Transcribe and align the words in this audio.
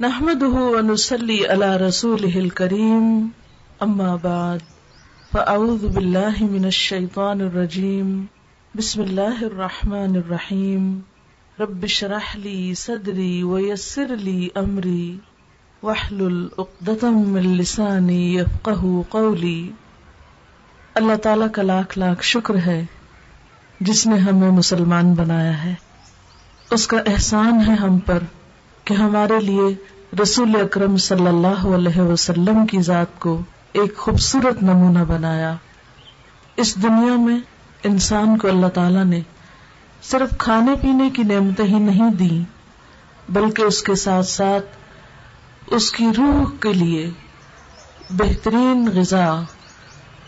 نحمده 0.00 0.56
ونسلي 0.56 1.46
على 1.46 1.76
رسوله 1.76 2.40
الكريم. 2.44 3.28
أما 3.82 4.16
بعد، 4.16 4.58
فأعوذ 5.32 5.86
بالله 5.86 6.30
من 6.40 6.64
الشيطان 6.64 7.40
الرجيم. 7.40 8.26
بسم 8.78 9.02
الله 9.02 9.42
الرحمن 9.42 10.16
الرحيم. 10.16 11.00
رب 11.60 11.82
اشرح 11.82 12.36
لي 12.36 12.74
صدري 12.74 13.42
ويسر 13.42 14.16
لي 14.16 14.48
أمري. 14.56 15.16
واحلل 15.82 16.48
عقدة 16.58 17.08
من 17.10 17.56
لساني 17.56 18.38
يفقه 18.38 19.00
قولي. 19.08 19.68
اللہ 20.94 21.16
تعالیٰ 21.16 21.50
کا 21.52 21.62
لاکھ 21.62 21.98
لاکھ 21.98 22.22
شکر 22.22 22.54
ہے 22.56 22.84
جس 23.80 24.06
نے 24.06 24.16
ہمیں 24.16 24.50
مسلمان 24.50 25.14
بنایا 25.14 25.64
ہے۔ 25.64 25.74
اس 26.70 26.86
کا 26.86 26.98
احسان 27.06 27.60
ہے 27.66 27.74
ہم 27.74 27.98
پر۔ 27.98 28.18
کہ 28.84 28.94
ہمارے 28.94 29.40
لیے 29.40 29.74
رسول 30.22 30.60
اکرم 30.60 30.96
صلی 30.96 31.26
اللہ 31.26 31.74
علیہ 31.74 32.00
وسلم 32.00 32.66
کی 32.66 32.80
ذات 32.82 33.18
کو 33.18 33.40
ایک 33.72 33.96
خوبصورت 33.96 34.62
نمونہ 34.62 34.98
بنایا۔ 34.98 35.56
اس 36.56 36.76
دنیا 36.76 37.16
میں 37.16 37.38
انسان 37.84 38.38
کو 38.38 38.48
اللہ 38.48 38.66
تعالی 38.66 39.04
نے 39.04 39.20
صرف 40.02 40.38
کھانے 40.38 40.74
پینے 40.82 41.10
کی 41.10 41.22
نعمتیں 41.22 41.64
ہی 41.64 41.78
نہیں 41.78 42.10
دی، 42.10 42.42
بلکہ 43.28 43.62
اس 43.62 43.82
کے 43.82 43.94
ساتھ 43.94 44.26
ساتھ 44.26 44.64
اس 45.66 45.90
کی 45.92 46.06
روح 46.16 46.50
کے 46.60 46.72
لیے 46.72 47.10
بہترین 48.10 48.88
غذا 48.94 49.42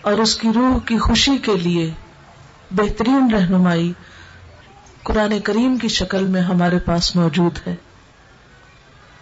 اور 0.02 0.12
اس 0.12 0.34
کی 0.34 0.48
روح 0.54 0.78
کی 0.86 0.98
خوشی 0.98 1.38
کے 1.38 1.56
لیے 1.56 1.90
بہترین 2.70 3.30
رہنمائی 3.30 3.92
قرآن 5.02 5.40
کریم 5.40 5.76
کی 5.76 5.88
شکل 5.88 6.26
میں 6.26 6.40
ہمارے 6.40 6.78
پاس 6.78 7.16
موجود 7.16 7.58
ہے۔ 7.66 7.74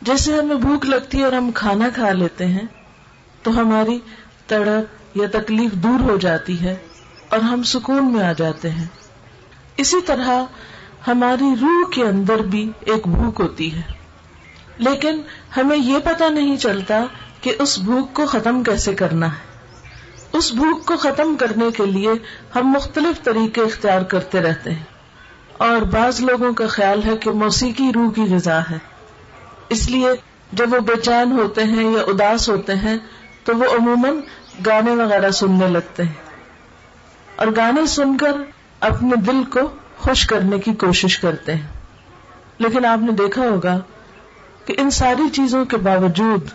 جیسے 0.04 0.38
ہمیں 0.38 0.56
بھوک 0.56 0.86
لگتی 0.86 1.18
ہے 1.18 1.24
اور 1.24 1.32
ہم 1.32 1.50
کھانا 1.54 1.88
کھا 1.94 2.12
لیتے 2.12 2.46
ہیں، 2.46 2.66
تو 3.42 3.60
ہماری 3.60 3.98
تڑپ 4.46 5.16
یا 5.16 5.28
تکلیف 5.32 5.72
دور 5.72 6.00
ہو 6.00 6.16
جاتی 6.16 6.60
ہے 6.60 6.76
اور 7.28 7.38
ہم 7.38 7.62
سکون 7.62 8.12
میں 8.12 8.24
آ 8.24 8.32
جاتے 8.32 8.70
ہیں۔ 8.70 8.86
اسی 9.76 10.00
طرح 10.00 10.28
ہماری 11.06 11.54
روح 11.60 11.90
کے 11.90 12.02
اندر 12.02 12.36
بھی 12.36 12.70
ایک 12.80 13.08
بھوک 13.08 13.40
ہوتی 13.40 13.74
ہے۔ 13.74 13.80
لیکن 14.78 15.20
ہمیں 15.56 15.76
یہ 15.76 15.98
پتا 15.98 16.28
نہیں 16.28 16.56
چلتا 16.56 17.04
کہ 17.40 17.52
اس 17.58 17.78
بھوک 17.78 18.14
کو 18.14 18.26
ختم 18.26 18.62
کیسے 18.62 18.94
کرنا 18.94 19.26
ہے۔ 19.26 19.58
اس 20.32 20.52
بھوک 20.52 20.86
کو 20.86 20.96
ختم 20.96 21.36
کرنے 21.36 21.64
کے 21.76 21.86
لیے 21.86 22.10
ہم 22.56 22.68
مختلف 22.68 23.22
طریقے 23.22 23.60
اختیار 23.60 24.02
کرتے 24.02 24.40
رہتے 24.40 24.70
ہیں۔ 24.70 24.84
اور 25.56 25.82
بعض 25.82 26.20
لوگوں 26.20 26.52
کا 26.52 26.66
خیال 26.66 27.02
ہے 27.06 27.16
کہ 27.16 27.30
موسیقی 27.30 27.92
روح 27.94 28.12
کی 28.12 28.22
غذا 28.22 28.60
ہے۔ 28.70 28.93
اس 29.68 29.90
لیے 29.90 30.08
جب 30.52 30.74
وہ 30.74 30.78
بے 30.78 30.96
چین 30.96 31.32
ہوتے 31.32 31.64
ہیں 31.64 31.84
یا 31.84 32.02
اداس 32.02 32.48
ہوتے 32.48 32.74
ہیں، 32.74 32.96
تو 33.44 33.56
وہ 33.56 33.64
عموماً 33.64 34.20
گانے 34.66 34.90
وغیرہ 34.90 35.30
سننے 35.30 35.68
لگتے 35.68 36.02
ہیں۔ 36.02 36.12
اور 37.36 37.46
گانے 37.56 37.86
سن 37.86 38.16
کر 38.16 38.32
اپنے 38.80 39.16
دل 39.16 39.44
کو 39.44 39.60
خوش 39.98 40.26
کرنے 40.26 40.58
کی 40.58 40.74
کوشش 40.74 41.18
کرتے 41.18 41.54
ہیں۔ 41.54 41.66
لیکن 42.58 42.84
آپ 42.84 42.98
نے 42.98 43.12
دیکھا 43.12 43.42
ہوگا 43.42 43.80
کہ 44.64 44.74
ان 44.78 44.90
ساری 44.90 45.30
چیزوں 45.32 45.64
کے 45.64 45.76
باوجود 45.76 46.48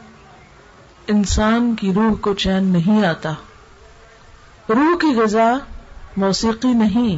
انسان 1.07 1.75
کی 1.75 1.93
روح 1.93 2.15
کو 2.21 2.33
چین 2.33 2.63
نہیں 2.63 3.05
آتا۔ 3.05 3.33
روح 4.69 4.97
کی 5.01 5.19
غذا 5.19 5.53
موسیقی 6.17 6.73
نہیں، 6.73 7.17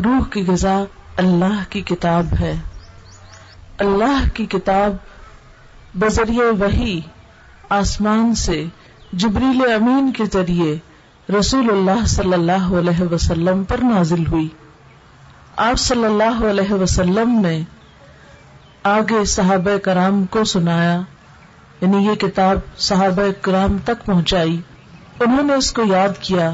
روح 0.00 0.28
کی 0.30 0.44
غذا 0.48 0.84
اللہ 1.16 1.70
کی 1.70 1.80
کتاب 1.80 2.26
ہے۔ 2.40 2.54
اللہ 3.78 4.28
کی 4.34 4.46
کتاب 4.46 4.96
بذریعہ 5.94 6.52
وہی 6.58 7.00
آسمان 7.68 8.34
سے 8.34 8.64
جبریل 9.12 9.72
امین 9.72 10.12
کے 10.12 10.24
ذریعے 10.32 10.76
رسول 11.38 11.70
اللہ 11.70 12.06
صلی 12.06 12.32
اللہ 12.32 12.74
علیہ 12.78 13.12
وسلم 13.12 13.64
پر 13.64 13.78
نازل 13.78 14.26
ہوئی۔ 14.26 14.48
آپ 15.56 15.78
صلی 15.78 16.04
اللہ 16.04 16.44
علیہ 16.50 16.72
وسلم 16.72 17.40
نے 17.40 17.62
آگے 18.82 19.24
صحابہ 19.24 19.76
کرام 19.76 20.24
کو 20.24 20.44
سنایا 20.44 21.00
یعنی 21.80 22.06
یہ 22.06 22.14
کتاب 22.14 22.58
صحابہ 22.76 23.30
کرام 23.40 23.78
تک 23.78 24.06
پہنچائی۔ 24.06 24.60
انہوں 25.20 25.42
نے 25.42 25.52
اس 25.52 25.72
کو 25.72 25.82
یاد 25.84 26.18
کیا، 26.20 26.50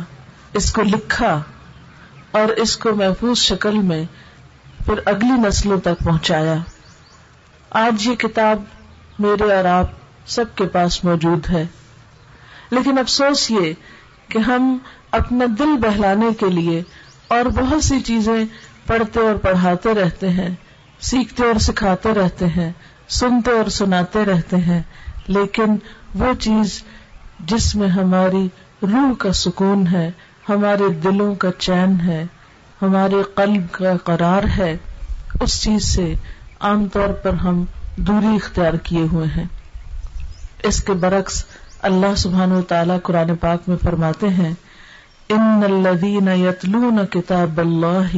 اس 0.52 0.72
کو 0.72 0.82
لکھا 0.82 1.42
اور 2.30 2.48
اس 2.48 2.76
کو 2.76 2.94
محفوظ 2.94 3.38
شکل 3.38 3.78
میں 3.78 4.04
پھر 4.86 5.00
اگلی 5.04 5.48
نسلوں 5.48 5.80
تک 5.80 6.04
پہنچایا۔ 6.04 6.54
آج 7.70 8.06
یہ 8.06 8.14
کتاب 8.14 8.62
میرے 9.18 9.52
اور 9.52 9.64
آپ 9.64 9.86
سب 10.26 10.44
کے 10.54 10.64
پاس 10.66 11.04
موجود 11.04 11.50
ہے۔ 11.50 11.64
لیکن 12.70 12.98
افسوس 12.98 13.50
یہ 13.50 13.72
کہ 14.28 14.38
ہم 14.38 14.78
اپنا 15.10 15.44
دل 15.58 15.76
بہلانے 15.76 16.26
کے 16.40 16.46
لیے 16.46 16.82
اور 17.28 17.44
بہت 17.44 17.84
سی 17.84 18.00
چیزیں 18.00 18.44
پڑھتے 18.86 19.20
اور 19.20 19.36
پڑھاتے 19.36 19.94
رہتے 19.94 20.28
ہیں، 20.28 20.48
سیکھتے 21.00 21.42
اور 21.42 21.58
سکھاتے 21.58 22.14
رہتے 22.14 22.46
ہیں، 22.46 22.72
سنتے 23.08 23.50
اور 23.50 23.68
سناتے 23.68 24.24
رہتے 24.24 24.56
ہیں، 24.56 24.82
لیکن 25.26 25.76
وہ 26.14 26.32
چیز 26.40 26.82
جس 27.40 27.74
میں 27.74 27.88
ہماری 27.88 28.48
روح 28.82 29.14
کا 29.18 29.32
سکون 29.32 29.86
ہے، 29.86 30.10
ہمارے 30.48 30.88
دلوں 30.88 31.34
کا 31.34 31.48
چین 31.58 32.00
ہے، 32.00 32.24
ہمارے 32.82 33.22
قلب 33.34 33.72
کا 33.72 33.96
قرار 33.96 34.42
ہے، 34.58 34.76
اس 35.40 35.62
چیز 35.62 35.84
سے 35.84 36.14
عام 36.60 36.88
طور 36.88 37.08
پر 37.08 37.32
ہم 37.32 37.64
دوری 37.96 38.34
اختیار 38.34 38.74
کیے 38.74 39.06
ہوئے 39.12 39.26
ہیں۔ 39.36 39.44
اس 40.64 40.82
کے 40.82 40.92
برعکس 40.92 41.44
اللہ 41.82 42.14
سبحان 42.16 42.52
و 42.52 42.62
تعالی 42.62 42.94
قرآن 43.02 43.36
پاک 43.36 43.68
میں 43.68 43.76
فرماتے 43.76 44.28
ہیں 44.28 44.52
ان 45.28 45.62
الذین 45.64 46.28
یتلون 46.28 46.98
کتاب 47.10 47.60
اللہ 47.60 48.16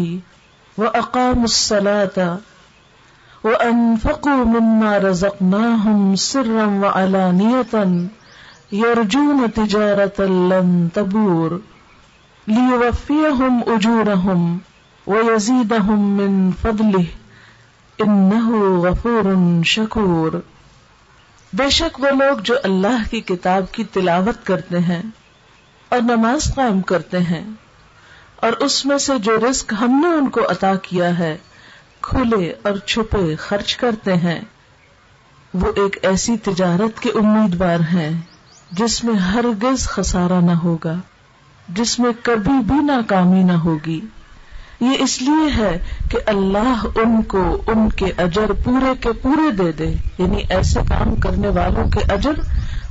و 0.79 0.85
اقام 0.95 1.43
الصلاة 1.43 2.27
وانفقوا 3.45 4.45
مما 4.45 4.99
رزقناهم 4.99 6.15
سرا 6.15 6.67
وعلانية 6.67 8.09
يرجون 8.73 9.53
تجارة 9.53 10.27
لن 10.53 10.89
تبور 10.95 11.61
ليوفيهم 12.49 13.63
اجورهم 13.67 14.61
ويزيدهم 15.07 16.01
من 16.17 16.53
فضله 16.63 17.07
غفور 18.01 19.25
شکور۔ 19.65 20.33
بے 21.53 21.69
شک 21.71 22.01
وہ 22.01 22.11
لوگ 22.11 22.39
جو 22.39 22.55
اللہ 22.65 23.09
کی 23.11 23.21
کتاب 23.21 23.73
کی 23.73 23.85
تلاوت 23.85 24.45
کرتے 24.47 24.79
ہیں 24.79 25.03
اور 25.91 26.01
نماز 26.01 26.55
قائم 26.55 26.81
کرتے 26.83 27.19
ہیں، 27.21 27.43
اور 28.37 28.53
اس 28.53 28.85
میں 28.87 28.99
سے 28.99 29.19
جو 29.19 29.37
رزق 29.39 29.73
ہم 29.81 30.01
نے 30.03 30.09
ان 30.09 30.29
کو 30.29 30.41
عطا 30.51 30.75
کیا 30.83 31.19
ہے، 31.19 31.37
کھلے 32.01 32.53
اور 32.63 32.77
چھپے 32.87 33.35
خرچ 33.37 33.77
کرتے 33.77 34.15
ہیں۔ 34.17 34.41
وہ 35.55 35.73
ایک 35.77 35.99
ایسی 36.03 36.37
تجارت 36.37 37.01
کے 37.01 37.11
امیدوار 37.15 37.81
ہیں 37.93 38.11
جس 38.73 39.03
میں 39.05 39.15
ہرگز 39.15 39.89
خسارہ 39.89 40.41
نہ 40.41 40.57
ہوگا، 40.59 40.95
جس 41.69 41.99
میں 41.99 42.13
کبھی 42.23 42.59
بھی 42.67 42.79
ناکامی 42.85 43.43
نہ 43.43 43.57
ہوگی۔ 43.59 44.01
یہ 44.81 44.91
اس 44.99 45.23
لیے 45.23 45.51
ہے 45.57 45.79
کہ 46.11 46.19
اللہ 46.27 46.85
ان 46.95 47.23
کو 47.23 47.63
ان 47.67 47.89
کے 47.89 48.07
اجر 48.19 48.53
پورے 48.65 48.93
کے 49.01 49.13
پورے 49.13 49.51
دے 49.51 49.73
دے 49.73 49.87
یعنی 50.19 50.43
ایسے 50.49 50.81
کام 50.89 51.15
کرنے 51.17 51.49
والوں 51.49 51.89
کے 51.89 52.13
اجر 52.13 52.41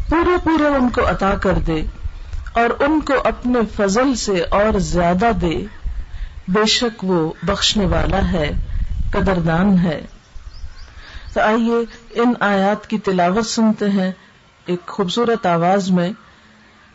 پورے 0.10 0.38
پورے 0.44 0.68
ان 0.68 0.90
کو 0.90 1.10
عطا 1.10 1.34
کر 1.34 1.54
دے 1.54 1.82
اور 2.54 2.70
ان 2.80 3.00
کو 3.02 3.14
اپنے 3.24 3.60
فضل 3.76 4.16
سے 4.16 4.42
اور 4.42 4.80
زیادہ 4.80 5.32
دے۔ 5.42 5.56
بے 6.48 6.66
شک 6.66 7.04
وہ 7.04 7.32
بخشنے 7.44 7.86
والا 7.86 8.32
ہے، 8.32 8.52
قدردان 9.12 9.78
ہے۔ 9.80 10.02
تو 11.34 11.42
آئیے 11.42 11.80
ان 12.22 12.34
آیات 12.40 12.88
کی 12.88 12.98
تلاوت 12.98 13.46
سنتے 13.46 13.90
ہیں 13.90 14.12
ایک 14.66 14.88
خوبصورت 14.88 15.46
آواز 15.46 15.92
میں، 15.92 16.12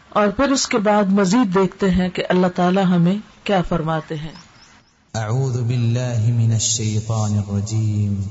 اور 0.08 0.28
پھر 0.28 0.50
اس 0.50 0.66
کے 0.66 0.78
بعد 0.78 1.12
مزید 1.12 1.54
دیکھتے 1.54 1.90
ہیں 1.90 2.08
کہ 2.08 2.22
اللہ 2.28 2.46
تعالی 2.54 2.82
ہمیں 2.82 3.16
کیا 3.44 3.62
فرماتے 3.62 4.16
ہیں۔ 4.16 4.34
أعوذ 5.16 5.62
بالله 5.62 6.20
من 6.38 6.52
الشيطان 6.56 7.42
الرجيم. 7.48 8.28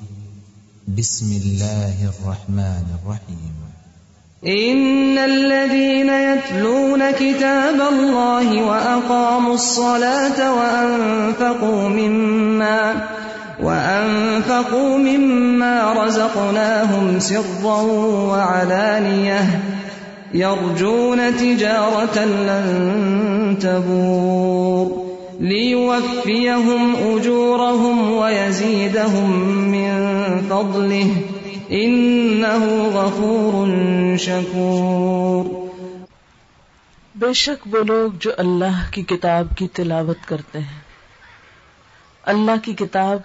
بسم 0.97 1.25
الله 1.45 1.93
الرحمن 2.09 2.85
الرحيم. 2.97 3.53
إن 4.47 5.17
الذين 5.17 6.09
يتلون 6.09 7.11
كتاب 7.11 7.81
الله 7.93 8.63
وأقاموا 8.63 9.53
الصلاة 9.53 10.53
وأنفقوا 10.53 11.89
مما 11.89 13.07
وأنفقوا 13.63 14.97
مما 14.97 16.05
رزقناهم 16.05 17.19
سرا 17.19 17.81
وعلانية 18.31 19.61
يرجون 20.33 21.37
تجارة 21.37 22.25
لن 22.25 23.57
تبور. 23.61 25.10
ليوفيهم 25.41 26.95
أجورهم 26.95 28.11
ويزيدهم 28.11 29.41
من 29.71 30.09
فضله 30.39 31.09
إنه 31.71 32.81
غفور 32.93 33.67
شكور۔ 34.17 35.67
بے 37.15 37.33
شک 37.33 37.75
وہ 37.75 37.83
لوگ 37.83 38.11
جو 38.19 38.31
اللہ 38.37 38.91
کی 38.91 39.03
کتاب 39.03 39.47
کی 39.57 39.67
تلاوت 39.67 40.17
کرتے 40.25 40.59
ہیں۔ 40.59 40.79
اللہ 42.23 42.51
کی 42.63 42.73
کتاب 42.73 43.19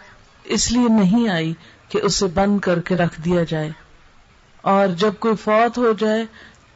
اس 0.44 0.72
لیے 0.72 0.88
نہیں 0.88 1.28
آئی 1.28 1.54
کہ 1.88 2.00
اسے 2.02 2.26
بند 2.26 2.58
کر 2.58 2.80
کے 2.80 2.96
رکھ 2.96 3.20
دیا 3.20 3.42
جائے۔ 3.48 3.70
اور 4.62 4.88
جب 4.88 5.12
کوئی 5.18 5.36
فوت 5.36 5.78
ہو 5.78 5.92
جائے 5.98 6.24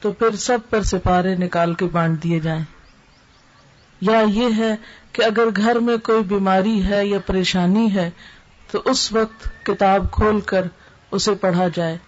تو 0.01 0.13
پھر 0.13 0.37
سب 0.37 0.59
پر 0.71 0.83
سپارے 0.83 1.35
نکال 1.35 1.75
کے 1.75 1.85
بانٹ 1.85 2.23
دیے 2.23 2.41
جائیں۔ 2.41 2.65
یا 4.01 4.23
یہ 4.33 4.49
ہے 4.57 4.77
کہ 5.13 5.23
اگر 5.23 5.45
گھر 5.57 5.79
میں 5.79 5.97
کوئی 5.97 6.23
بیماری 6.23 6.85
ہے 6.85 7.07
یا 7.07 7.19
پریشانی 7.27 7.95
ہے، 7.95 8.11
تو 8.71 8.83
اس 8.85 9.13
وقت 9.13 9.67
کتاب 9.67 10.13
کھول 10.13 10.41
کر 10.41 10.67
اسے 11.11 11.35
پڑھا 11.35 11.69
جائے۔ 11.75 11.99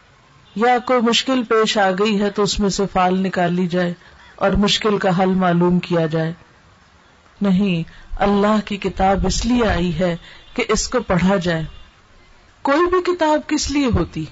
یا 0.57 0.79
کوئی 0.79 1.01
مشکل 1.01 1.45
پیش 1.45 1.79
آ 1.79 1.91
گئی 1.91 2.21
ہے 2.21 2.31
تو 2.31 2.43
اس 2.43 2.61
میں 2.61 2.69
سے 2.69 2.83
فال 2.93 3.23
نکال 3.23 3.55
لی 3.55 3.67
جائے 3.67 3.95
اور 4.35 4.51
مشکل 4.51 4.99
کا 4.99 5.19
حل 5.19 5.35
معلوم 5.35 5.79
کیا 5.79 6.07
جائے۔ 6.07 6.33
نہیں، 7.41 7.89
اللہ 8.23 8.57
کی 8.65 8.77
کتاب 8.77 9.27
اس 9.27 9.47
لیے 9.47 9.69
آئی 9.69 9.99
ہے 9.99 10.17
کہ 10.55 10.65
اس 10.69 10.89
کو 10.89 11.01
پڑھا 11.01 11.37
جائے۔ 11.37 11.65
کوئی 12.63 12.87
بھی 12.87 13.17
کتاب 13.17 13.41
کس 13.47 13.71
لیے 13.71 13.87
ہوتی؟ 13.87 14.25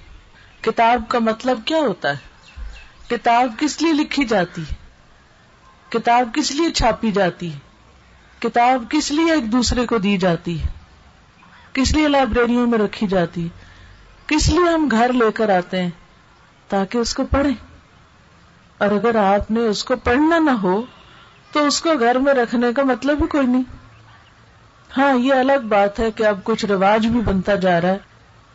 کتاب 0.60 1.02
کا 1.08 1.18
مطلب 1.18 1.60
کیا 1.64 1.78
ہوتا 1.78 2.10
ہے؟ 2.10 2.16
کتاب 3.08 3.54
کس 3.58 3.82
لیے 3.82 3.92
لکھی 3.92 4.24
جاتی؟ 4.24 4.62
کتاب 5.88 6.28
کس 6.34 6.50
لیے 6.50 6.70
چھاپی 6.70 7.10
جاتی؟ 7.10 7.50
کتاب 8.40 8.84
کس 8.90 9.10
لیے 9.10 9.32
ایک 9.32 9.52
دوسرے 9.52 9.86
کو 9.86 9.98
دی 9.98 10.16
جاتی 10.16 10.58
کس 11.72 11.94
لیے 11.94 12.08
لائبریریوں 12.08 12.66
میں 12.66 12.78
رکھی 12.78 13.06
جاتی 13.06 13.48
کس 14.26 14.48
لیے 14.48 14.72
ہم 14.72 14.88
گھر 14.90 15.12
لے 15.12 15.32
کر 15.32 15.56
آتے 15.56 15.82
ہیں 15.82 15.90
تاکہ 16.68 16.98
اس 16.98 17.14
کو 17.14 17.24
پڑھیں؟ 17.24 17.54
اور 18.78 18.90
اگر 18.90 19.16
آپ 19.16 19.50
نے 19.50 19.60
اس 19.60 19.84
کو 19.84 19.96
پڑھنا 19.96 20.38
نہ 20.38 20.50
ہو، 20.50 20.82
تو 21.52 21.66
اس 21.66 21.80
کو 21.80 21.90
گھر 22.00 22.18
میں 22.18 22.34
رکھنے 22.34 22.72
کا 22.76 22.82
مطلب 22.82 23.22
ہی 23.22 23.26
کوئی 23.26 23.46
نہیں۔ 23.46 23.62
ہاں 24.96 25.18
یہ 25.18 25.34
الگ 25.34 25.66
بات 25.68 26.00
ہے 26.00 26.10
کہ 26.10 26.26
اب 26.26 26.44
کچھ 26.44 26.64
رواج 26.64 27.06
بھی 27.06 27.20
بنتا 27.20 27.54
جا 27.54 27.80
رہا 27.80 27.88
ہے 27.88 27.98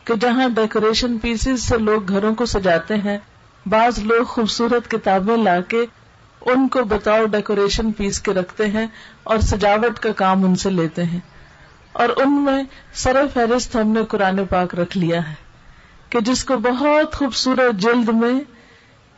کہ 0.03 0.15
جہاں 0.15 0.49
ڈیکوریشن 0.49 1.17
پیسز 1.17 1.63
سے 1.63 1.77
لوگ 1.77 2.09
گھروں 2.09 2.35
کو 2.35 2.45
سجاتے 2.45 2.95
ہیں، 2.95 3.17
بعض 3.65 3.99
لوگ 3.99 4.23
خوبصورت 4.23 4.91
کتابیں 4.91 5.37
لا 5.37 5.61
کے 5.61 5.85
ان 6.45 6.67
کو 6.67 6.83
بتاؤ 6.83 7.25
ڈیکوریشن 7.25 7.91
پیس 7.91 8.19
کے 8.19 8.33
رکھتے 8.33 8.65
ہیں 8.65 8.87
اور 9.23 9.37
سجاوٹ 9.37 9.99
کا 9.99 10.11
کام 10.11 10.45
ان 10.45 10.55
سے 10.55 10.69
لیتے 10.69 11.03
ہیں۔ 11.03 11.19
اور 11.93 12.09
ان 12.17 12.43
میں 12.43 12.63
سر 12.93 13.25
فہرست 13.33 13.75
ہم 13.75 13.87
نے 13.87 14.05
قرآن 14.05 14.45
پاک 14.45 14.75
رکھ 14.75 14.97
لیا 14.97 15.29
ہے 15.29 15.33
کہ 16.09 16.19
جس 16.19 16.45
کو 16.45 16.57
بہت 16.57 17.15
خوبصورت 17.15 17.75
جلد 17.75 18.09
میں 18.09 18.41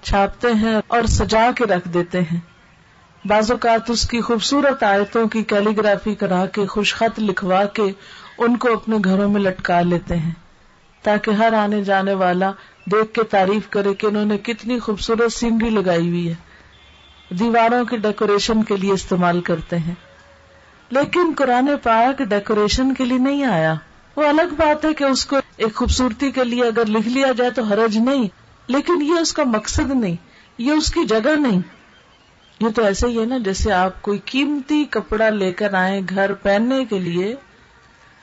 چھاپتے 0.02 0.48
ہیں 0.62 0.76
اور 0.88 1.04
سجا 1.04 1.52
کے 1.56 1.66
رکھ 1.66 1.88
دیتے 1.88 2.22
ہیں۔ 2.22 2.40
بعض 3.26 3.52
اوقات 3.52 3.90
اس 3.90 4.10
کی 4.10 4.22
خوبصورت 4.22 4.84
آیتوں 4.84 5.28
کی 5.28 5.44
کیلیگرافی 5.44 6.16
کرا 6.16 6.46
کے 6.46 6.66
خوش 6.66 6.96
خط 6.96 7.20
لکھوا 7.20 7.66
کے 7.66 7.84
ان 8.38 8.58
کو 8.58 8.74
اپنے 8.74 8.98
گھروں 9.06 9.30
میں 9.30 9.42
لٹکا 9.42 9.82
لیتے 9.82 10.18
ہیں 10.18 10.32
تاکہ 11.04 11.32
ہر 11.32 11.54
آنے 11.54 11.84
جانے 11.84 12.14
والا 12.14 12.52
دیکھ 12.92 13.14
کے 13.14 13.24
تعریف 13.24 13.70
کرے 13.70 13.94
کہ 13.94 14.06
انہوں 14.06 14.26
نے 14.26 14.38
کتنی 14.38 14.80
خوبصورت 14.80 15.34
سینری 15.34 15.70
لگائی 15.70 16.10
ہوئی 16.10 16.30
ہے۔ 16.30 16.47
دیواروں 17.30 17.86
کی 17.86 17.98
ڈیکوریشن 17.98 18.64
کے 18.64 18.76
لیے 18.76 18.92
استعمال 18.92 19.42
کرتے 19.42 19.78
ہیں۔ 19.78 19.96
لیکن 20.90 21.34
قرآن 21.38 21.70
پاک 21.84 22.24
ڈیکوریشن 22.24 22.94
کے 22.94 23.06
لیے 23.06 23.18
نہیں 23.18 23.44
آیا۔ 23.44 23.74
وہ 24.16 24.28
الگ 24.28 24.54
بات 24.58 24.86
ہے 24.86 24.94
کہ 24.94 25.04
اس 25.04 25.26
کو 25.26 25.36
ایک 25.58 25.76
خوبصورتی 25.76 26.32
کے 26.32 26.44
لیے 26.44 26.64
اگر 26.64 26.86
لکھ 26.86 27.08
لیا 27.08 27.28
جائے 27.38 27.52
تو 27.52 27.64
حرج 27.64 27.98
نہیں۔ 27.98 28.28
لیکن 28.68 29.02
یہ 29.02 29.14
اس 29.14 29.34
کا 29.34 29.44
مقصد 29.44 29.96
نہیں۔ 29.96 30.16
یہ 30.58 30.72
اس 30.72 30.94
کی 30.94 31.06
جگہ 31.06 31.36
نہیں۔ 31.36 31.62
یہ 32.60 32.70
تو 32.76 32.84
ایسے 32.84 33.08
ہی 33.08 33.20
ہے 33.20 33.26
نا 33.26 33.38
جیسے 33.38 33.72
آپ 33.72 34.02
کوئی 34.02 34.20
قیمتی 34.26 34.86
کپڑا 34.90 35.30
لے 35.30 35.52
کر 35.54 35.74
آئے 35.74 36.02
گھر 36.10 36.34
پہننے 36.34 36.86
کے 36.86 37.00
لیے 37.00 37.36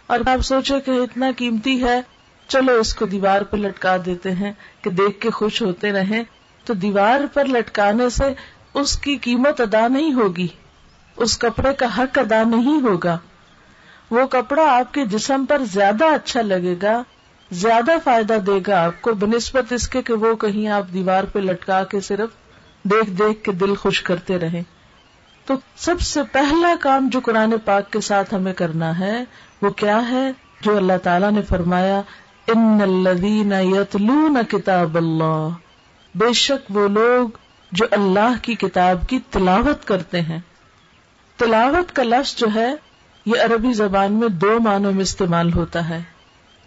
اور 0.06 0.20
آپ 0.26 0.40
سوچے 0.40 0.80
کہ 0.80 0.90
اتنا 0.90 1.26
قیمتی 1.36 1.84
ہے۔ 1.84 2.00
چلو 2.48 2.72
اس 2.72 2.94
کو 2.94 3.06
دیوار 3.06 3.42
پہ 3.42 3.56
لٹکا 3.56 3.96
دیتے 4.06 4.30
ہیں 4.30 4.52
کہ 4.82 4.90
دیکھ 4.90 5.20
کے 5.20 5.30
خوش 5.30 5.62
ہوتے 5.62 5.92
رہیں۔ 5.92 6.22
تو 6.64 6.74
دیوار 6.74 7.20
پر 7.32 7.44
لٹکانے 7.44 8.10
سے 8.10 8.24
اس 8.74 8.98
کی 8.98 9.16
قیمت 9.16 9.60
ادا 9.60 9.88
نہیں 9.88 10.12
ہوگی۔ 10.12 10.48
اس 11.16 11.38
کپڑے 11.38 11.74
کا 11.74 11.98
حق 11.98 12.18
ادا 12.18 12.42
نہیں 12.42 12.80
ہوگا۔ 12.80 13.18
وہ 14.10 14.26
کپڑا 14.26 14.76
آپ 14.78 14.94
کے 14.94 15.06
جسم 15.06 15.44
پر 15.44 15.62
زیادہ 15.72 16.04
اچھا 16.04 16.42
لگے 16.42 16.74
گا، 16.82 17.02
زیادہ 17.50 17.90
فائدہ 18.04 18.32
دے 18.46 18.58
گا 18.66 18.84
آپ 18.84 19.02
کو، 19.02 19.14
بنسبت 19.14 19.72
اس 19.72 19.88
کے 19.88 20.02
کہ 20.02 20.12
وہ 20.12 20.34
کہیں 20.34 20.68
آپ 20.68 20.84
دیوار 20.92 21.24
پہ 21.24 21.38
لٹکا 21.38 21.84
کے 21.84 22.00
صرف 22.00 22.28
دیکھ 22.82 23.10
دیکھ 23.10 23.44
کے 23.44 23.52
دل 23.52 23.74
خوش 23.74 24.02
کرتے 24.02 24.38
رہیں 24.38 24.62
تو 25.44 25.54
سب 25.76 26.00
سے 26.00 26.20
پہلا 26.32 26.74
کام 26.80 27.08
جو 27.08 27.20
قرآن 27.20 27.54
پاک 27.64 27.92
کے 27.92 28.00
ساتھ 28.00 28.34
ہمیں 28.34 28.52
کرنا 28.52 28.98
ہے، 28.98 29.24
وہ 29.62 29.70
کیا 29.70 30.08
ہے؟ 30.10 30.32
جو 30.60 30.76
اللہ 30.76 30.98
تعالیٰ 31.02 31.30
نے 31.30 31.42
فرمایا، 31.42 32.00
ان 32.46 32.78
الذین 32.82 33.52
یتلون 33.52 34.36
کتاب 34.48 34.96
اللہ 34.96 35.48
بے 36.14 36.32
شک 36.32 36.76
وہ 36.76 36.88
لوگ 36.88 37.28
جو 37.74 37.86
اللہ 37.90 38.34
کی 38.42 38.54
کتاب 38.54 39.08
کی 39.08 39.18
تلاوت 39.30 39.84
کرتے 39.84 40.20
ہیں۔ 40.20 40.38
تلاوت 41.36 41.96
کا 41.96 42.02
لفظ 42.02 42.36
جو 42.36 42.46
ہے، 42.54 42.74
یہ 43.26 43.40
عربی 43.40 43.72
زبان 43.72 44.12
میں 44.12 44.28
دو 44.28 44.60
معنوں 44.60 44.92
میں 44.92 45.02
استعمال 45.02 45.52
ہوتا 45.52 45.88
ہے۔ 45.88 46.02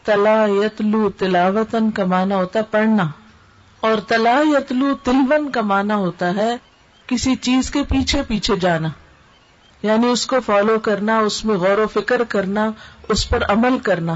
تلا 0.03 0.45
یتلو 0.49 1.09
تلاوتن 1.09 1.91
کا 1.91 2.05
معنی 2.05 2.33
ہوتا 2.33 2.59
ہے 2.59 2.63
پڑھنا۔ 2.71 3.03
اور 3.79 3.97
تلا 4.07 4.41
یتلو 4.45 4.95
تلون 5.03 5.51
کا 5.51 5.61
معنی 5.61 5.93
ہوتا 5.93 6.35
ہے 6.35 6.57
کسی 7.07 7.35
چیز 7.35 7.71
کے 7.71 7.83
پیچھے 7.83 8.21
پیچھے 8.27 8.55
جانا۔ 8.55 8.89
یعنی 9.83 10.07
اس 10.07 10.27
کو 10.27 10.35
فالو 10.45 10.79
کرنا، 10.79 11.17
اس 11.17 11.45
میں 11.45 11.55
غور 11.55 11.77
و 11.77 11.87
فکر 11.87 12.23
کرنا، 12.23 12.71
اس 13.09 13.29
پر 13.29 13.43
عمل 13.49 13.79
کرنا۔ 13.79 14.13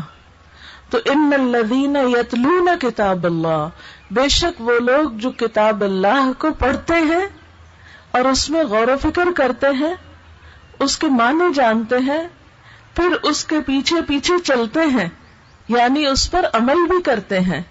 تو 0.92 0.98
ان 1.06 1.34
الذین 1.34 1.96
یتلون 1.96 2.70
کتاب 2.82 3.26
اللہ، 3.26 3.68
بے 4.12 4.28
شک 4.30 4.62
وہ 4.62 4.80
لوگ 4.80 5.10
جو 5.16 5.32
کتاب 5.32 5.84
اللہ 5.84 6.32
کو 6.38 6.48
پڑھتے 6.60 6.94
ہیں 6.94 7.26
اور 8.12 8.26
اس 8.26 8.50
میں 8.50 8.64
غور 8.64 8.88
و 8.88 8.98
فکر 9.02 9.28
کرتے 9.36 9.68
ہیں، 9.80 9.94
اس 10.80 10.98
کے 10.98 11.08
معنی 11.08 11.54
جانتے 11.54 11.98
ہیں، 11.98 12.28
پھر 12.94 13.16
اس 13.24 13.46
کے 13.46 13.60
پیچھے 13.60 14.02
پیچھے 14.02 14.40
چلتے 14.44 14.80
ہیں 14.80 15.10
یعنی 15.70 16.06
اس 16.06 16.32
پر 16.32 16.46
عمل 16.54 16.88
بھی 16.88 17.02
کرتے 17.02 17.40
ہیں۔ 17.40 17.62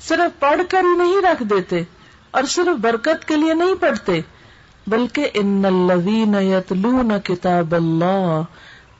صرف 0.00 0.40
پڑھ 0.40 0.60
کر 0.68 0.84
ہی 0.84 0.96
نہیں 0.98 1.22
رکھ 1.22 1.42
دیتے 1.42 1.82
اور 2.30 2.44
صرف 2.44 2.78
برکت 2.80 3.24
کے 3.28 3.36
لیے 3.36 3.54
نہیں 3.54 3.74
پڑھتے، 3.80 4.20
بلکہ 4.86 5.28
ان 5.34 5.64
الذین 5.64 6.34
یتلون 6.34 7.12
کتاب 7.24 7.74
اللہ، 7.74 8.42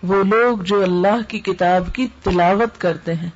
وہ 0.02 0.22
لوگ 0.24 0.62
جو 0.62 0.82
اللہ 0.82 1.28
کی 1.28 1.38
کتاب 1.38 1.94
کی 1.94 2.06
تلاوت 2.22 2.80
کرتے 2.80 3.14
ہیں۔ 3.14 3.30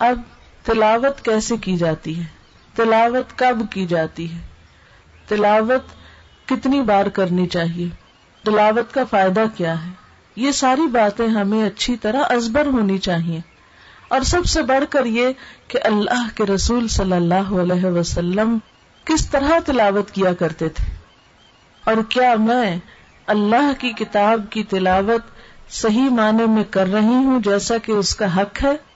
اب 0.00 0.20
تلاوت 0.64 1.24
کیسے 1.24 1.56
کی 1.56 1.76
جاتی 1.76 2.18
ہے؟ 2.18 2.24
تلاوت 2.74 3.38
کب 3.38 3.62
کی 3.70 3.86
جاتی 3.86 4.32
ہے؟ 4.32 4.38
تلاوت 5.28 5.84
کتنی 6.48 6.80
بار 6.80 7.06
کرنی 7.06 7.46
چاہیے؟ 7.46 7.88
تلاوت 8.44 8.94
کا 8.94 9.04
فائدہ 9.10 9.44
کیا 9.56 9.86
ہے؟ 9.86 9.90
یہ 10.36 10.50
ساری 10.50 10.86
باتیں 10.86 11.28
ہمیں 11.28 11.64
اچھی 11.64 11.96
طرح 11.96 12.22
ازبر 12.30 12.66
ہونی 12.66 12.98
چاہیے۔ 12.98 13.40
اور 14.08 14.20
سب 14.20 14.44
سے 14.46 14.62
بڑھ 14.62 14.84
کر 14.90 15.04
یہ 15.04 15.28
کہ 15.68 15.78
اللہ 15.84 16.28
کے 16.34 16.46
رسول 16.46 16.88
صلی 16.88 17.12
اللہ 17.12 17.60
علیہ 17.60 17.84
وسلم 17.84 18.58
کس 19.04 19.30
طرح 19.30 19.50
تلاوت 19.66 20.10
کیا 20.10 20.32
کرتے 20.32 20.68
تھے؟ 20.68 20.94
اور 21.84 21.96
کیا 22.08 22.34
میں 22.34 22.78
اللہ 23.26 23.72
کی 23.78 23.92
کتاب 23.92 24.40
کی 24.50 24.62
تلاوت 24.62 25.22
صحیح 25.72 26.08
معنی 26.10 26.46
میں 26.46 26.64
کر 26.70 26.86
رہی 26.86 27.04
ہوں 27.04 27.40
جیسا 27.40 27.78
کہ 27.78 27.92
اس 27.92 28.14
کا 28.14 28.36
حق 28.36 28.64
ہے؟ 28.64 28.89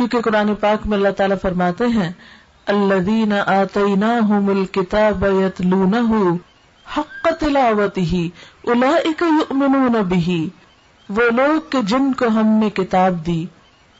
کیونکہ 0.00 0.30
قرآن 0.30 0.54
پاک 0.54 0.86
میں 0.86 0.96
اللہ 0.96 1.08
تعالیٰ 1.08 1.36
فرماتے 1.42 1.86
ہیں 1.86 2.12
اللہ 2.66 2.94
دین 2.94 3.32
آتینا 3.46 4.20
مل 4.22 4.64
کتاب 4.64 5.24
حق 6.96 7.28
تلاوت 7.40 7.98
ہی 7.98 8.28
الا 8.64 10.00
بھی 10.02 10.48
وہ 11.08 11.30
لوگ 11.30 11.70
کے 11.70 11.78
جن 11.82 12.12
کو 12.12 12.26
ہم 12.26 12.46
نے 12.46 12.70
کتاب 12.70 13.26
دی، 13.26 13.46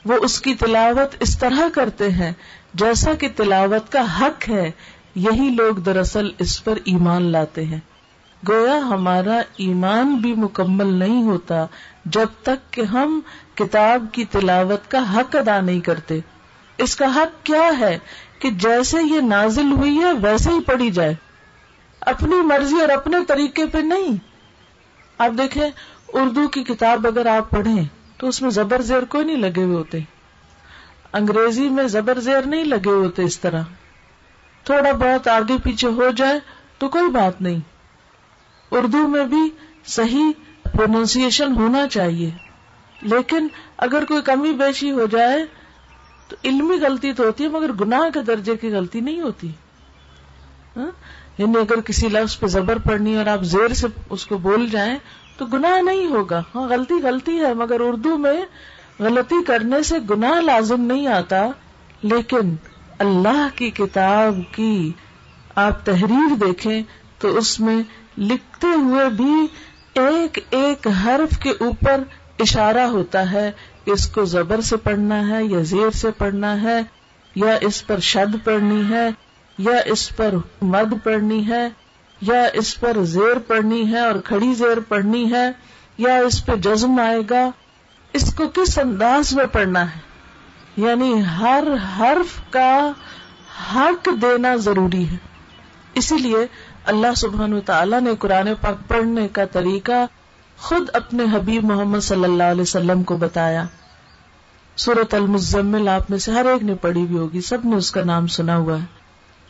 وہ 0.04 0.14
اس 0.14 0.40
کی 0.40 0.54
تلاوت 0.54 1.16
اس 1.20 1.38
طرح 1.38 1.68
کرتے 1.74 2.10
ہیں 2.10 2.32
جیسا 2.74 3.14
کہ 3.14 3.28
تلاوت 3.36 3.92
کا 3.92 4.20
حق 4.20 4.48
ہے، 4.48 4.70
یہی 5.14 5.54
لوگ 5.58 5.74
دراصل 5.74 6.30
اس 6.38 6.64
پر 6.64 6.78
ایمان 6.84 7.22
لاتے 7.22 7.64
ہیں۔ 7.64 7.80
گویا 8.48 8.78
ہمارا 8.78 9.40
ایمان 9.56 10.14
بھی 10.14 10.34
مکمل 10.34 10.86
نہیں 10.86 11.22
ہوتا 11.22 11.66
جب 12.04 12.26
تک 12.42 12.72
کہ 12.72 12.80
ہم 12.80 13.20
کتاب 13.64 14.04
کی 14.12 14.24
تلاوت 14.24 14.90
کا 14.90 15.16
حق 15.16 15.36
ادا 15.36 15.60
نہیں 15.60 15.80
کرتے۔ 15.80 16.18
اس 16.78 16.96
کا 16.96 17.06
حق 17.06 17.46
کیا 17.46 17.78
ہے 17.78 17.98
کہ 18.38 18.50
جیسے 18.50 18.98
یہ 19.02 19.20
نازل 19.20 19.72
ہوئی 19.72 19.98
ہے 19.98 20.12
ویسے 20.12 20.50
ہی 20.50 20.60
پڑھی 20.60 20.90
جائے۔ 20.90 21.14
اپنی 22.00 22.36
مرضی 22.36 22.80
اور 22.80 22.88
اپنے 22.88 23.16
طریقے 23.28 23.66
پہ 23.66 23.78
نہیں۔ 23.78 24.16
آپ 25.18 25.30
دیکھیں، 25.38 25.70
اردو 26.12 26.48
کی 26.48 26.64
کتاب 26.64 27.06
اگر 27.06 27.26
آپ 27.26 27.50
پڑھیں 27.50 27.84
تو 28.16 28.28
اس 28.28 28.42
میں 28.42 28.50
زبر 28.50 28.80
زیر 28.82 29.02
کوئی 29.02 29.24
نہیں 29.24 29.36
لگے 29.36 29.62
ہوئے 29.62 29.76
ہوتے۔ 29.76 29.98
انگریزی 31.12 31.68
میں 31.68 31.88
زبر 31.88 32.20
زیر 32.20 32.42
نہیں 32.42 32.64
لگے 32.64 32.90
ہوتے 32.90 33.22
اس 33.22 33.40
طرح۔ 33.40 33.62
تھوڑا 34.64 34.92
بہت 34.92 35.28
آگے 35.28 35.58
پیچھے 35.62 35.88
ہو 35.88 36.10
جائے 36.16 36.38
تو 36.78 36.88
کوئی 36.88 37.10
بات 37.10 37.42
نہیں۔ 37.42 37.58
اردو 38.70 39.08
میں 39.08 39.24
بھی 39.24 39.50
صحیح 39.86 40.30
پروننسیشن 40.62 41.52
ہونا 41.56 41.88
چاہیے۔ 41.88 42.49
لیکن 43.02 43.48
اگر 43.76 44.04
کوئی 44.04 44.22
کمی 44.22 44.52
بیشی 44.52 44.90
ہو 44.90 45.06
جائے 45.06 45.44
تو 46.28 46.36
علمی 46.44 46.76
غلطی 46.76 47.12
تو 47.12 47.24
ہوتی 47.24 47.44
ہے، 47.44 47.48
مگر 47.48 47.72
گناہ 47.72 48.10
کے 48.14 48.20
درجے 48.20 48.56
کی 48.56 48.68
غلطی 48.68 49.00
نہیں 49.00 49.20
ہوتی۔ 49.20 49.48
ہاں؟ 50.76 50.90
یعنی 51.38 51.58
اگر 51.58 51.80
کسی 51.80 52.08
لفظ 52.08 52.38
پہ 52.38 52.46
زبر 52.46 52.78
پڑنی 52.78 53.16
اور 53.16 53.26
آپ 53.26 53.42
زیر 53.42 53.72
سے 53.72 53.86
اس 54.10 54.26
کو 54.26 54.38
بول 54.38 54.68
جائیں 54.68 54.98
تو 55.36 55.46
گناہ 55.46 55.82
نہیں 55.82 56.06
ہوگا۔ 56.06 56.42
ہاں 56.54 56.68
غلطی 56.68 56.94
غلطی 57.02 57.40
ہے، 57.40 57.54
مگر 57.54 57.80
اردو 57.80 58.18
میں 58.18 58.40
غلطی 58.98 59.44
کرنے 59.46 59.82
سے 59.82 59.98
گناہ 60.10 60.40
لازم 60.40 60.80
نہیں 60.80 61.06
آتا۔ 61.06 61.46
لیکن 62.02 62.54
اللہ 62.98 63.48
کی 63.54 63.70
کتاب 63.70 64.34
کی 64.52 64.92
آپ 65.54 65.86
تحریر 65.86 66.34
دیکھیں 66.34 66.82
تو 67.18 67.38
اس 67.38 67.60
میں 67.60 67.82
لکھتے 68.18 68.66
ہوئے 68.66 69.08
بھی 69.08 69.46
ایک 69.94 70.38
ایک 70.50 70.86
حرف 71.06 71.38
کے 71.38 71.50
اوپر 71.50 72.02
اشارہ 72.40 72.78
ہوتا 72.78 73.32
ہے 73.32 73.52
کہ 73.84 73.90
اس 73.90 74.06
کو 74.06 74.24
زبر 74.24 74.60
سے 74.60 74.76
پڑھنا 74.76 75.28
ہے 75.28 75.44
یا 75.44 75.58
زیر 75.62 75.90
سے 75.90 76.10
پڑھنا 76.10 76.62
ہے، 76.62 76.80
یا 77.34 77.58
اس 77.60 77.86
پر 77.86 77.98
شد 77.98 78.44
پڑھنی 78.44 78.82
ہے، 78.90 79.08
یا 79.58 79.76
اس 79.84 80.16
پر 80.16 80.34
مد 80.62 80.94
پڑھنی 81.04 81.48
ہے، 81.48 81.68
یا 82.20 82.42
اس 82.52 82.80
پر 82.80 82.96
زیر 83.00 83.38
پڑھنی 83.38 83.92
ہے 83.92 84.00
اور 84.00 84.14
کھڑی 84.24 84.54
زیر 84.54 84.80
پڑھنی 84.88 85.32
ہے، 85.32 85.50
یا 85.98 86.16
اس 86.16 86.46
پہ 86.46 86.56
جزم 86.56 87.00
آئے 87.00 87.20
گا۔ 87.30 87.50
اس 88.12 88.34
کو 88.34 88.48
کس 88.48 88.78
انداز 88.78 89.32
میں 89.32 89.46
پڑھنا 89.46 89.94
ہے؟ 89.94 90.00
یعنی 90.76 91.22
ہر 91.40 91.64
حرف 91.98 92.52
کا 92.52 92.90
حق 93.74 94.08
دینا 94.22 94.56
ضروری 94.56 95.08
ہے۔ 95.08 95.16
اسی 95.94 96.18
لیے 96.18 96.46
اللہ 96.84 97.14
سبحان 97.16 97.60
تعالیٰ 97.60 98.00
نے 98.00 98.10
قرآن 98.18 98.48
پاک 98.60 98.88
پڑھنے 98.88 99.28
کا 99.28 99.44
طریقہ 99.44 100.06
خود 100.60 100.90
اپنے 100.92 101.22
حبیب 101.32 101.64
محمد 101.64 102.00
صلی 102.00 102.24
اللہ 102.24 102.42
علیہ 102.42 102.62
وسلم 102.62 103.02
کو 103.02 103.16
بتایا۔ 103.16 103.64
سورت 104.76 105.14
المزمل 105.14 105.88
آپ 105.88 106.10
میں 106.10 106.18
سے 106.18 106.32
ہر 106.32 106.44
ایک 106.44 106.62
نے 106.62 106.74
پڑھی 106.74 107.04
بھی 107.04 107.18
ہوگی، 107.18 107.40
سب 107.40 107.58
نے 107.64 107.76
اس 107.76 107.90
کا 107.90 108.04
نام 108.04 108.26
سنا 108.26 108.56
ہوا 108.56 108.80
ہے۔ 108.80 108.84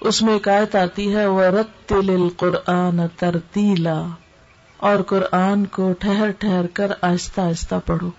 اس 0.01 0.23
میں 0.23 0.33
ایک 0.33 0.49
آیت 0.49 0.77
آتی 0.77 1.17
ہے 1.17 1.27
وہ 1.27 1.43
رت 1.43 1.93
قرآن 2.37 3.01
ترتیلا 3.17 4.03
اور 4.77 5.03
قرآن 5.03 5.65
کو 5.65 5.93
ٹھہر 5.99 6.31
ٹھہر 6.31 6.67
کر 6.67 6.93
آہستہ 7.01 7.41
آہستہ 7.41 7.75
پڑھو۔ 7.87 8.11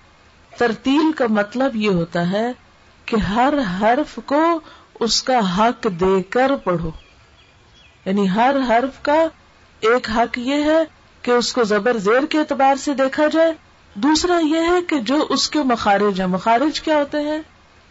ترتیل 0.58 1.12
کا 1.12 1.26
مطلب 1.30 1.76
یہ 1.76 1.90
ہوتا 1.90 2.32
ہے 2.32 2.52
کہ 3.06 3.16
ہر 3.16 3.54
حرف 3.82 4.20
کو 4.26 4.60
اس 5.00 5.24
کا 5.24 5.58
حق 5.58 5.88
دے 6.00 6.22
کر 6.22 6.52
پڑھو۔ 6.64 6.92
یعنی 8.06 8.30
ہر 8.30 8.56
حرف 8.70 9.04
کا 9.04 9.26
ایک 9.80 10.10
حق 10.10 10.38
یہ 10.38 10.64
ہے 10.64 11.00
کہ 11.22 11.32
اس 11.32 11.54
کو 11.54 11.63
زبر 11.63 11.98
زیر 11.98 12.25
کے 12.25 12.40
اعتبار 12.40 12.75
سے 12.75 12.94
دیکھا 12.94 13.28
جائے۔ 13.28 13.54
دوسرا 13.96 14.40
یہ 14.40 14.60
ہے 14.60 14.82
کہ 14.88 14.98
جو 15.00 15.25
اس 15.30 15.50
کے 15.50 15.60
مخارج 15.60 16.20
ہیں، 16.20 16.28
مخارج 16.28 16.82
کیا 16.82 16.96
ہوتے 16.96 17.18
ہیں؟ 17.18 17.40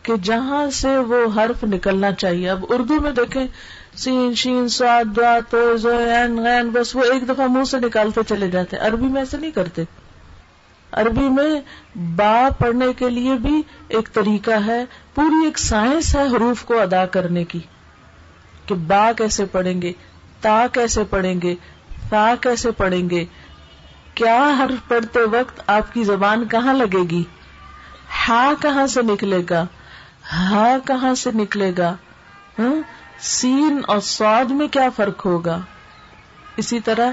کہ 0.02 0.16
جہاں 0.16 0.70
سے 0.70 0.98
وہ 0.98 1.16
حرف 1.36 1.64
نکلنا 1.64 2.12
چاہیے۔ 2.12 2.50
اب 2.50 2.64
اردو 2.68 3.00
میں 3.00 3.10
دیکھیں، 3.10 3.46
سین، 3.96 4.34
شین، 4.34 4.68
سواد، 4.68 5.16
دعا، 5.16 5.38
تو 5.50 5.74
غین، 5.82 6.70
بس 6.70 6.96
وہ 6.96 7.02
ایک 7.02 7.28
دفعہ 7.28 7.46
منہ 7.46 7.64
سے 7.64 7.78
نکالتے 7.78 8.20
چلے 8.28 8.50
جاتے۔ 8.50 8.76
عربی 8.76 9.06
میں 9.06 9.20
ایسے 9.20 9.36
نہیں 9.36 9.50
کرتے۔ 9.50 9.82
عربی 10.92 11.28
میں 11.28 11.60
با 11.96 12.48
پڑھنے 12.58 12.86
کے 12.96 13.10
لیے 13.10 13.34
بھی 13.34 13.62
ایک 13.88 14.12
طریقہ 14.12 14.50
ہے، 14.66 14.84
پوری 15.14 15.44
ایک 15.44 15.58
سائنس 15.58 16.16
ہے 16.16 16.22
حروف 16.22 16.64
کو 16.64 16.80
ادا 16.80 17.06
کرنے 17.06 17.44
کی۔ 17.44 17.60
کہ 18.66 18.74
با 18.74 19.12
کیسے 19.12 19.44
پڑھیں 19.44 19.82
گے، 19.82 19.92
تا 20.40 20.66
کیسے 20.72 21.04
پڑھیں 21.04 21.40
گے 21.42 21.54
فا 22.10 22.34
کیسے 22.40 22.70
پڑھیں 22.70 23.10
گے۔ 23.10 23.24
کیا 24.14 24.50
ہر 24.58 24.70
پڑھتے 24.88 25.20
وقت 25.20 25.60
آپ 25.66 25.92
کی 25.92 26.04
زبان 26.04 26.48
کہاں 26.48 26.74
لگے 26.74 27.02
گی؟ 27.10 27.24
ہا 28.28 28.52
کہاں 28.60 28.86
سے 28.86 29.02
نکلے 29.02 29.42
گا؟ 29.50 29.64
ہا 30.32 30.76
کہاں 30.86 31.14
سے 31.14 31.30
نکلے 31.34 31.72
گا؟ 31.78 31.94
ہاں؟ 32.58 32.74
سین 33.20 33.80
اور 33.86 34.00
سواد 34.00 34.44
میں 34.44 34.68
کیا 34.68 34.88
فرق 34.96 35.26
ہوگا؟ 35.26 35.58
اسی 36.56 36.80
طرح 36.80 37.10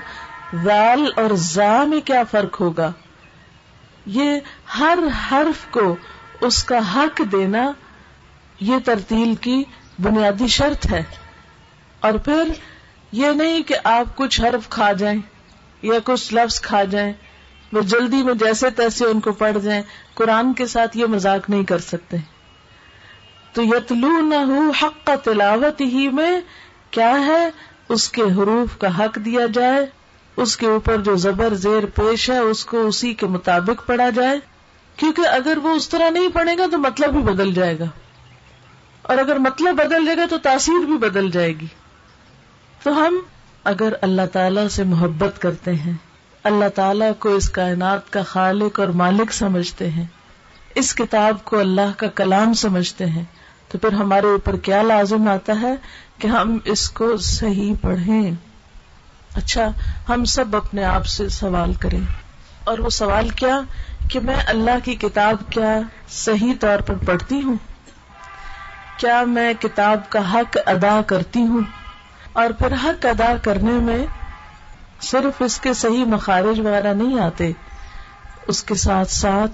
ویل 0.53 1.11
اور 1.15 1.29
زا 1.33 1.83
میں 1.83 2.01
کیا 2.01 2.23
فرق 2.31 2.61
ہوگا؟ 2.61 2.91
یہ 4.05 4.39
ہر 4.79 4.99
حرف 5.31 5.71
کو 5.71 5.95
اس 6.41 6.63
کا 6.63 6.95
حق 6.95 7.21
دینا 7.31 7.71
یہ 8.59 8.75
ترتیل 8.85 9.35
کی 9.35 9.63
بنیادی 10.01 10.47
شرط 10.47 10.91
ہے۔ 10.91 11.03
اور 11.99 12.13
پھر 12.13 12.43
یہ 13.11 13.27
نہیں 13.27 13.63
کہ 13.63 13.75
آپ 13.83 14.15
کچھ 14.15 14.41
حرف 14.41 14.69
کھا 14.69 14.91
جائیں 14.91 15.21
یا 15.81 15.99
کچھ 16.03 16.33
لفظ 16.33 16.61
کھا 16.61 16.83
جائیں، 16.83 17.13
وہ 17.73 17.81
جلدی 17.81 18.23
میں 18.23 18.33
جیسے 18.33 18.69
تیسے 18.69 19.05
ان 19.05 19.19
کو 19.19 19.31
پڑھ 19.31 19.59
جائیں، 19.59 19.81
قرآن 20.13 20.53
کے 20.53 20.67
ساتھ 20.67 20.97
یہ 20.97 21.05
مذاق 21.05 21.49
نہیں 21.49 21.63
کر 21.63 21.77
سکتے۔ 21.77 22.17
تو 23.53 23.63
یتلو 23.63 24.21
نہ 24.21 24.35
ہو 24.35 24.71
حق 24.71 25.05
کا 25.05 25.15
تلاوت 25.15 25.81
ہی 25.81 26.07
میں 26.07 26.41
کیا 26.91 27.25
ہے؟ 27.25 27.49
اس 27.89 28.09
کے 28.09 28.21
حروف 28.21 28.77
کا 28.77 28.99
حق 28.99 29.15
دیا 29.15 29.45
جائے، 29.53 29.85
اس 30.37 30.57
کے 30.57 30.65
اوپر 30.65 30.97
جو 30.97 31.15
زبر 31.15 31.53
زیر 31.53 31.85
پیش 31.85 32.29
ہے، 32.29 32.37
اس 32.37 32.65
کو 32.65 32.87
اسی 32.87 33.13
کے 33.13 33.27
مطابق 33.27 33.87
پڑھا 33.87 34.09
جائے۔ 34.09 34.39
کیونکہ 34.95 35.21
اگر 35.21 35.57
وہ 35.63 35.69
اس 35.69 35.89
طرح 35.89 36.09
نہیں 36.09 36.29
پڑھے 36.33 36.57
گا 36.57 36.65
تو 36.71 36.77
مطلب 36.77 37.09
بھی 37.09 37.21
بدل 37.21 37.53
جائے 37.53 37.79
گا۔ 37.79 37.85
اور 39.01 39.17
اگر 39.17 39.35
مطلب 39.35 39.75
بدل 39.75 40.05
جائے 40.05 40.17
گا 40.17 40.25
تو 40.29 40.37
تاثیر 40.37 40.85
بھی 40.85 40.97
بدل 40.97 41.31
جائے 41.31 41.53
گی۔ 41.53 41.67
تو 42.88 43.08
ہم 43.08 43.20
اگر 43.63 43.94
اللہ 44.01 44.22
تعالی 44.34 44.70
سے 44.70 44.84
محبت 44.84 45.41
کرتے 45.41 45.75
ہیں، 45.75 45.94
اللہ 46.44 46.70
تعالیٰ 46.75 47.12
کو 47.20 47.29
اس 47.29 47.50
کائنات 47.50 48.10
کا 48.10 48.24
خالق 48.24 48.79
اور 48.79 48.88
مالک 48.88 49.34
سمجھتے 49.34 49.89
ہیں، 49.89 50.03
اس 50.75 50.96
کتاب 50.96 51.44
کو 51.44 51.60
اللہ 51.60 51.91
کا 51.98 52.08
کلام 52.08 52.53
سمجھتے 52.53 53.06
ہیں، 53.06 53.24
تو 53.67 53.77
پھر 53.77 53.94
ہمارے 53.94 54.25
اوپر 54.25 54.58
کیا 54.58 54.82
لازم 54.82 55.27
آتا 55.27 55.62
ہے 55.62 55.75
کہ 56.17 56.27
ہم 56.27 56.58
اس 56.65 56.89
کو 56.89 57.17
صحیح 57.17 57.74
پڑھیں؟ 57.82 58.32
اچھا 59.36 59.67
ہم 60.10 60.25
سب 60.25 60.56
اپنے 60.56 60.84
آپ 60.84 61.06
سے 61.06 61.29
سوال 61.29 61.74
کریں۔ 61.74 62.01
اور 62.63 62.79
وہ 62.79 62.89
سوال 62.89 63.29
کیا 63.29 63.62
کہ 64.10 64.20
میں 64.20 64.38
اللہ 64.48 64.86
کی 64.86 64.96
کتاب 64.96 65.36
کیا 65.50 65.79
صحیح 66.10 66.53
طور 66.60 66.79
پر 66.79 66.94
پڑھتی 67.06 67.41
ہوں؟ 67.41 67.56
کیا 68.98 69.24
میں 69.24 69.53
کتاب 69.60 70.10
کا 70.10 70.34
حق 70.34 70.58
ادا 70.65 71.01
کرتی 71.08 71.39
ہوں؟ 71.39 71.62
اور 72.38 72.50
پھر 72.50 72.74
حق 72.84 73.06
ادا 73.06 73.34
کرنے 73.44 73.72
میں 73.72 74.06
صرف 75.01 75.41
اس 75.41 75.60
کے 75.60 75.74
صحیح 75.74 76.06
مخارج 76.06 76.60
وغیرہ 76.60 76.94
نہیں 76.94 77.20
آتے۔ 77.20 77.51
اس 78.48 78.63
کے 78.63 78.75
ساتھ 78.75 79.12
ساتھ 79.12 79.51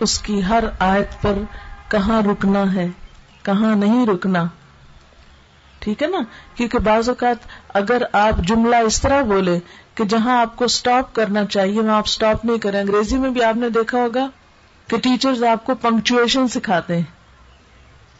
اس 0.00 0.18
کی 0.18 0.44
ہر 0.44 0.64
آیت 0.78 1.22
پر 1.22 1.32
کہاں 1.88 2.22
رکنا 2.22 2.74
ہے، 2.74 2.88
کہاں 3.42 3.76
نہیں 3.76 4.06
رکنا۔ 4.06 4.44
ٹھیک 5.78 6.02
ہے 6.02 6.08
نا؟ 6.08 6.18
کیونکہ 6.54 6.78
بعض 6.78 7.08
اوقات 7.08 7.36
اگر 7.74 8.02
آپ 8.12 8.48
جملہ 8.48 8.76
اس 8.76 9.02
طرح 9.02 9.22
بولے 9.22 9.58
کہ 9.94 10.04
جہاں 10.04 10.40
آپ 10.40 10.56
کو 10.56 10.64
اسٹاپ 10.64 11.14
کرنا 11.14 11.44
چاہیے، 11.44 11.80
وہاں 11.80 11.96
آپ 11.96 12.04
اسٹاپ 12.06 12.44
نہیں 12.44 12.58
کریں۔ 12.58 12.80
انگریزی 12.80 13.18
میں 13.18 13.30
بھی 13.30 13.42
آپ 13.42 13.56
نے 13.56 13.70
دیکھا 13.70 13.98
ہوگا 13.98 14.26
کہ 14.86 14.96
ٹیچرز 14.98 15.44
آپ 15.44 15.64
کو 15.64 15.74
پنکچویشن 15.74 16.48
سکھاتے 16.48 16.96
ہیں 16.96 17.04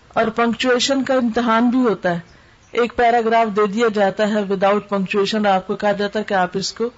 اور 0.08 0.26
پنکچویشن 0.26 1.04
کا 1.04 1.14
امتحان 1.14 1.70
بھی 1.70 1.78
ہوتا 1.78 2.10
ہے۔ 2.10 2.41
ایک 2.72 2.96
پیراگراف 2.96 3.56
دے 3.56 3.66
دیا 3.66 3.88
جاتا 3.94 4.28
ہے 4.28 4.42
وداؤٹ 4.42 4.88
پنکچویشن 4.88 5.46
آپ 5.46 5.66
کو 5.66 5.76
کہا 5.76 5.92
جاتا 5.92 6.18
ہے 6.18 6.24
کہ 6.24 6.34
آپ 6.34 6.50
اس 6.54 6.72
کو 6.72 6.90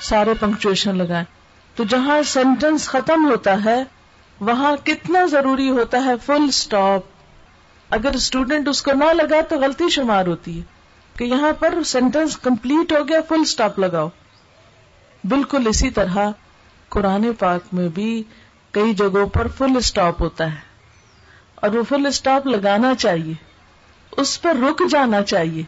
سارے 0.00 0.34
پنکچویشن 0.40 0.98
لگائیں۔ 0.98 1.24
تو 1.74 1.84
جہاں 1.84 2.22
سینٹینس 2.22 2.88
ختم 2.88 3.30
ہوتا 3.30 3.64
ہے، 3.64 3.84
وہاں 4.40 4.76
کتنا 4.84 5.26
ضروری 5.26 5.70
ہوتا 5.70 6.04
ہے 6.04 6.12
فل 6.26 6.44
اسٹاپ 6.48 7.02
اگر 7.90 8.10
اسٹوڈینٹ 8.14 8.68
اس 8.68 8.82
کو 8.82 8.90
نہ 8.92 9.04
لگا 9.04 9.40
تو 9.48 9.60
غلطی 9.60 9.88
شمار 9.88 10.26
ہوتی 10.26 10.58
ہے 10.58 10.62
کہ 11.18 11.24
یہاں 11.24 11.52
پر 11.52 11.82
سینٹینس 11.86 12.36
کمپلیٹ 12.36 12.92
ہو 12.92 13.08
گیا 13.08 13.20
فل 13.28 13.40
اسٹاپ 13.40 13.78
لگاؤ۔ 13.78 14.08
بالکل 15.24 15.66
اسی 15.66 15.90
طرح 15.90 16.18
قرآن 16.88 17.32
پاک 17.38 17.60
میں 17.72 17.88
بھی 17.88 18.22
کئی 18.70 18.94
جگہوں 18.94 19.26
پر 19.26 19.46
فل 19.48 19.76
اسٹاپ 19.76 20.22
ہوتا 20.22 20.52
ہے۔ 20.52 20.58
اور 21.54 21.70
وہ 21.70 21.82
فل 21.88 22.06
اسٹاپ 22.06 22.46
لگانا 22.46 22.94
چاہیے۔ 22.94 23.49
اس 24.20 24.42
پر 24.42 24.56
رک 24.56 24.82
جانا 24.90 25.22
چاہیے۔ 25.22 25.62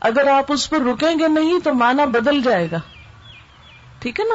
اگر 0.00 0.28
آپ 0.28 0.52
اس 0.52 0.70
پر 0.70 0.80
رکیں 0.80 1.18
گے 1.18 1.28
نہیں 1.28 1.58
تو 1.64 1.74
مانا 1.74 2.04
بدل 2.04 2.42
جائے 2.42 2.68
گا۔ 2.72 2.76
ٹھیک 3.98 4.20
ہے 4.20 4.24
نا؟ 4.24 4.34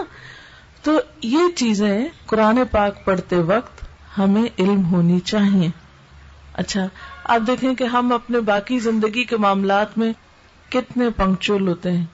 تو 0.83 0.99
یہ 1.21 1.39
چیزیں 1.55 2.07
قرآن 2.25 2.59
پاک 2.71 3.05
پڑھتے 3.05 3.35
وقت 3.35 3.83
ہمیں 4.17 4.43
علم 4.59 4.85
ہونی 4.85 5.19
چاہیے۔ 5.19 5.69
اچھا 6.53 6.87
آپ 7.23 7.39
دیکھیں 7.47 7.75
کہ 7.75 7.83
ہم 7.83 8.13
اپنے 8.13 8.39
باقی 8.39 8.79
زندگی 8.79 9.23
کے 9.23 9.37
معاملات 9.37 9.97
میں 9.97 10.13
کتنے 10.69 11.09
پنکچل 11.09 11.67
ہوتے 11.67 11.91
ہیں۔ 11.91 12.05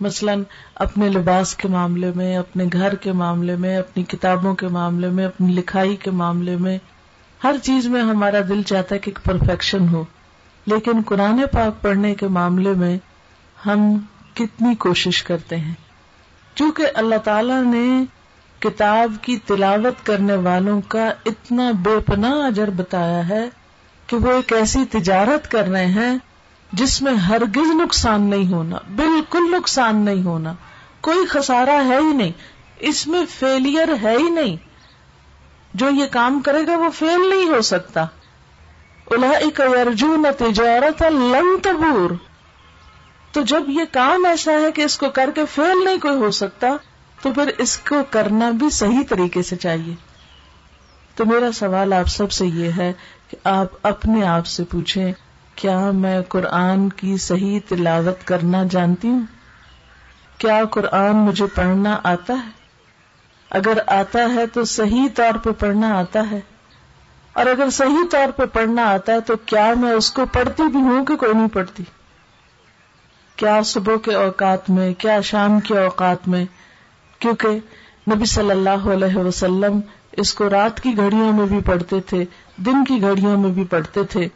مثلاً 0.00 0.42
اپنے 0.74 1.08
لباس 1.08 1.54
کے 1.54 1.68
معاملے 1.68 2.12
میں، 2.14 2.36
اپنے 2.36 2.64
گھر 2.72 2.94
کے 2.94 3.12
معاملے 3.12 3.56
میں، 3.56 3.76
اپنی 3.76 4.02
کتابوں 4.02 4.54
کے 4.54 4.68
معاملے 4.68 5.08
میں، 5.08 5.24
اپنی 5.24 5.52
لکھائی 5.52 5.96
کے 5.96 6.10
معاملے 6.10 6.56
میں، 6.56 6.78
ہر 7.44 7.54
چیز 7.62 7.86
میں 7.86 8.02
ہمارا 8.02 8.40
دل 8.48 8.62
چاہتا 8.62 8.94
ہے 8.94 9.00
کہ 9.00 9.10
ایک 9.10 9.24
پرفیکشن 9.24 9.88
ہو۔ 9.88 10.04
لیکن 10.66 10.92
قرآن 11.06 11.40
پاک 11.52 11.82
پڑھنے 11.82 12.14
کے 12.14 12.26
معاملے 12.28 12.72
میں 12.72 12.98
ہم 13.66 13.80
کتنی 14.34 14.74
کوشش 14.74 15.22
کرتے 15.22 15.56
ہیں۔ 15.56 15.74
چونکہ 16.54 16.86
اللہ 16.94 17.14
تعالی 17.24 17.52
نے 17.64 18.04
کتاب 18.58 19.12
کی 19.22 19.36
تلاوت 19.36 20.06
کرنے 20.06 20.34
والوں 20.34 20.80
کا 20.88 21.12
اتنا 21.26 21.70
بے 21.70 22.00
پناہ 22.06 22.32
اجر 22.32 22.70
بتایا 22.70 23.28
ہے 23.28 23.48
کہ 24.06 24.16
وہ 24.16 24.32
ایک 24.32 24.52
ایسی 24.52 24.84
تجارت 24.84 25.50
کر 25.50 25.66
رہے 25.68 25.86
ہیں 25.86 26.18
جس 26.72 27.02
میں 27.02 27.14
ہرگز 27.14 27.70
نقصان 27.74 28.22
نہیں 28.22 28.52
ہونا، 28.52 28.76
بالکل 28.96 29.56
نقصان 29.58 29.96
نہیں 29.96 30.22
ہونا۔ 30.22 30.54
کوئی 31.00 31.26
خسارہ 31.26 31.84
ہے 31.88 31.98
ہی 31.98 32.12
نہیں، 32.12 32.32
اس 32.78 33.06
میں 33.06 33.22
فیلئر 33.38 33.88
ہے 34.02 34.16
ہی 34.18 34.30
نہیں۔ 34.30 34.56
جو 35.74 35.90
یہ 35.90 36.06
کام 36.10 36.40
کرے 36.40 36.66
گا 36.66 36.76
وہ 36.76 36.90
فیل 36.90 37.30
نہیں 37.30 37.48
ہو 37.48 37.62
سکتا۔ 37.62 38.06
ارجن 39.14 40.24
تجارت 40.38 41.02
لن 41.02 41.60
تبور۔ 41.62 42.10
تو 43.32 43.42
جب 43.42 43.62
یہ 43.68 43.82
کام 43.92 44.24
ایسا 44.24 44.52
ہے 44.52 44.72
کہ 44.72 44.82
اس 44.82 44.98
کو 44.98 45.10
کر 45.10 45.30
کے 45.34 45.44
فیل 45.54 45.84
نہیں 45.84 45.98
کوئی 45.98 46.16
ہو 46.16 46.30
سکتا، 46.30 46.68
تو 47.22 47.32
پھر 47.32 47.50
اس 47.58 47.78
کو 47.78 47.96
کرنا 48.10 48.50
بھی 48.50 48.70
صحیح 48.70 49.02
طریقے 49.08 49.42
سے 49.42 49.56
چاہیے۔ 49.56 49.94
تو 51.14 51.24
میرا 51.24 51.52
سوال 51.52 51.92
آپ 51.92 52.08
سب 52.08 52.32
سے 52.32 52.46
یہ 52.46 52.70
ہے 52.76 52.92
کہ 53.28 53.36
آپ 53.44 53.66
اپنے 53.82 54.26
آپ 54.26 54.46
سے 54.46 54.64
پوچھیں، 54.64 55.12
کیا 55.54 55.90
میں 55.90 56.20
قرآن 56.28 56.88
کی 56.88 57.16
صحیح 57.16 57.60
تلاوت 57.68 58.26
کرنا 58.26 58.64
جانتی 58.70 59.08
ہوں؟ 59.08 59.22
کیا 60.38 60.64
قرآن 60.70 61.16
مجھے 61.16 61.46
پڑھنا 61.46 62.00
آتا 62.04 62.34
ہے؟ 62.34 62.50
اگر 63.50 63.78
آتا 63.86 64.34
ہے 64.34 64.46
تو 64.46 64.64
صحیح 64.64 65.08
طور 65.14 65.38
پہ 65.38 65.50
پڑھنا 65.50 65.98
آتا 65.98 66.30
ہے۔ 66.30 66.40
اور 67.32 67.46
اگر 67.46 67.70
صحیح 67.70 68.04
طور 68.10 68.30
پہ 68.30 68.42
پڑھنا 68.52 68.84
آتا 68.84 69.12
ہے 69.12 69.20
تو 69.20 69.34
کیا 69.46 69.74
میں 69.76 69.92
اس 69.92 70.12
کو 70.12 70.22
پڑھتی 70.32 70.62
بھی 70.62 70.80
ہوں 70.80 71.04
کہ 71.04 71.16
کوئی 71.16 71.34
نہیں 71.34 71.48
پڑھتی؟ 71.48 71.82
کیا 73.36 73.62
صبح 73.64 73.96
کے 73.96 74.14
اوقات 74.14 74.70
میں، 74.70 74.94
کیا 74.94 75.20
شام 75.20 75.60
کے 75.60 75.78
اوقات 75.78 76.28
میں؟ 76.28 76.44
کیونکہ 77.18 77.48
نبی 78.10 78.24
صلی 78.24 78.50
اللہ 78.50 78.92
علیہ 78.92 79.16
وسلم 79.16 79.80
اس 80.12 80.34
کو 80.34 80.50
رات 80.50 80.80
کی 80.80 80.96
گھڑیوں 80.96 81.32
میں 81.32 81.46
بھی 81.46 81.60
پڑھتے 81.60 82.00
تھے، 82.00 82.24
دن 82.56 82.84
کی 82.84 83.00
گھڑیوں 83.00 83.38
میں 83.38 83.50
بھی 83.50 83.64
پڑھتے 83.64 84.04
تھے۔ 84.04 84.28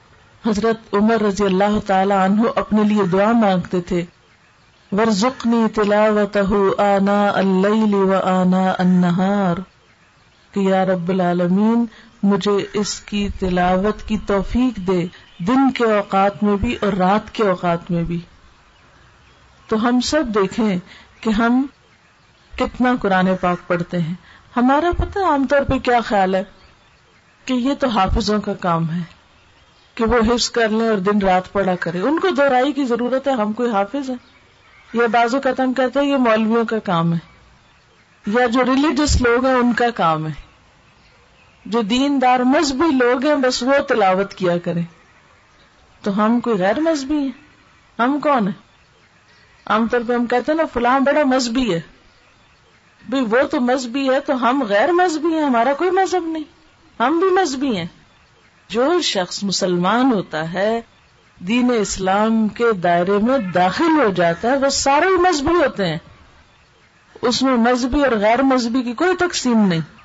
حضرت 0.47 0.95
عمر 0.95 1.23
رضی 1.23 1.45
اللہ 1.45 1.79
تعالی 1.87 2.15
عنہ 2.15 2.41
اپنے 2.57 2.83
لیے 2.83 3.03
دعا 3.03 3.33
مانگتے 3.33 3.81
تھے۔ 3.81 4.05
ورژنی 4.93 5.69
تلاوت 5.75 6.37
آنا 6.79 7.29
اللیل 7.35 7.95
و 7.95 8.12
آنا 8.25 8.73
النہار 8.79 9.57
کہ 10.53 10.61
یا 10.61 10.85
رب 10.85 11.09
العالمین 11.09 11.85
مجھے 12.26 12.66
اس 12.73 13.00
کی 13.00 13.28
تلاوت 13.38 14.09
کی 14.09 14.18
توفیق 14.26 14.76
دے 14.76 15.06
دن 15.38 15.71
کے 15.71 15.85
اوقات 15.85 16.42
میں 16.42 16.56
بھی 16.56 16.76
اور 16.80 16.92
رات 16.92 17.35
کے 17.35 17.42
اوقات 17.42 17.90
میں 17.90 18.02
بھی۔ 18.02 18.21
تو 19.68 19.88
ہم 19.88 20.00
سب 20.00 20.25
دیکھیں 20.35 20.78
کہ 21.21 21.30
ہم 21.30 21.66
کتنا 22.59 22.95
قرآن 23.00 23.28
پاک 23.40 23.59
پڑھتے 23.66 24.00
ہیں۔ 24.00 24.14
ہمارا 24.56 24.90
پتہ 24.99 25.18
عام 25.18 25.47
طور 25.47 25.62
پہ 25.62 25.78
کیا 25.78 26.00
خیال 26.00 26.35
ہے؟ 26.35 26.42
کہ 27.45 27.52
یہ 27.52 27.75
تو 27.75 27.88
حافظوں 27.88 28.40
کا 28.40 28.54
کام 28.54 28.90
ہے۔ 28.90 29.00
کہ 29.95 30.04
وہ 30.04 30.16
حفظ 30.16 30.50
کر 30.50 30.68
لیں 30.68 30.88
اور 30.88 30.99
دن 30.99 31.18
رات 31.18 31.52
پڑا 31.52 31.75
کرے 31.75 32.00
ان 32.00 32.21
کو 32.21 32.28
دہرائی 32.28 32.73
کی 32.73 32.85
ضرورت 32.85 33.28
ہے، 33.28 33.33
ہم 33.33 33.52
کوئی 33.52 33.71
حافظ 33.71 34.11
ہے 34.11 34.14
یا 34.95 35.06
بازو 35.12 35.40
ختم 35.40 35.73
کہتے 35.73 36.00
ہیں، 36.00 36.06
یہ 36.06 36.16
مولویوں 36.16 36.64
کا 36.64 36.78
کام 36.78 37.14
ہے۔ 37.14 37.18
یا 38.26 38.47
جو 38.47 38.64
ریلیجس 38.64 39.23
لوگ 39.23 39.47
ہیں، 39.47 39.54
ان 39.54 39.73
کا 39.73 39.90
کام 39.90 40.26
ہے۔ 40.26 40.46
جو 41.67 41.83
دیندار 41.83 42.41
مذہبی 42.41 42.97
لوگ 42.97 43.27
ہیں، 43.27 43.35
بس 43.35 43.63
وہ 43.63 43.79
تلاوت 43.89 44.35
کیا 44.35 44.59
کرے 44.59 44.81
تو 46.03 46.25
ہم 46.25 46.41
کوئی 46.41 46.59
غیر 46.59 46.81
مذہبی 46.81 47.19
ہیں؟ 47.19 47.31
ہم 47.99 48.21
کون 48.21 48.49
ہیں؟ 48.49 48.55
عام 49.67 49.89
طور 49.89 50.01
پہ 50.09 50.15
ہم 50.15 50.27
کہتے 50.27 50.53
ہیں 50.53 50.57
نا، 50.57 50.65
فلاں 50.73 51.01
بڑا 51.01 51.21
مذہبی 51.25 51.75
ہے۔ 51.75 51.81
بھائی 53.09 53.25
وہ 53.25 53.43
تو 53.43 53.61
مذہبی 53.61 54.11
ہے 54.11 54.21
تو 54.21 54.49
ہم 54.49 54.63
غیر 54.69 54.93
مذہبی 54.93 55.35
ہیں، 55.35 55.45
ہمارا 55.45 55.73
کوئی 55.73 55.91
مذہب 55.91 56.26
نہیں۔ 56.26 56.45
ہم 57.00 57.19
بھی 57.19 57.31
مذہبی 57.31 57.76
ہیں۔ 57.76 57.87
جو 58.69 59.00
شخص 59.00 59.45
مسلمان 59.45 60.13
ہوتا 60.13 60.52
ہے، 60.52 60.81
دین 61.39 61.71
اسلام 61.81 62.49
کے 62.49 62.73
دائرے 62.73 63.19
میں 63.19 63.39
داخل 63.39 64.00
ہو 64.05 64.13
جاتا 64.17 64.50
ہے، 64.50 64.57
وہ 64.57 64.69
سارے 64.69 65.07
مذہبی 65.07 65.55
ہوتے 65.55 65.87
ہیں۔ 65.87 65.99
اس 67.23 67.43
میں 67.43 67.57
مذہبی 67.57 68.05
اور 68.05 68.13
غیر 68.13 68.43
مذہبی 68.43 68.83
کی 68.83 68.93
کوئی 68.93 69.17
تقسیم 69.17 69.67
نہیں۔ 69.67 69.96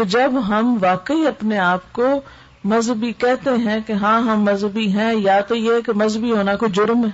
تو 0.00 0.04
جب 0.04 0.32
ہم 0.48 0.78
واقعی 0.80 1.26
اپنے 1.26 1.58
آپ 1.58 1.92
کو 1.92 2.20
مذہبی 2.64 3.12
کہتے 3.12 3.50
ہیں 3.50 3.80
کہ 3.86 3.92
ہاں 3.92 4.20
ہم 4.20 4.44
مذہبی 4.44 4.92
ہیں، 4.92 5.14
یا 5.14 5.40
تو 5.40 5.54
یہ 5.54 5.72
کہ 5.86 5.92
مذہبی 5.92 6.32
ہونا 6.32 6.56
کوئی 6.56 6.72
جرم 6.72 7.04
ہے، 7.04 7.10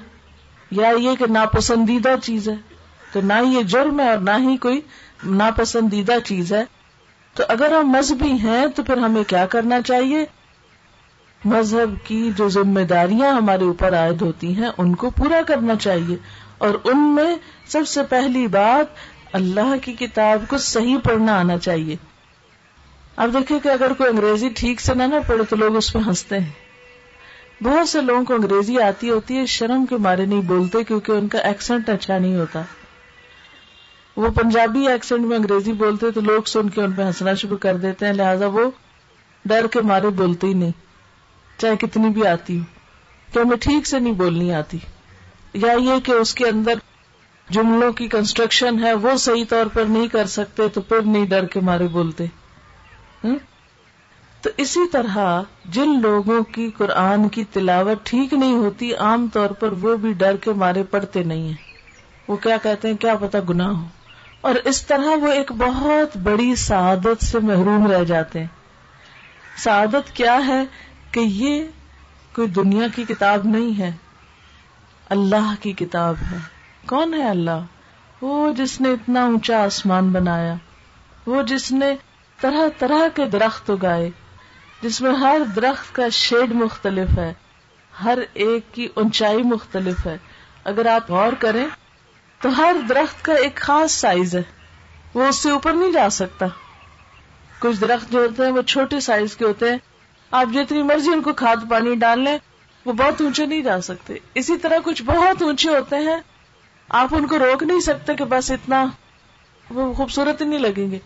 یا 0.71 0.89
یہ 0.99 1.15
کہ 1.19 1.25
ناپسندیدہ 1.33 2.15
چیز 2.23 2.49
ہے، 2.49 2.55
تو 3.13 3.21
نہ 3.21 3.33
یہ 3.53 3.63
جرم 3.63 4.01
ہے 4.01 4.11
اور 4.11 4.19
نہ 4.19 4.31
ہی 4.39 4.57
کوئی 4.57 4.81
ناپسندیدہ 5.27 6.13
چیز 6.25 6.53
ہے۔ 6.53 6.65
تو 7.35 7.43
اگر 7.49 7.73
ہم 7.73 7.89
مذہبی 7.89 8.33
ہیں 8.33 8.67
تو 8.67 8.83
پھر 8.83 8.97
ہمیں 8.97 9.25
کیا 9.25 9.47
کرنا 9.47 9.83
چاہیے؟ 9.83 10.27
مذہب 11.45 12.07
کی 12.07 12.31
جو 12.37 12.49
ذمہ 12.49 12.81
داریاں 12.81 13.31
ہمارے 13.31 13.65
اوپر 13.65 13.95
عائد 13.95 14.23
ہوتی 14.23 14.57
ہیں، 14.57 14.71
ان 14.79 14.95
کو 14.95 15.11
پورا 15.11 15.41
کرنا 15.47 15.75
چاہیے۔ 15.75 16.17
اور 16.59 16.75
ان 16.85 17.15
میں 17.15 17.37
سب 17.67 17.89
سے 17.89 18.03
پہلی 18.03 18.47
بات 18.47 18.87
اللہ 19.33 19.75
کی 19.83 19.93
کتاب 19.93 20.49
کو 20.49 20.59
صحیح 20.59 20.97
پڑھنا 21.05 21.39
آنا 21.39 21.59
چاہیے۔ 21.59 21.97
اب 23.17 23.33
دیکھیں 23.33 23.61
کہ 23.61 23.69
اگر 23.69 23.93
کوئی 23.93 24.11
انگریزی 24.11 24.49
ٹھیک 24.49 24.81
سے 24.81 24.95
نہ 24.95 25.03
نہ 25.03 25.15
پڑھے 25.27 25.45
تو 25.45 25.57
لوگ 25.57 25.77
اس 25.77 25.93
پہ 25.93 25.99
ہنستے 25.99 26.39
ہیں۔ 26.39 26.51
بہت 27.63 27.89
سے 27.89 28.01
لوگوں 28.01 28.25
کو 28.25 28.35
انگریزی 28.35 28.81
آتی 28.81 29.11
ہوتی 29.11 29.37
ہے، 29.37 29.47
شرم 29.47 29.87
کے 29.87 29.97
مارے 29.97 30.27
نہیں 30.27 30.41
بولتے 30.41 30.85
کیونکہ 30.85 31.13
ان 31.13 31.29
کا 31.29 31.39
ایکسنٹ 31.39 31.89
اچھا 31.89 32.19
نہیں 32.19 32.37
ہوتا۔ 32.37 32.63
وہ 34.17 34.29
پنجابی 34.29 34.89
ایکسنٹ 34.89 35.21
میں 35.21 35.37
انگریزی 35.37 35.73
بولتے 35.73 36.11
تو 36.11 36.21
لوگ 36.21 36.43
سن 36.43 36.71
کے 36.71 36.83
ان 36.83 36.93
پہ 36.93 37.03
ہنسنا 37.03 37.35
شروع 37.35 37.57
کر 37.57 37.77
دیتے 37.77 38.07
ہیں، 38.07 38.13
لہٰذا 38.13 38.47
وہ 38.47 38.71
ڈر 39.45 39.67
کے 39.67 39.81
مارے 39.81 40.09
بولتے 40.09 40.47
ہی 40.47 40.55
نہیں۔ 40.55 40.73
چاہے 41.59 41.77
کتنی 41.77 42.09
بھی 42.09 42.27
آتی 42.27 42.59
ہو 42.59 42.65
کہ 43.33 43.39
ہمیں 43.39 43.57
ٹھیک 43.57 43.87
سے 43.87 43.99
نہیں 43.99 44.13
بولنی 44.13 44.55
آتی۔ 44.55 44.79
یا 45.55 45.73
یہ 45.73 46.01
کہ 46.05 46.13
اس 46.13 46.35
کے 46.35 46.47
اندر 46.47 46.75
جملوں 47.51 47.93
کی 47.93 48.09
کنسٹرکشن 48.09 48.85
ہے، 48.85 48.93
وہ 48.95 49.17
صحیح 49.17 49.45
طور 49.49 49.67
پر 49.67 49.83
نہیں 49.83 50.09
کر 50.09 50.27
سکتے 50.27 50.69
تو 50.69 50.81
پھر 50.81 51.01
نہیں 51.01 51.27
ڈر 51.27 51.45
کے 51.47 51.61
مارے 51.61 51.87
بولتے۔ 51.87 52.27
تو 54.41 54.51
اسی 54.57 54.81
طرح 54.93 55.43
جن 55.65 56.01
لوگوں 56.01 56.43
کی 56.43 56.71
قرآن 56.71 57.29
کی 57.29 57.45
تلاوت 57.45 58.07
ٹھیک 58.07 58.33
نہیں 58.33 58.55
ہوتی، 58.55 58.95
عام 58.95 59.29
طور 59.33 59.51
پر 59.51 59.73
وہ 59.73 59.97
بھی 59.97 60.13
ڈر 60.13 60.37
کے 60.37 60.53
مارے 60.53 60.83
پڑتے 60.83 61.23
نہیں 61.23 61.49
ہیں۔ 61.49 61.55
وہ 62.29 62.37
کیا 62.37 62.57
کہتے 62.63 62.89
ہیں؟ 62.89 62.97
کیا 62.97 63.15
پتا 63.15 63.39
گناہ 63.49 63.69
ہو۔ 63.69 63.87
اور 64.41 64.55
اس 64.65 64.87
طرح 64.87 65.17
وہ 65.21 65.29
ایک 65.29 65.53
بہت 65.53 66.17
بڑی 66.17 66.55
سعادت 66.55 67.25
سے 67.25 67.39
محروم 67.39 67.87
رہ 67.87 68.05
جاتے 68.05 68.41
ہیں۔ 68.41 68.47
سعادت 69.57 70.17
کیا 70.17 70.47
ہے؟ 70.47 70.65
کہ 71.11 71.21
یہ 71.21 71.65
کوئی 72.35 72.49
دنیا 72.49 72.87
کی 72.95 73.05
کتاب 73.09 73.45
نہیں 73.45 73.79
ہے۔ 73.79 73.93
اللہ 75.09 75.55
کی 75.61 75.73
کتاب 75.73 76.15
ہے۔ 76.33 76.37
کون 76.87 77.15
ہے 77.15 77.29
اللہ؟ 77.29 77.61
وہ 78.21 78.53
جس 78.53 78.81
نے 78.81 78.91
اتنا 78.93 79.25
اونچا 79.25 79.65
آسمان 79.65 80.09
بنایا۔ 80.09 80.55
وہ 81.27 81.43
جس 81.43 81.73
نے 81.73 81.97
طرح 82.41 82.69
طرح 82.79 83.09
کے 83.15 83.25
درخت 83.25 83.71
اگائے، 83.71 84.11
جس 84.83 85.01
میں 85.01 85.13
ہر 85.13 85.41
درخت 85.57 85.95
کا 85.95 86.09
شیڈ 86.09 86.53
مختلف 86.53 87.19
ہے، 87.19 87.33
ہر 88.05 88.19
ایک 88.33 88.75
کی 88.75 88.89
اونچائی 88.95 89.43
مختلف 89.43 90.07
ہے۔ 90.07 90.19
اگر 90.65 90.87
آپ 90.87 91.11
غور 91.11 91.33
کریں، 91.33 91.67
تو 92.41 92.57
ہر 92.57 92.77
درخت 92.89 93.25
کا 93.25 93.33
ایک 93.33 93.57
خاص 93.57 93.93
سائز 93.93 94.37
ہے، 94.37 94.43
وہ 95.15 95.25
اس 95.25 95.37
سے 95.37 95.51
اوپر 95.51 95.73
نہیں 95.73 95.93
جا 95.93 96.11
سکتا۔ 96.11 96.47
کچھ 97.59 97.81
درخت 97.81 98.13
جو 98.13 98.19
ہوتے 98.19 98.45
ہیں، 98.45 98.51
وہ 98.51 98.63
چھوٹے 98.63 99.01
سائز 99.01 99.37
کے 99.37 99.45
ہوتے 99.45 99.71
ہیں۔ 99.71 99.79
آپ 100.31 100.47
جتنی 100.55 100.83
مرضی 100.83 101.11
ان 101.13 101.23
کو 101.23 101.33
کھاد 101.33 101.57
پانی 101.71 101.95
ڈال 101.95 102.21
لیں، 102.21 102.39
وہ 102.85 102.93
بہت 102.93 103.21
اونچے 103.21 103.47
نہیں 103.47 103.63
جا 103.63 103.81
سکتے۔ 103.81 104.15
اسی 104.35 104.57
طرح 104.57 104.79
کچھ 104.85 105.03
بہت 105.03 105.43
اونچے 105.43 105.69
ہوتے 105.69 105.97
ہیں، 105.97 106.17
آپ 106.89 107.15
ان 107.15 107.27
کو 107.27 107.39
روک 107.39 107.63
نہیں 107.63 107.81
سکتے 107.81 108.15
کہ 108.15 108.25
بس 108.25 108.51
اتنا 108.51 108.85
وہ 109.71 109.95
خوبصورت 109.95 110.43
نہیں 110.43 110.59
لگیں 110.59 110.91
گے۔ 110.91 110.99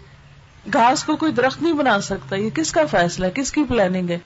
گھاس 0.73 1.05
کو 1.05 1.17
کوئی 1.17 1.33
درخت 1.33 1.63
نہیں 1.63 1.73
بنا 1.73 2.01
سکتا، 2.01 2.37
یہ 2.37 2.51
کس 2.51 2.73
کا 2.73 2.87
فیصلہ 2.87 3.27
ہے؟ 3.27 3.31
کس 3.35 3.53
کی 3.53 3.65
پلاننگ 3.65 4.11
ہے؟ 4.11 4.19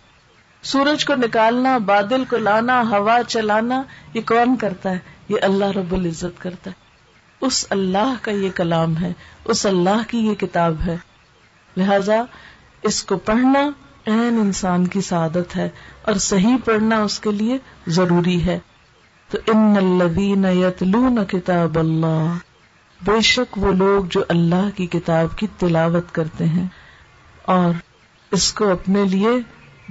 سورج 0.62 1.05
کو 1.05 1.14
نکالنا، 1.14 1.79
بادل 1.79 2.25
کو 2.25 2.37
لانا، 2.37 2.83
ہوا 2.90 3.18
چلانا، 3.29 3.83
یہ 4.14 4.20
کون 4.27 4.57
کرتا 4.57 4.90
ہے؟ 4.90 4.99
یہ 5.29 5.37
اللہ 5.42 5.64
رب 5.64 5.92
العزت 5.92 6.40
کرتا 6.40 6.70
ہے۔ 6.70 6.85
اس 7.40 7.66
اللہ 7.70 8.14
کا 8.23 8.31
یہ 8.31 8.51
کلام 8.55 8.97
ہے، 8.97 9.12
اس 9.44 9.66
اللہ 9.66 10.09
کی 10.09 10.18
یہ 10.18 10.35
کتاب 10.35 10.75
ہے۔ 10.87 10.97
لہذا 11.77 12.23
اس 12.83 13.05
کو 13.05 13.16
پڑھنا 13.16 13.59
این 14.05 14.38
انسان 14.40 14.87
کی 14.87 15.01
سعادت 15.01 15.57
ہے 15.57 15.68
اور 16.03 16.14
صحیح 16.14 16.57
پڑھنا 16.64 17.03
اس 17.03 17.20
کے 17.20 17.31
لیے 17.31 17.59
ضروری 17.87 18.47
ہے۔ 18.47 18.59
تو 19.31 19.38
ان 19.47 19.75
الذین 19.77 20.44
یتلون 20.44 21.25
کتاب 21.27 21.79
اللہ۔ 21.79 22.35
بے 23.05 23.21
شک 23.21 23.59
وہ 23.59 23.73
لوگ 23.73 24.05
جو 24.05 24.25
اللہ 24.29 24.77
کی 24.77 24.87
کتاب 24.87 25.38
کی 25.38 25.47
تلاوت 25.59 26.14
کرتے 26.14 26.45
ہیں 26.45 26.67
اور 27.43 27.73
اس 28.31 28.53
کو 28.53 28.73
اپنے 28.73 29.05
لیے 29.05 29.29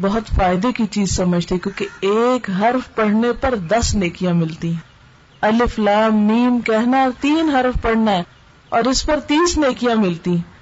بہت 0.01 0.23
فائدے 0.35 0.71
کی 0.71 0.85
چیز 0.85 1.15
سمجھتے 1.15 1.57
کیونکہ 1.57 1.87
ایک 1.99 2.49
حرف 2.49 2.95
پڑھنے 2.95 3.33
پر 3.41 3.55
دس 3.55 3.95
نیکیاں 3.95 4.33
ملتی 4.33 4.69
ہیں۔ 4.69 4.79
الف، 5.41 5.79
لام 5.79 6.15
نیم 6.15 6.61
کہنا، 6.61 7.05
تین 7.19 7.49
حرف 7.49 7.81
پڑھنا 7.81 8.11
ہے 8.11 8.23
اور 8.69 8.83
اس 8.83 9.05
پر 9.05 9.19
تیس 9.19 9.57
نیکیاں 9.57 9.95
ملتی 9.95 10.31
ہیں۔ 10.31 10.53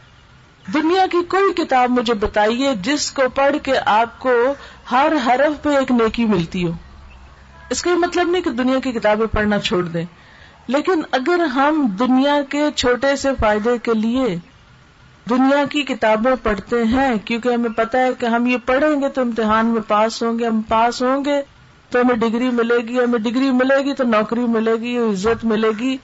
دنیا 0.74 1.06
کی 1.12 1.18
کوئی 1.28 1.54
کتاب 1.54 1.90
مجھے 1.90 2.14
بتائیے 2.14 2.76
جس 2.82 3.12
کو 3.12 3.22
پڑھ 3.36 3.56
کے 3.64 3.74
آپ 3.86 4.20
کو 4.20 4.30
ہر 4.92 5.14
حرف 5.26 5.64
پہ 5.64 5.70
ایک 5.70 5.92
نیکی 5.92 6.26
ملتی 6.26 6.68
ہو۔ 6.68 6.72
اس 7.70 7.82
کا 7.82 7.90
یہ 7.90 7.96
مطلب 7.96 8.30
نہیں 8.30 8.42
کہ 8.42 8.50
دنیا 8.50 8.80
کی 8.80 8.92
کتابیں 8.92 9.28
پڑھنا 9.28 9.60
چھوڑ 9.60 9.84
دیں۔ 9.84 10.06
لیکن 10.72 11.02
اگر 11.12 11.40
ہم 11.40 11.88
دنیا 12.00 12.42
کے 12.50 12.64
چھوٹے 12.76 13.16
سے 13.16 13.30
فائدے 13.40 13.78
کے 13.84 13.94
لیے 13.94 14.36
دنیا 15.30 15.64
کی 15.72 15.84
کتابیں 15.84 16.36
پڑھتے 16.44 16.84
ہیں، 16.84 17.16
کیونکہ 17.26 17.50
ہمیں 17.50 17.70
پتا 17.70 18.00
ہے 18.00 18.10
کہ 18.20 18.26
ہم 18.26 18.46
یہ 18.46 18.58
پڑھیں 18.66 19.02
گے 19.02 19.10
تو 19.10 19.22
امتحان 19.22 19.66
میں 19.66 19.82
پاس 19.88 20.24
ہوں 20.24 20.40
گے، 20.40 20.46
ہم 20.46 20.62
پاس 20.62 21.02
ہوں 21.02 21.26
گے 21.26 21.42
تو 21.90 22.02
ہمیں 22.02 22.16
ڈگری 22.16 22.50
ملے 22.50 22.78
گی، 22.78 23.00
ہمیں 23.00 23.20
ڈگری 23.20 23.52
ملے 23.52 23.86
گی 23.86 23.94
تو 23.94 24.04
نوکری 24.04 24.44
ملے 24.44 24.76
گی، 24.76 24.98
عزت 24.98 25.46
ملے 25.46 25.72
گی۔ 25.80 25.98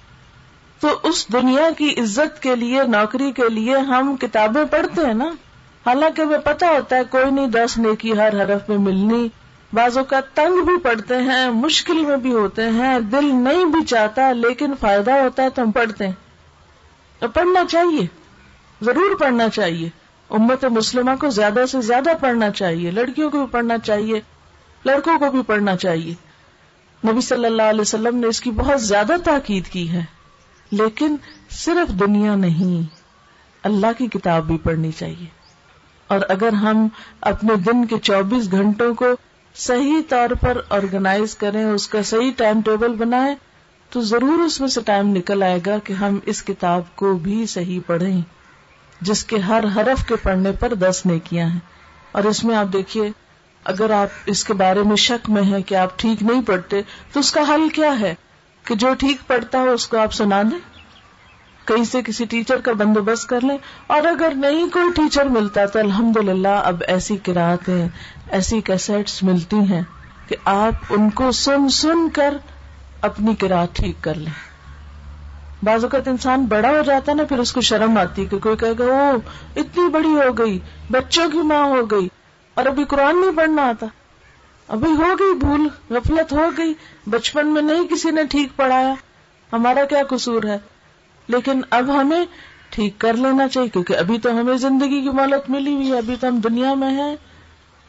تو 0.80 0.88
اس 1.04 1.34
دنیا 1.34 1.70
کی 1.78 1.94
عزت 1.98 2.42
کے 2.42 2.56
لیے، 2.56 2.84
نوکری 2.84 3.32
کے 3.32 3.50
لیے 3.50 3.78
ہم 3.78 4.16
کتابیں 4.16 4.66
پڑھتے 4.66 5.06
ہیں 5.06 5.14
نا۔ 5.14 5.28
حالانکہ 5.86 6.22
ہمیں 6.22 6.38
پتا 6.38 6.68
ہوتا 6.70 6.96
ہے، 6.96 7.02
کوئی 7.10 7.32
نہیں 7.32 7.48
دس 7.48 7.78
نیکی 7.78 8.18
ہر 8.18 8.42
حرف 8.42 8.70
میں 8.70 8.78
ملنی۔ 8.78 9.28
بازو 9.74 10.04
کا 10.04 10.20
تنگ 10.34 10.66
بھی 10.66 10.78
پڑھتے 10.78 11.18
ہیں، 11.18 11.50
مشکل 11.50 12.06
میں 12.06 12.18
بھی 12.18 12.34
ہوتے 12.34 12.70
ہیں، 12.70 13.00
دل 13.00 13.36
نہیں 13.36 13.66
بھی 13.66 13.86
چاہتا، 13.86 14.32
لیکن 14.32 14.74
فائدہ 14.80 15.12
ہوتا 15.12 15.44
ہے 15.44 15.50
تو 15.50 15.62
ہم 15.62 15.72
پڑھتے 15.72 16.06
ہیں۔ 16.06 16.14
تو 17.20 17.28
پڑھنا 17.28 17.66
چاہیے، 17.70 18.08
ضرور 18.82 19.20
پڑھنا 19.20 19.50
چاہیے۔ 19.50 19.90
امت 20.30 20.66
مسلمہ 20.66 21.12
کو 21.20 21.30
زیادہ 21.30 21.64
سے 21.72 21.82
زیادہ 21.82 22.10
پڑھنا 22.22 22.50
چاہیے، 22.50 22.92
لڑکیوں 22.92 23.30
کو 23.30 23.38
بھی 23.38 23.48
پڑھنا 23.52 23.78
چاہیے، 23.78 24.22
لڑکوں 24.86 25.20
کو 25.20 25.32
بھی 25.32 25.42
پڑھنا 25.48 25.76
چاہیے۔ 25.76 26.14
نبی 27.08 27.22
صلی 27.22 27.46
اللہ 27.46 27.62
علیہ 27.62 27.82
وسلم 27.82 28.18
نے 28.18 28.28
اس 28.28 28.42
کی 28.42 28.52
بہت 28.52 28.82
زیادہ 28.82 29.14
تاکید 29.24 29.68
کی 29.68 29.92
ہے۔ 29.92 30.04
لیکن 30.72 31.16
صرف 31.50 32.00
دنیا 32.00 32.36
نہیں، 32.36 32.96
اللہ 33.64 33.88
کی 33.98 34.08
کتاب 34.08 34.48
بھی 34.48 34.58
پڑھنی 34.58 34.92
چاہیے۔ 34.92 35.26
اور 36.08 36.20
اگر 36.30 36.54
ہم 36.54 36.88
اپنے 37.22 37.56
دن 37.56 37.86
کے 37.86 38.00
چوبیس 38.00 38.52
گھنٹوں 38.52 38.94
کو 38.94 39.06
صحیح 39.60 40.02
طور 40.10 40.30
پر 40.30 40.62
آرگنائز 40.70 41.36
کریں، 41.36 41.64
اس 41.64 41.88
کا 41.88 42.04
صحیح 42.04 42.32
ٹائم 42.38 42.62
ٹیبل 42.62 42.96
بنائیں، 42.96 43.36
تو 43.90 44.02
ضرور 44.02 44.40
اس 44.40 44.60
میں 44.62 44.68
سے 44.68 44.82
ٹائم 44.86 45.08
نکل 45.08 45.44
آئے 45.44 45.60
گا 45.66 45.78
کہ 45.84 45.94
ہم 45.94 46.20
اس 46.26 46.44
کتاب 46.44 46.96
کو 46.96 47.16
بھی 47.16 47.46
صحیح 47.46 47.80
پڑھیں، 47.88 48.22
جس 49.02 49.24
کے 49.24 49.38
ہر 49.38 49.64
حرف 49.76 50.08
کے 50.08 50.16
پڑھنے 50.16 50.52
پر 50.52 50.74
دس 50.74 51.02
نیکیاں 51.06 51.48
ہیں۔ 51.48 51.60
اور 52.12 52.24
اس 52.24 52.44
میں 52.44 52.56
آپ 52.56 52.74
دیکھیے، 52.74 53.12
اگر 53.64 53.92
آپ 53.92 54.08
اس 54.26 54.44
کے 54.44 54.54
بارے 54.54 54.84
میں 54.84 54.96
شک 54.96 55.30
میں 55.30 55.44
ہیں 55.44 55.62
کہ 55.62 55.76
آپ 55.76 56.00
ٹھیک 56.00 56.24
نہیں 56.24 56.42
پڑھتے، 56.42 56.82
تو 57.14 57.20
اس 57.20 57.32
کا 57.32 57.42
حل 57.42 57.70
کیا 57.70 58.00
ہے؟ 58.00 58.16
کہ 58.64 58.76
جو 58.76 58.94
ٹھیک 58.94 59.28
پڑھتا 59.28 59.60
ہو، 59.60 59.72
اس 59.72 59.88
کو 59.88 59.98
آپ 59.98 60.14
سنا 60.14 60.42
دیں۔ 60.42 60.77
کہیں 61.68 61.84
سے 61.84 62.02
کسی 62.02 62.26
ٹیچر 62.26 62.58
کا 62.58 62.74
بندوبست 62.74 63.30
کر 63.30 63.42
لیں 63.42 63.58
اور 63.88 64.04
اگر 64.04 64.32
نہیں 64.36 64.70
کوئی 64.70 64.86
ٹیچر 64.96 65.26
ملتا 65.26 65.66
تو 65.66 65.80
الحمد 65.80 66.18
للہ 66.18 66.48
اب 66.48 66.84
ایسی 66.88 67.18
کراطیں 67.18 67.88
ایسی 68.32 68.62
کیسٹس 68.62 69.24
ملتی 69.24 69.56
ہیں 69.56 69.82
کہ 70.28 70.36
آپ 70.46 70.74
ان 70.90 71.10
کو 71.10 71.32
سن 71.32 71.70
سن 71.70 72.10
کر 72.10 72.38
اپنی 73.02 73.36
کراط 73.36 73.76
ٹھیک 73.76 73.96
کر 74.02 74.14
لیں۔ 74.14 74.34
بعض 75.64 75.84
اوقات 75.84 76.08
انسان 76.08 76.46
بڑا 76.46 76.70
ہو 76.70 76.82
جاتا 76.86 77.14
نا، 77.14 77.24
پھر 77.24 77.40
اس 77.40 77.54
کو 77.54 77.62
شرم 77.62 77.98
آتی 77.98 78.26
کہ 78.26 78.38
کوئی 78.38 78.58
کہے 78.58 78.74
گا 78.80 78.84
او 78.84 79.18
اتنی 79.56 79.90
بڑی 79.90 80.10
ہو 80.10 80.38
گئی، 80.38 80.60
بچوں 80.92 81.30
کی 81.32 81.38
ماں 81.38 81.64
ہو 81.64 81.92
گئی۔ 81.92 82.08
اور 82.54 82.66
ابھی 82.66 82.84
قرآن 82.84 83.22
نہیں 83.22 83.38
پڑھنا 83.38 83.62
آتا۔ 83.62 83.86
ابھی 84.68 84.92
ہو 84.92 85.16
گئی 85.20 85.34
بھول، 85.34 85.68
غفلت 85.90 86.34
ہو 86.34 86.50
گئی، 86.58 86.74
بچپن 87.06 87.48
میں 87.48 87.62
نہیں 87.62 87.88
کسی 87.88 88.12
نے 88.12 88.24
ٹھیک 88.24 88.56
پڑھایا۔ 88.56 88.94
ہمارا 89.54 89.86
کیا 89.86 90.04
قصور 90.10 90.44
ہے؟ 90.44 90.58
لیکن 91.28 91.62
اب 91.70 92.02
ہمیں 92.02 92.26
ٹھیک 92.70 93.00
کر 93.00 93.14
لینا 93.14 93.48
چاہیے، 93.48 93.70
کیونکہ 93.70 93.98
ابھی 93.98 94.18
تو 94.18 94.32
ہمیں 94.32 94.58
زندگی 94.58 95.02
کی 95.02 95.10
مہلت 95.10 95.50
ملی 95.50 95.76
ہوئی 95.76 95.92
ہے، 95.92 95.98
ابھی 95.98 96.16
تو 96.20 96.28
ہم 96.28 96.38
دنیا 96.38 96.74
میں 96.74 96.90
ہیں۔ 96.90 97.16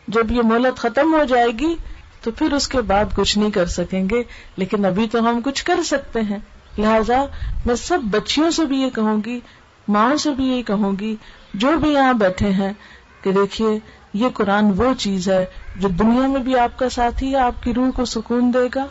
جب 0.09 0.33
یہ 0.33 0.43
مہلت 0.43 0.79
ختم 0.79 1.15
ہو 1.15 1.25
جائے 1.25 1.51
گی، 1.61 1.75
تو 2.23 2.31
پھر 2.31 2.53
اس 2.53 2.69
کے 2.69 2.81
بعد 2.81 3.05
کچھ 3.17 3.39
نہیں 3.39 3.51
کر 3.51 3.67
سکیں 3.67 4.09
گے، 4.11 4.23
لیکن 4.57 4.85
ابھی 4.85 5.09
تو 5.09 5.31
ہم 5.31 5.41
کچھ 5.45 5.65
کر 5.65 5.83
سکتے 5.83 6.21
ہیں۔ 6.21 6.39
لہذا 6.79 7.25
میں 7.67 7.75
سب 7.75 7.99
بچیوں 8.11 8.51
سے 8.51 8.65
بھی 8.65 8.81
یہ 8.83 8.91
کہوں 8.91 9.19
گی 9.27 9.41
ماں 9.89 10.17
سے 10.17 10.31
بھی 10.31 10.45
یہ 10.45 10.63
کہوں 10.63 10.93
گی، 11.01 11.17
جو 11.55 11.73
بھی 11.81 11.93
یہاں 11.93 12.13
بیٹھے 12.13 12.51
ہیں، 12.51 12.73
کہ 13.21 13.33
دیکھیے، 13.33 13.79
یہ 14.15 14.29
قرآن 14.35 14.65
وہ 14.77 14.95
چیز 14.99 15.29
ہے 15.29 15.45
جو 15.77 15.89
دنیا 15.89 16.27
میں 16.27 16.41
بھی 16.41 16.59
آپ 16.59 16.79
کا 16.79 16.89
ساتھی 16.89 17.31
ہے، 17.31 17.37
آپ 17.37 17.63
کی 17.63 17.75
روح 17.75 17.91
کو 17.97 18.05
سکون 18.05 18.55
دے 18.55 18.69
گا، 18.75 18.87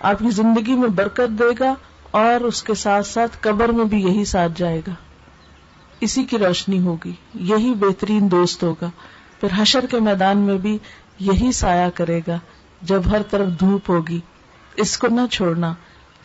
آپ 0.00 0.18
کی 0.18 0.30
زندگی 0.30 0.74
میں 0.74 0.88
برکت 0.88 1.38
دے 1.38 1.50
گا۔ 1.60 1.74
اور 2.16 2.40
اس 2.40 2.62
کے 2.62 2.74
ساتھ 2.74 3.06
ساتھ 3.06 3.36
قبر 3.40 3.68
میں 3.68 3.84
بھی 3.84 4.02
یہی 4.02 4.24
ساتھ 4.24 4.52
جائے 4.56 4.80
گا۔ 4.86 4.94
اسی 6.00 6.24
کی 6.24 6.38
روشنی 6.38 6.80
ہوگی، 6.80 7.12
یہی 7.34 7.74
بہترین 7.74 8.30
دوست 8.30 8.62
ہوگا۔ 8.62 8.90
پھر 9.40 9.48
حشر 9.56 9.86
کے 9.86 10.00
میدان 10.00 10.38
میں 10.38 10.58
بھی 10.58 10.78
یہی 11.18 11.52
سایہ 11.52 11.90
کرے 11.94 12.20
گا۔ 12.26 12.38
جب 12.82 13.02
ہر 13.10 13.22
طرف 13.22 13.48
دھوپ 13.60 13.90
ہوگی، 13.90 14.20
اس 14.76 14.98
کو 14.98 15.06
نہ 15.06 15.20
چھوڑنا۔ 15.30 15.74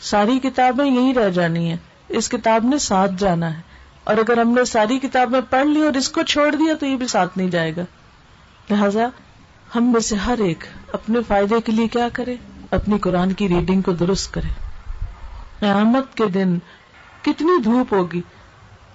ساری 0.01 0.39
کتابیں 0.39 0.85
یہی 0.85 1.13
رہ 1.13 1.29
جانی 1.29 1.69
ہیں۔ 1.69 1.77
اس 2.09 2.29
کتاب 2.29 2.65
نے 2.65 2.77
ساتھ 2.77 3.11
جانا 3.17 3.57
ہے۔ 3.57 3.61
اور 4.03 4.17
اگر 4.17 4.37
ہم 4.37 4.49
نے 4.49 4.65
ساری 4.65 4.99
کتابیں 4.99 5.41
پڑھ 5.49 5.67
لی 5.67 5.81
اور 5.81 5.93
اس 5.93 6.09
کو 6.09 6.21
چھوڑ 6.23 6.55
دیا 6.55 6.73
تو 6.79 6.85
یہ 6.85 6.95
بھی 6.95 7.07
ساتھ 7.07 7.37
نہیں 7.37 7.49
جائے 7.49 7.75
گا۔ 7.75 7.83
لہذا 8.69 9.07
ہم 9.75 9.91
میں 9.91 10.01
سے 10.01 10.15
ہر 10.15 10.39
ایک 10.39 10.63
اپنے 10.93 11.19
فائدے 11.27 11.61
کے 11.65 11.71
لیے 11.71 11.87
کیا 11.87 12.07
کرے؟ 12.13 12.35
اپنی 12.71 12.97
قرآن 12.97 13.31
کی 13.33 13.47
ریڈنگ 13.49 13.81
کو 13.81 13.91
درست 13.91 14.33
کرے۔ 14.33 14.70
قیامت 15.61 16.17
کے 16.17 16.27
دن 16.27 16.57
کتنی 17.21 17.61
دھوپ 17.63 17.93
ہوگی؟ 17.93 18.21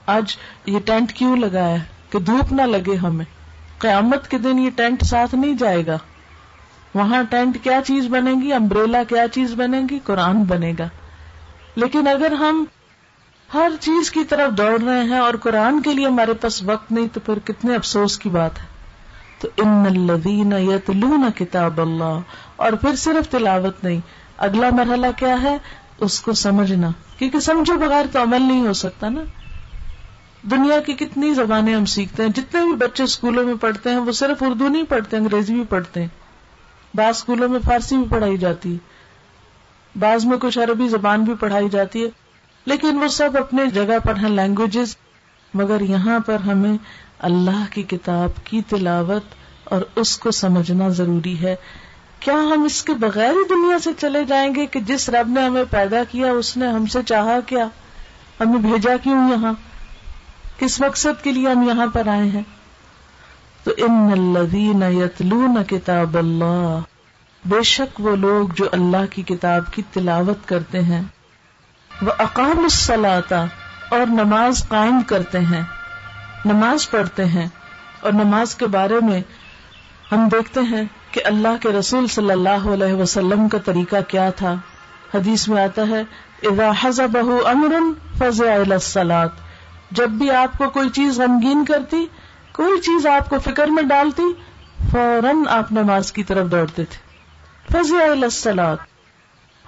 آج 0.07 0.37
یہ 0.67 0.79
ٹینٹ 0.85 1.13
کیوں 1.13 1.37
لگایا 1.37 1.77
کہ 2.11 2.19
دھوپ 2.19 2.53
نہ 2.53 2.63
لگے 2.63 2.95
ہمیں؟ 2.95 3.25
قیامت 3.79 4.31
کے 4.31 4.39
دن 4.39 4.59
یہ 4.59 4.71
ٹینٹ 4.77 5.03
ساتھ 5.03 5.35
نہیں 5.35 5.55
جائے 5.55 5.87
گا۔ 5.87 5.99
وہاں 6.95 7.23
ٹینٹ 7.31 7.57
کیا 7.63 7.81
چیز 7.87 8.07
بنے 8.07 8.35
گی؟ 8.43 8.53
امبریلا 8.53 9.03
کیا 9.03 9.29
چیز 9.29 9.55
بنے 9.55 9.83
گی؟ 9.91 9.99
قرآن 10.05 10.45
بنے 10.45 10.73
گا۔ 10.79 10.89
لیکن 11.77 12.09
اگر 12.09 12.33
ہم 12.33 12.65
ہر 13.55 13.73
چیز 13.81 14.11
کی 14.11 14.25
طرف 14.25 14.53
دوڑ 14.59 14.81
رہے 14.81 15.05
ہیں 15.05 15.19
اور 15.19 15.35
قرآن 15.35 15.83
کے 15.83 15.95
لیے 15.95 16.07
ہمارے 16.07 16.33
پاس 16.35 16.63
وقت 16.63 16.93
نہیں، 16.93 17.07
تو 17.13 17.21
پھر 17.21 17.39
کتنے 17.39 17.75
افسوس 17.75 18.19
کی 18.19 18.29
بات 18.29 18.59
ہے۔ 18.59 18.67
تو 19.41 19.49
ان 19.57 19.85
الذین 19.87 20.53
یتلون 20.53 21.25
کتاب 21.37 21.81
اللہ، 21.81 22.19
اور 22.57 22.73
پھر 22.73 22.97
صرف 22.97 23.29
تلاوت 23.29 23.85
نہیں۔ 23.85 24.01
اگلا 24.39 24.69
مرحلہ 24.73 25.07
کیا 25.17 25.43
ہے؟ 25.43 25.57
اس 25.99 26.21
کو 26.21 26.33
سمجھنا۔ 26.33 26.91
کیونکہ 27.19 27.41
سمجھو 27.41 27.79
بغیر 27.79 28.05
تو 28.13 28.23
عمل 28.23 28.43
نہیں 28.43 28.67
ہو 28.67 28.73
سکتا 28.73 29.09
نا۔ 29.09 29.21
دنیا 30.43 30.81
کی 30.81 30.93
کتنی 30.93 31.35
زبانیں 31.35 31.75
ہم 31.75 31.85
سیکھتے 31.85 32.23
ہیں، 32.23 32.31
جتنے 32.31 32.65
بھی 32.65 32.73
بچے 32.73 33.03
اسکولوں 33.03 33.45
میں 33.45 33.55
پڑھتے 33.55 33.91
ہیں، 33.91 33.97
وہ 33.97 34.13
صرف 34.13 34.43
اردو 34.43 34.69
نہیں 34.69 34.83
پڑھتے، 34.83 35.17
انگریزی 35.17 35.55
بھی 35.55 35.65
پڑھتے 35.65 36.01
ہیں۔ 36.01 36.09
بعض 36.95 37.17
اسکولوں 37.17 37.49
میں 37.49 37.59
فارسی 37.65 37.97
بھی 37.97 38.05
پڑھائی 38.11 38.37
جاتی 38.37 38.73
ہے۔ 38.73 38.79
بعض 39.99 40.25
میں 40.25 40.39
کچھ 40.39 40.59
عربی 40.59 40.89
زبان 40.89 41.25
بھی 41.25 41.35
پڑھائی 41.35 41.69
جاتی 41.69 42.05
ہے۔ 42.05 42.09
لیکن 42.67 43.03
وہ 43.03 43.09
سب 43.09 43.31
اپنے 43.41 43.67
جگہ 43.67 43.99
پر 44.05 44.17
ہیں 44.17 44.29
لینگویجز 44.29 44.97
مگر 45.55 45.81
یہاں 45.81 46.19
پر 46.19 46.35
ہمیں 46.35 46.79
اللہ 47.19 47.65
کی 47.71 47.83
کتاب 47.83 48.45
کی 48.45 48.63
تلاوت 48.63 49.23
اور 49.65 49.81
اس 49.97 50.19
کو 50.19 50.31
سمجھنا 50.31 50.89
ضروری 50.89 51.41
ہے۔ 51.41 51.57
کیا 52.27 52.35
ہم 52.35 52.63
اس 52.63 52.83
کے 52.83 52.95
بغیر 52.95 53.31
ہی 53.31 53.49
دنیا 53.49 53.79
سے 53.79 53.91
چلے 53.99 54.25
جائیں 54.25 54.55
گے 54.55 54.67
کہ 54.67 54.81
جس 54.81 55.09
رب 55.09 55.29
نے 55.29 55.45
ہمیں 55.45 55.65
پیدا 55.71 56.05
کیا، 56.11 56.33
اس 56.33 56.57
نے 56.57 56.67
ہم 56.67 56.87
سے 56.87 57.03
چاہا 57.03 57.41
کیا؟ 57.47 57.69
ہمیں 58.41 58.59
بھیجا 58.59 58.97
کیوں 59.03 59.31
یہاں؟ 59.31 59.53
کس 60.59 60.81
مقصد 60.81 61.25
کے 61.25 61.33
لیے 61.33 61.49
ہم 61.49 61.63
یہاں 61.63 61.87
پر 61.87 62.09
آئے 62.09 62.29
ہیں۔ 62.31 62.43
تو 63.65 63.71
ان 63.77 64.09
الذین 64.13 64.83
یتلون 64.83 65.65
کتاب 65.65 66.19
اللہ، 66.19 66.79
بے 67.45 67.63
شک 67.63 68.01
وہ 68.01 68.17
لوگ 68.17 68.49
جو 68.55 68.65
اللہ 68.73 69.07
کی 69.11 69.23
کتاب 69.23 69.73
کی 69.73 69.83
تلاوت 69.93 70.49
کرتے 70.49 70.83
ہیں۔ 70.83 71.03
وہ 72.03 72.13
اقام 72.19 72.59
الصلاتا 72.59 73.45
اور 73.89 74.01
نماز 74.07 74.69
قائم 74.69 75.01
کرتے 75.03 75.39
ہیں۔ 75.39 75.63
نماز 76.45 76.91
پڑھتے 76.91 77.25
ہیں۔ 77.25 77.47
اور 78.01 78.13
نماز 78.13 78.55
کے 78.55 78.67
بارے 78.67 79.01
میں 79.03 79.21
ہم 80.13 80.29
دیکھتے 80.33 80.61
ہیں 80.61 80.85
کہ 81.17 81.23
اللہ 81.25 81.57
کے 81.63 81.69
رسول 81.69 82.07
صلی 82.07 82.31
اللہ 82.31 82.69
علیہ 82.75 82.95
وسلم 82.95 83.49
کا 83.49 83.59
طریقہ 83.59 83.97
کیا 84.09 84.31
تھا؟ 84.31 84.55
حدیث 85.15 85.49
میں 85.49 85.65
آتا 85.65 85.83
ہے، 85.89 86.03
اذا 86.43 86.71
حزبہ 86.81 87.49
امر 87.49 87.75
فزع 88.19 88.53
الى 88.53 89.17
جب 89.91 90.11
بھی 90.11 90.31
آپ 90.31 90.59
کو 90.59 90.71
کوئی 90.71 90.89
چیز 90.89 91.21
غمگین 91.21 91.65
کرتی، 91.65 92.07
کوئی 92.53 92.81
چیز 92.81 93.07
آپ 93.07 93.31
کو 93.31 93.39
فکر 93.39 93.67
میں 93.67 93.83
ڈالتی، 93.83 94.23
فوراً 94.91 95.43
آپ 95.49 95.73
نماز 95.73 96.13
کی 96.13 96.25
طرف 96.25 96.51
دوڑتے 96.51 96.85
تھے۔ 96.85 96.99
فضی 97.73 98.03
السلاد 98.03 98.77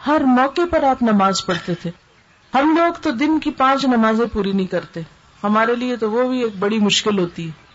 ہر 0.07 0.21
موقع 0.21 0.63
پر 0.71 0.83
آپ 0.83 1.03
نماز 1.03 1.47
پڑھتے 1.47 1.75
تھے۔ 1.75 1.91
ہم 2.55 2.77
لوگ 2.77 2.93
تو 3.03 3.11
دن 3.11 3.41
کی 3.41 3.51
پانچ 3.51 3.85
نمازیں 3.85 4.27
پوری 4.33 4.53
نہیں 4.53 4.67
کرتے۔ 4.67 5.01
ہمارے 5.45 5.75
لیے 5.75 5.97
تو 5.97 6.11
وہ 6.11 6.29
بھی 6.29 6.43
ایک 6.43 6.57
بڑی 6.59 6.79
مشکل 6.79 7.19
ہوتی 7.19 7.49
ہے۔ 7.49 7.69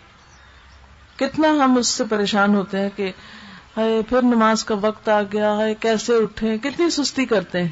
کتنا 1.15 1.47
ہم 1.47 1.77
اس 1.77 1.87
سے 1.87 2.03
پریشان 2.09 2.55
ہوتے 2.55 2.79
ہیں 2.79 2.89
کہ 2.95 3.11
ہے 3.77 4.01
پھر 4.09 4.21
نماز 4.21 4.63
کا 4.63 4.75
وقت 4.81 5.09
آ 5.09 5.21
گیا 5.21 5.57
ہے 5.57 5.75
کیسے 5.75 6.13
اٹھے 6.15 6.57
کتنی 6.57 6.89
سستی 6.89 7.25
کرتے 7.25 7.61
ہیں۔ 7.61 7.69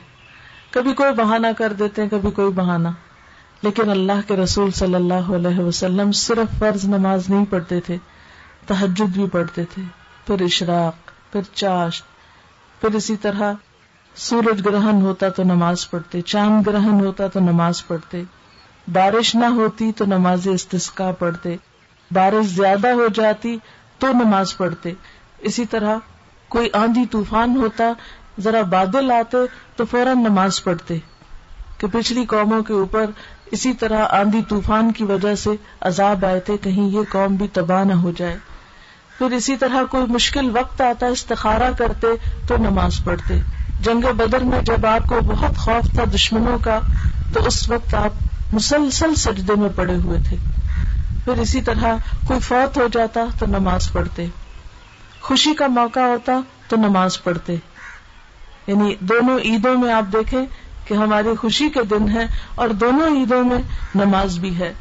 کبھی 0.71 0.93
کوئی 0.93 1.13
بہانہ 1.13 1.47
کر 1.57 1.73
دیتے 1.73 2.01
ہیں، 2.01 2.09
کبھی 2.09 2.31
کوئی 2.31 2.51
بہانہ۔ 2.51 2.87
لیکن 3.61 3.89
اللہ 3.89 4.27
کے 4.27 4.35
رسول 4.35 4.71
صلی 4.71 4.95
اللہ 4.95 5.13
علیہ 5.13 5.59
وسلم 5.59 6.11
صرف 6.11 6.59
فرض 6.59 6.85
نماز 6.85 7.29
نہیں 7.29 7.45
پڑھتے 7.49 7.79
تھے 7.79 7.97
تحجد 8.67 9.13
بھی 9.13 9.27
پڑھتے 9.27 9.65
تھے۔ 9.65 9.81
پھر 10.27 10.41
اشراق، 10.41 11.11
پھر 11.31 11.41
چاشت، 11.53 12.05
پھر 12.81 12.95
اسی 12.95 13.15
طرح 13.15 13.53
سورج 14.15 14.65
گرہن 14.65 15.01
ہوتا 15.01 15.29
تو 15.29 15.43
نماز 15.43 15.89
پڑھتے، 15.89 16.21
چاند 16.21 16.67
گرہن 16.67 17.05
ہوتا 17.05 17.27
تو 17.27 17.39
نماز 17.39 17.87
پڑھتے۔ 17.87 18.23
بارش 18.93 19.35
نہ 19.35 19.45
ہوتی 19.45 19.91
تو 19.91 20.05
نماز 20.05 20.47
استسکا 20.47 21.11
پڑھتے۔ 21.11 21.55
بارش 22.11 22.45
زیادہ 22.45 22.87
ہو 22.87 23.07
جاتی 23.07 23.57
تو 23.99 24.07
نماز 24.07 24.57
پڑھتے۔ 24.57 24.93
اسی 25.41 25.65
طرح 25.65 25.97
کوئی 26.47 26.69
آندھی 26.73 27.05
طوفان 27.05 27.55
ہوتا، 27.55 27.83
ذرا 28.39 28.61
بادل 28.61 29.11
آتے 29.11 29.37
تو 29.75 29.85
فوراً 29.85 30.19
نماز 30.19 30.63
پڑھتے 30.63 30.97
کہ 31.77 31.87
پچھلی 31.87 32.25
قوموں 32.25 32.63
کے 32.63 32.73
اوپر 32.73 33.05
اسی 33.51 33.73
طرح 33.73 34.05
آندھی 34.09 34.41
طوفان 34.49 34.91
کی 34.91 35.03
وجہ 35.03 35.35
سے 35.35 35.49
عذاب 35.81 36.25
آئے 36.25 36.39
تھے، 36.39 36.57
کہیں 36.57 36.89
یہ 36.89 36.99
قوم 37.09 37.35
بھی 37.35 37.47
تباہ 37.47 37.83
نہ 37.83 37.93
ہو 37.93 38.11
جائے۔ 38.17 38.37
پھر 39.17 39.31
اسی 39.31 39.57
طرح 39.57 39.83
کوئی 39.83 40.05
مشکل 40.07 40.57
وقت 40.57 40.81
آتا، 40.81 41.07
استخارہ 41.07 41.71
کرتے 41.77 42.07
تو 42.47 42.57
نماز 42.57 43.03
پڑھتے۔ 43.03 43.39
جنگ 43.79 44.01
بدر 44.17 44.39
میں 44.39 44.61
جب 44.61 44.85
آپ 44.85 45.07
کو 45.07 45.19
بہت 45.25 45.57
خوف 45.57 45.93
تھا 45.93 46.03
دشمنوں 46.15 46.57
کا، 46.57 46.79
تو 47.33 47.45
اس 47.45 47.69
وقت 47.69 47.95
آپ 47.95 48.11
مسلسل 48.53 49.15
سجدے 49.15 49.53
میں 49.55 49.69
پڑے 49.75 49.95
ہوئے 49.95 50.19
تھے۔ 50.29 50.37
پھر 51.25 51.33
اسی 51.33 51.61
طرح 51.61 51.95
کوئی 52.27 52.39
فوت 52.39 52.77
ہو 52.77 52.87
جاتا 52.91 53.25
تو 53.39 53.45
نماز 53.45 53.91
پڑھتے۔ 53.91 54.25
خوشی 55.21 55.53
کا 55.53 55.67
موقع 55.67 55.99
ہوتا 55.99 56.39
تو 56.67 56.75
نماز 56.75 57.23
پڑھتے۔ 57.23 57.55
یعنی 58.67 58.95
دونوں 58.99 59.39
عیدوں 59.39 59.77
میں 59.77 59.93
آپ 59.93 60.13
دیکھیں 60.13 60.45
کہ 60.85 60.93
ہماری 60.93 61.35
خوشی 61.35 61.69
کے 61.69 61.83
دن 61.83 62.09
ہے 62.09 62.25
اور 62.55 62.69
دونوں 62.69 63.07
عیدوں 63.17 63.43
میں 63.43 63.57
نماز 63.95 64.37
بھی 64.37 64.59
ہے۔ 64.59 64.73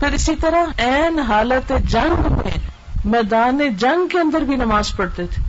پھر 0.00 0.12
اسی 0.12 0.36
طرح 0.36 0.64
این 0.76 1.18
حالت 1.18 1.72
جنگ 1.88 2.32
میں، 2.32 2.58
میدان 3.04 3.58
جنگ 3.76 4.08
کے 4.08 4.18
اندر 4.18 4.40
بھی 4.40 4.56
نماز 4.56 4.96
پڑھتے 4.96 5.26
تھے۔ 5.26 5.42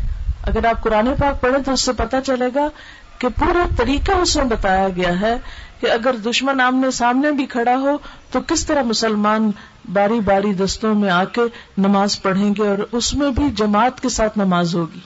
اگر 0.43 0.65
آپ 0.65 0.83
قرآن 0.83 1.05
پاک 1.19 1.41
پڑھیں 1.41 1.63
تو 1.63 1.71
اس 1.71 1.81
سے 1.81 1.93
پتا 1.93 2.21
چلے 2.21 2.45
گا 2.55 2.67
کہ 3.21 3.27
پورا 3.29 3.65
طریقہ 3.77 4.11
اس 4.11 4.35
میں 4.35 4.45
بتایا 4.45 4.89
گیا 4.89 5.21
ہے 5.21 5.37
کہ 5.79 5.91
اگر 5.91 6.15
دشمن 6.15 6.61
آمنے 6.61 6.91
سامنے 6.91 7.31
بھی 7.31 7.45
کھڑا 7.45 7.75
ہو 7.75 7.97
تو 8.31 8.39
کس 8.47 8.65
طرح 8.65 8.81
مسلمان 8.81 9.51
باری 9.93 10.19
باری 10.19 10.53
دستوں 10.53 10.95
میں 10.95 11.09
آ 11.09 11.23
کے 11.23 11.41
نماز 11.77 12.21
پڑھیں 12.21 12.55
گے 12.57 12.67
اور 12.67 12.77
اس 12.91 13.13
میں 13.13 13.31
بھی 13.31 13.49
جماعت 13.49 14.01
کے 14.01 14.09
ساتھ 14.09 14.37
نماز 14.37 14.75
ہوگی؟ 14.75 14.99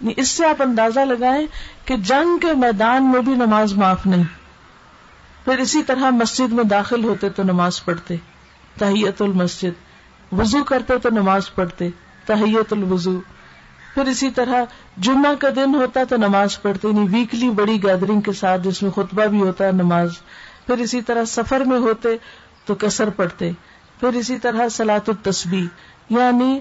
یعنی 0.00 0.14
اس 0.16 0.28
سے 0.28 0.46
آپ 0.46 0.62
اندازہ 0.62 1.00
لگائیں 1.00 1.46
کہ 1.84 1.96
جنگ 1.96 2.38
کے 2.38 2.52
میدان 2.52 3.10
میں 3.12 3.20
بھی 3.20 3.32
نماز 3.32 3.72
معاف 3.72 4.06
نہیں۔ 4.06 4.24
پھر 5.44 5.58
اسی 5.58 5.82
طرح 5.82 6.10
مسجد 6.10 6.52
میں 6.52 6.64
داخل 6.64 7.04
ہوتے 7.04 7.28
تو 7.28 7.42
نماز 7.42 7.84
پڑھتے، 7.84 8.16
تحیت 8.78 9.22
المسجد، 9.22 9.72
وضو 10.32 10.64
کرتے 10.64 10.98
تو 10.98 11.08
نماز 11.10 11.54
پڑھتے، 11.54 11.88
تحیت 12.26 12.72
الوضو۔ 12.72 13.20
پھر 13.94 14.04
اسی 14.04 14.30
طرح 14.30 14.64
جمعہ 14.96 15.34
کا 15.34 15.48
دن 15.56 15.74
ہوتا 15.74 16.00
تو 16.08 16.16
نماز 16.16 16.62
پڑھتے 16.62 16.88
یعنی 16.88 17.16
ویکلی 17.16 17.50
بڑی 17.50 17.82
گیدرنگ 17.82 18.20
کے 18.20 18.32
ساتھ 18.32 18.62
جس 18.62 18.82
میں 18.82 18.90
خطبہ 18.90 19.24
بھی 19.24 19.40
ہوتا 19.40 19.66
ہے 19.66 19.72
نماز۔ 19.72 20.10
پھر 20.66 20.78
اسی 20.78 21.02
طرح 21.02 21.24
سفر 21.24 21.60
میں 21.60 21.78
ہوتے 21.78 22.08
تو 22.64 22.74
کسر 22.74 23.10
پڑھتے۔ 23.10 23.50
پھر 24.00 24.08
اسی 24.08 24.38
طرح 24.38 24.68
سلاۃ 24.68 25.08
التسبیح۔ 25.08 25.66
یعنی 26.10 26.60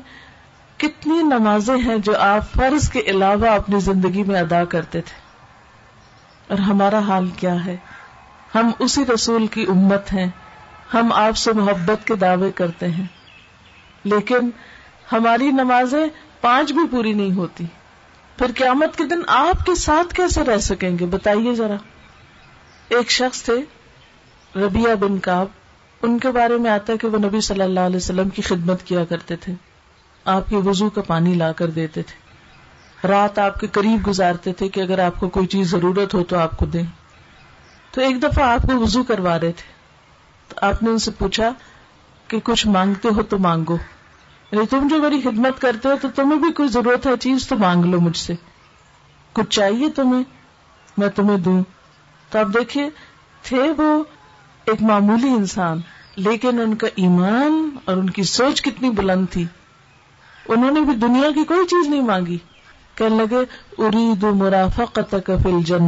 کتنی 0.77 1.23
نمازیں 1.23 1.77
ہیں 1.77 1.97
جو 1.97 2.17
آپ 2.17 2.51
فرض 2.51 2.89
کے 2.89 2.99
علاوہ 2.99 3.47
اپنی 3.47 3.79
زندگی 3.79 4.23
میں 4.23 4.39
ادا 4.39 4.65
کرتے 4.65 5.01
تھے۔ 5.01 5.21
اور 6.47 6.57
ہمارا 6.57 6.99
حال 6.99 7.27
کیا 7.27 7.65
ہے؟ 7.65 7.77
ہم 8.55 8.71
اسی 8.79 9.05
رسول 9.13 9.47
کی 9.47 9.65
امت 9.67 10.13
ہیں۔ 10.13 10.27
ہم 10.93 11.13
آپ 11.13 11.37
سے 11.37 11.53
محبت 11.53 12.07
کے 12.07 12.15
دعوے 12.15 12.51
کرتے 12.51 12.87
ہیں۔ 12.87 13.05
لیکن 14.03 14.49
ہماری 15.11 15.51
نمازیں 15.51 16.07
پانچ 16.41 16.71
بھی 16.71 16.87
پوری 16.91 17.13
نہیں 17.13 17.33
ہوتی۔ 17.33 17.65
پھر 18.39 18.51
قیامت 18.55 18.97
کے 18.97 19.03
دن 19.03 19.19
آپ 19.27 19.65
کے 19.65 19.75
ساتھ 19.75 20.13
کیسے 20.13 20.43
رہ 20.43 20.57
سکیں 20.57 20.97
گے؟ 20.99 21.05
بتائیے 21.05 21.55
ذرا۔ 21.55 21.75
ایک 22.89 23.11
شخص 23.11 23.43
تھے 23.43 23.53
ربیہ 24.59 24.95
بن 24.95 25.19
کاب 25.19 25.47
ان 26.01 26.19
کے 26.19 26.31
بارے 26.31 26.57
میں 26.57 26.71
آتا 26.71 26.93
ہے 26.93 26.97
کہ 26.97 27.07
وہ 27.07 27.17
نبی 27.17 27.41
صلی 27.41 27.61
اللہ 27.61 27.79
علیہ 27.79 27.95
وسلم 27.95 28.29
کی 28.29 28.41
خدمت 28.41 28.83
کیا 28.83 29.05
کرتے 29.05 29.35
تھے۔ 29.35 29.53
آپ 30.25 30.49
کے 30.49 30.55
وضو 30.55 30.89
کا 30.89 31.01
پانی 31.01 31.33
لا 31.33 31.51
کر 31.51 31.67
دیتے 31.67 32.01
تھے۔ 32.01 32.29
رات 33.07 33.39
آپ 33.39 33.59
کے 33.59 33.67
قریب 33.67 34.07
گزارتے 34.07 34.53
تھے 34.53 34.67
کہ 34.67 34.81
اگر 34.81 34.99
آپ 34.99 35.19
کو 35.19 35.29
کوئی 35.29 35.47
چیز 35.47 35.71
ضرورت 35.71 36.13
ہو 36.13 36.23
تو 36.23 36.37
آپ 36.37 36.57
کو 36.57 36.65
دیں۔ 36.65 36.83
تو 37.91 38.01
ایک 38.01 38.23
دفعہ 38.23 38.45
آپ 38.45 38.61
کو 38.61 38.79
وضو 38.79 39.03
کروا 39.03 39.39
رہے 39.39 39.51
تھے۔ 39.51 39.73
تو 40.47 40.55
آپ 40.61 40.83
نے 40.83 40.89
ان 40.89 40.97
سے 40.97 41.11
پوچھا 41.11 41.49
کہ 42.27 42.39
کچھ 42.43 42.67
مانگتے 42.67 43.07
ہو 43.15 43.23
تو 43.23 43.37
مانگو۔ 43.37 43.77
یعنی 44.51 44.65
تم 44.65 44.87
جو 44.87 44.97
میری 44.97 45.21
خدمت 45.21 45.61
کرتے 45.61 45.89
ہو 45.89 45.93
تو 46.01 46.07
تمہیں 46.15 46.39
بھی 46.39 46.51
کوئی 46.51 46.69
ضرورت 46.69 47.07
ہے 47.07 47.17
چیز، 47.17 47.47
تو 47.47 47.57
مانگ 47.57 47.85
لو 47.85 48.01
مجھ 48.01 48.17
سے۔ 48.17 48.33
کچھ 49.33 49.49
چاہیے 49.49 49.89
تمہیں، 49.89 50.23
میں 50.97 51.09
تمہیں 51.09 51.37
دوں۔ 51.37 51.63
تو 52.29 52.39
آپ 52.39 52.45
دیکھیے، 52.45 52.89
تھے 53.43 53.71
وہ 53.77 54.03
ایک 54.65 54.81
معمولی 54.81 55.29
انسان، 55.29 55.81
لیکن 56.15 56.61
ان 56.61 56.75
کا 56.75 56.87
ایمان 56.95 57.69
اور 57.85 57.97
ان 57.97 58.09
کی 58.09 58.23
سوچ 58.23 58.61
کتنی 58.61 58.89
بلند 58.89 59.25
تھی۔ 59.31 59.45
انہوں 60.47 60.71
نے 60.71 60.81
بھی 60.81 60.95
دنیا 60.95 61.31
کی 61.31 61.43
کوئی 61.43 61.67
چیز 61.67 61.89
نہیں 61.89 62.01
مانگی۔ 62.01 62.37
کہنے 62.95 63.15
لگے، 63.15 63.39
ارید 63.77 64.23
مرافقت 64.23 65.15
فل 65.43 65.63
جن 65.65 65.83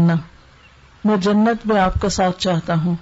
میں 1.03 1.17
جنت 1.17 1.67
میں 1.67 1.81
آپ 1.81 1.93
کا 2.01 2.09
ساتھ 2.09 2.39
چاہتا 2.39 2.73
ہوں۔ 2.73 2.95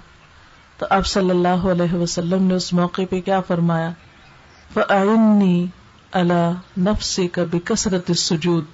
تو 0.78 0.86
آپ 0.90 1.06
صلی 1.06 1.30
اللہ 1.30 1.48
علیہ 1.48 1.94
وسلم 1.94 2.42
نے 2.42 2.54
اس 2.54 2.72
موقع 2.72 3.02
پہ 3.10 3.20
کیا 3.20 3.40
فرمایا؟ 3.40 3.90
فعنی 4.74 5.66
اللہ 6.12 6.52
نفسی 6.78 7.28
کا 7.28 7.44
بھی 7.44 7.60
کثرت 7.64 8.10
سجود 8.16 8.64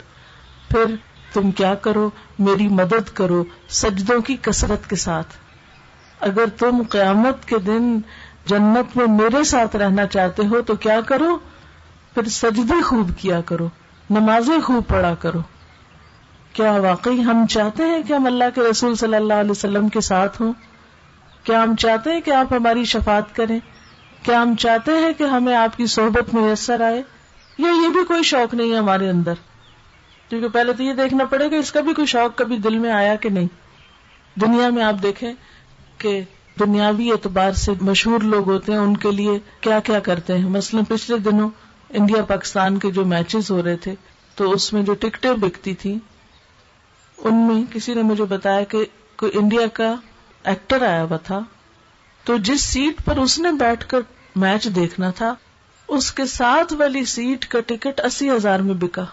پھر 0.68 0.94
تم 1.32 1.50
کیا 1.50 1.74
کرو؟ 1.74 2.10
میری 2.38 2.68
مدد 2.68 3.10
کرو 3.14 3.44
سجدوں 3.68 4.20
کی 4.20 4.36
کثرت 4.42 4.90
کے 4.90 4.96
ساتھ۔ 4.96 5.26
اگر 6.20 6.44
تم 6.58 6.82
قیامت 6.90 7.44
کے 7.44 7.58
دن 7.58 7.98
جنت 8.46 8.96
میں 8.96 9.06
میرے 9.06 9.44
ساتھ 9.44 9.76
رہنا 9.76 10.06
چاہتے 10.06 10.46
ہو 10.46 10.62
تو 10.62 10.74
کیا 10.74 11.00
کرو؟ 11.00 11.38
پھر 12.14 12.24
سجدے 12.24 12.82
خوب 12.82 13.10
کیا 13.18 13.40
کرو، 13.40 13.68
نمازیں 14.10 14.60
خوب 14.60 14.86
پڑھا 14.88 15.14
کرو۔ 15.14 15.38
کیا 16.52 16.72
واقعی 16.72 17.20
ہم 17.20 17.46
چاہتے 17.46 17.82
ہیں 17.82 18.02
کہ 18.02 18.12
ہم 18.12 18.26
اللہ 18.26 18.44
کے 18.54 18.60
رسول 18.60 18.94
صلی 18.94 19.14
اللہ 19.14 19.34
علیہ 19.34 19.50
وسلم 19.50 19.88
کے 19.88 20.00
ساتھ 20.00 20.42
ہوں؟ 20.42 20.52
کیا 21.42 21.62
ہم 21.62 21.76
چاہتے 21.76 22.12
ہیں 22.12 22.20
کہ 22.20 22.30
آپ 22.30 22.52
ہماری 22.52 22.84
شفات 22.84 23.36
کریں؟ 23.36 23.60
کیا 24.26 24.42
ہم 24.42 24.54
چاہتے 24.54 24.92
ہیں 24.92 25.12
کہ 25.12 25.24
ہمیں 25.24 25.54
آپ 25.54 25.76
کی 25.76 25.86
صحبت 25.86 26.34
میسر 26.34 26.80
آئے؟ 26.80 27.02
یا 27.58 27.68
یہ 27.68 27.88
بھی 27.88 28.04
کوئی 28.04 28.22
شوق 28.22 28.54
نہیں 28.54 28.72
ہے 28.72 28.76
ہمارے 28.76 29.10
اندر۔ 29.10 29.32
کیونکہ 30.28 30.48
پہلے 30.48 30.72
تو 30.72 30.82
یہ 30.82 30.92
دیکھنا 30.92 31.24
پڑے 31.24 31.50
گا، 31.50 31.56
اس 31.56 31.72
کا 31.72 31.80
بھی 31.80 31.94
کوئی 31.94 32.06
شوق 32.06 32.38
کبھی 32.38 32.56
دل 32.56 32.78
میں 32.78 32.90
آیا 32.90 33.14
کہ 33.14 33.28
نہیں؟ 33.28 33.46
دنیا 34.40 34.68
میں 34.68 34.84
آپ 34.84 34.94
دیکھیں 35.02 35.32
کہ 35.98 36.20
دنیاوی 36.60 37.10
اعتبار 37.10 37.52
سے 37.52 37.72
مشہور 37.80 38.20
لوگ 38.20 38.50
ہوتے 38.50 38.72
ہیں، 38.72 38.78
ان 38.78 38.96
کے 38.96 39.10
لیے 39.10 39.38
کیا 39.60 39.80
کیا 39.80 39.98
کرتے 39.98 40.38
ہیں؟ 40.38 40.48
مثلاً 40.48 40.84
پچھلے 40.84 41.18
دنوں 41.18 41.50
انڈیا 41.90 42.24
پاکستان 42.24 42.78
کے 42.78 42.90
جو 42.90 43.04
میچز 43.04 43.50
ہو 43.50 43.62
رہے 43.62 43.76
تھے، 43.76 43.94
تو 44.34 44.50
اس 44.50 44.72
میں 44.72 44.82
جو 44.82 44.94
ٹکٹیں 44.94 45.32
بکتی 45.32 45.74
تھی 45.74 45.98
ان 47.18 47.34
میں 47.34 47.72
کسی 47.72 47.94
نے 47.94 48.02
مجھے 48.02 48.24
بتایا 48.24 48.64
کہ 48.64 48.84
کوئی 49.16 49.32
انڈیا 49.34 49.66
کا 49.72 49.94
ایکٹر 50.44 50.82
آیا 50.82 51.02
ہوا 51.02 51.16
تھا، 51.16 51.40
تو 52.24 52.36
جس 52.36 52.60
سیٹ 52.60 53.04
پر 53.04 53.16
اس 53.16 53.38
نے 53.38 53.52
بیٹھ 53.52 53.86
کر 53.86 53.98
میچ 54.36 54.64
دیکھنا 54.64 55.10
تھا، 55.10 55.34
اس 55.88 56.12
کے 56.12 56.26
ساتھ 56.26 56.72
والی 56.72 57.04
سیٹ 57.04 57.46
کا 57.46 57.60
ٹکٹ 57.60 58.00
اسی 58.00 58.30
ہزار 58.30 58.60
میں 58.60 58.74
بکا۔ 58.74 59.04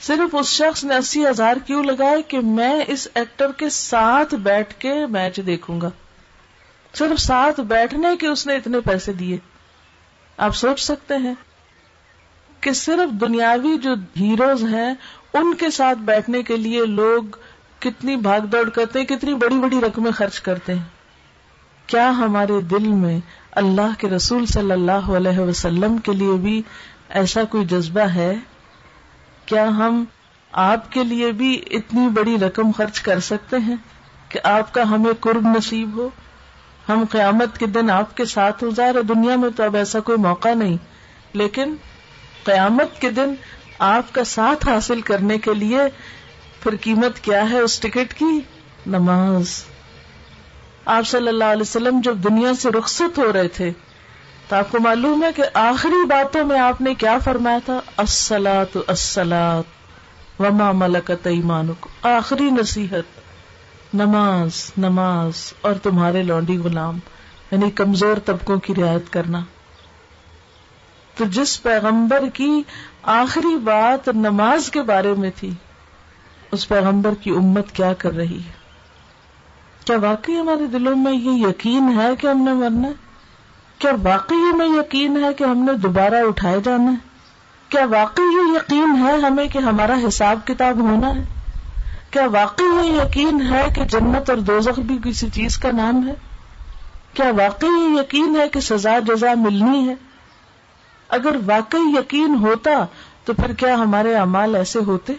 صرف 0.00 0.34
اس 0.34 0.46
شخص 0.46 0.84
نے 0.84 0.94
اسی 0.94 1.26
ہزار 1.26 1.56
کیوں 1.66 1.84
لگائے 1.84 2.22
کہ 2.22 2.40
میں 2.40 2.84
اس 2.86 3.08
ایکٹر 3.14 3.52
کے 3.52 3.68
ساتھ 3.68 4.34
بیٹھ 4.34 4.74
کے 4.78 5.06
میچ 5.06 5.40
دیکھوں 5.46 5.80
گا؟ 5.80 5.90
صرف 6.94 7.20
ساتھ 7.20 7.60
بیٹھنے 7.60 8.08
کے 8.20 8.26
اس 8.26 8.46
نے 8.46 8.56
اتنے 8.56 8.80
پیسے 8.80 9.12
دیے۔ 9.12 9.38
آپ 10.36 10.56
سوچ 10.56 10.80
سکتے 10.80 11.16
ہیں 11.16 11.34
کہ 12.60 12.72
صرف 12.72 13.20
دنیاوی 13.20 13.78
جو 13.78 13.94
ہیروز 14.20 14.64
ہیں، 14.64 14.94
ان 15.34 15.54
کے 15.54 15.70
ساتھ 15.70 15.98
بیٹھنے 15.98 16.42
کے 16.42 16.56
لیے 16.56 16.86
لوگ 16.86 17.22
کتنی 17.78 18.16
بھاگ 18.16 18.40
دوڑ 18.40 18.68
کرتے 18.68 18.98
ہیں، 18.98 19.06
کتنی 19.06 19.34
بڑی 19.34 19.54
بڑی 19.54 19.80
رقمیں 19.80 20.10
خرچ 20.10 20.40
کرتے 20.40 20.74
ہیں۔ 20.74 20.99
کیا 21.90 22.08
ہمارے 22.10 22.60
دل 22.60 22.88
میں 22.94 23.18
اللہ 23.52 23.98
کے 23.98 24.08
رسول 24.08 24.46
صلی 24.46 24.70
اللہ 24.70 25.08
علیہ 25.16 25.38
وسلم 25.38 25.98
کے 25.98 26.12
لیے 26.12 26.32
بھی 26.32 26.62
ایسا 27.10 27.44
کوئی 27.44 27.64
جذبہ 27.64 28.00
ہے؟ 28.00 28.34
کیا 29.46 29.64
ہم 29.68 30.04
آپ 30.52 30.92
کے 30.92 31.04
لیے 31.04 31.30
بھی 31.32 31.52
اتنی 31.70 32.08
بڑی 32.08 32.36
رقم 32.38 32.70
خرچ 32.76 33.00
کر 33.00 33.20
سکتے 33.20 33.56
ہیں 33.56 33.76
کہ 34.28 34.40
آپ 34.44 34.74
کا 34.74 34.82
ہمیں 34.90 35.12
قرب 35.20 35.46
نصیب 35.56 35.96
ہو؟ 35.96 36.08
ہم 36.88 37.04
قیامت 37.10 37.58
کے 37.58 37.66
دن 37.66 37.90
آپ 37.90 38.16
کے 38.16 38.24
ساتھ 38.24 38.64
ہو 38.64 38.70
ظاہر 38.70 39.02
دنیا 39.02 39.36
میں 39.36 39.50
تو 39.56 39.62
اب 39.62 39.76
ایسا 39.76 40.00
کوئی 40.00 40.18
موقع 40.18 40.54
نہیں، 40.54 40.76
لیکن 41.32 41.74
قیامت 42.44 43.00
کے 43.00 43.10
دن 43.10 43.34
آپ 43.78 44.12
کا 44.12 44.24
ساتھ 44.24 44.68
حاصل 44.68 45.00
کرنے 45.00 45.38
کے 45.38 45.54
لیے 45.54 45.80
پھر 46.62 46.76
قیمت 46.80 47.20
کیا 47.20 47.50
ہے 47.50 47.58
اس 47.58 47.80
ٹکٹ 47.80 48.14
کی؟ 48.14 48.40
نماز۔ 48.86 49.62
آپ 50.84 51.06
صلی 51.06 51.28
اللہ 51.28 51.44
علیہ 51.44 51.62
وسلم 51.62 52.00
جب 52.04 52.16
دنیا 52.16 52.54
سے 52.54 52.70
رخصت 52.70 53.18
ہو 53.18 53.32
رہے 53.32 53.48
تھے 53.48 53.70
تو 54.48 54.56
آپ 54.56 54.70
کو 54.70 54.80
معلوم 54.80 55.24
ہے 55.24 55.28
کہ 55.36 55.42
آخری 55.54 56.04
باتوں 56.06 56.44
میں 56.44 56.58
آپ 56.58 56.80
نے 56.80 56.94
کیا 56.94 57.18
فرمایا 57.18 57.58
تھا؟ 57.64 57.80
السلاۃ 57.96 58.78
السلاط 58.86 60.40
وما 60.40 60.72
ملکت 60.72 61.26
ایمانک 61.26 61.86
آخری 62.02 62.50
نصیحت، 62.50 63.18
نماز 63.94 64.72
نماز، 64.78 65.52
اور 65.60 65.74
تمہارے 65.74 66.22
لونڈی 66.22 66.56
غلام 66.56 66.98
یعنی 67.50 67.70
کمزور 67.70 68.16
طبقوں 68.24 68.58
کی 68.58 68.74
رعایت 68.74 69.12
کرنا۔ 69.12 69.40
تو 71.14 71.24
جس 71.24 71.62
پیغمبر 71.62 72.24
کی 72.34 72.62
آخری 73.02 73.56
بات 73.56 74.08
نماز 74.08 74.70
کے 74.70 74.82
بارے 74.82 75.14
میں 75.18 75.30
تھی، 75.36 75.50
اس 76.52 76.68
پیغمبر 76.68 77.14
کی 77.22 77.30
امت 77.30 77.72
کیا 77.72 77.92
کر 77.92 78.12
رہی 78.12 78.38
ہے؟ 78.38 78.59
کیا 79.90 79.98
واقعی 79.98 80.40
ہمارے 80.40 80.66
دلوں 80.66 80.96
میں 80.96 81.12
یہ 81.12 81.48
یقین 81.48 82.00
ہے 82.00 82.16
کہ 82.16 82.26
ہم 82.26 82.42
نے 82.42 82.52
مرنا 82.52 82.88
ہے؟ 82.88 82.92
کیا 83.78 83.90
واقعی 84.02 84.36
ہمیں 84.36 84.68
یقین 84.68 85.24
ہے 85.24 85.34
کہ 85.34 85.44
ہم 85.44 85.58
نے 85.58 85.72
دوبارہ 85.72 86.14
اٹھائے 86.14 86.60
جانا 86.64 86.90
ہے؟ 86.90 86.96
کیا 87.68 87.84
واقعی 87.84 88.24
یہ 88.24 88.56
یقین 88.56 89.06
ہے 89.06 89.16
ہمیں 89.16 89.46
کہ 89.46 89.58
ہمارا 89.58 89.94
حساب 90.08 90.46
کتاب 90.46 90.80
ہونا 90.80 91.14
ہے؟ 91.14 91.24
کیا 92.10 92.26
واقعی 92.32 92.86
یہ 92.86 93.02
یقین 93.02 93.40
ہے 93.40 93.66
کہ 93.74 93.84
جنت 93.84 94.30
اور 94.30 94.38
دوزخ 94.38 94.80
بھی 94.80 94.98
کسی 95.04 95.30
چیز 95.30 95.58
کا 95.58 95.70
نام 95.70 96.08
ہے؟ 96.08 96.14
کیا 97.14 97.30
واقعی 97.36 97.68
یہ 97.68 98.00
یقین 98.00 98.36
ہے 98.36 98.48
کہ 98.48 98.60
سزا 98.60 98.98
جزا 98.98 99.34
ملنی 99.36 99.88
ہے؟ 99.88 99.94
اگر 101.08 101.36
واقعی 101.46 101.96
یقین 101.98 102.34
ہوتا 102.34 102.84
تو 103.24 103.32
پھر 103.32 103.52
کیا 103.52 103.74
ہمارے 103.74 104.14
اعمال 104.14 104.54
ایسے 104.54 104.78
ہوتے؟ 104.86 105.12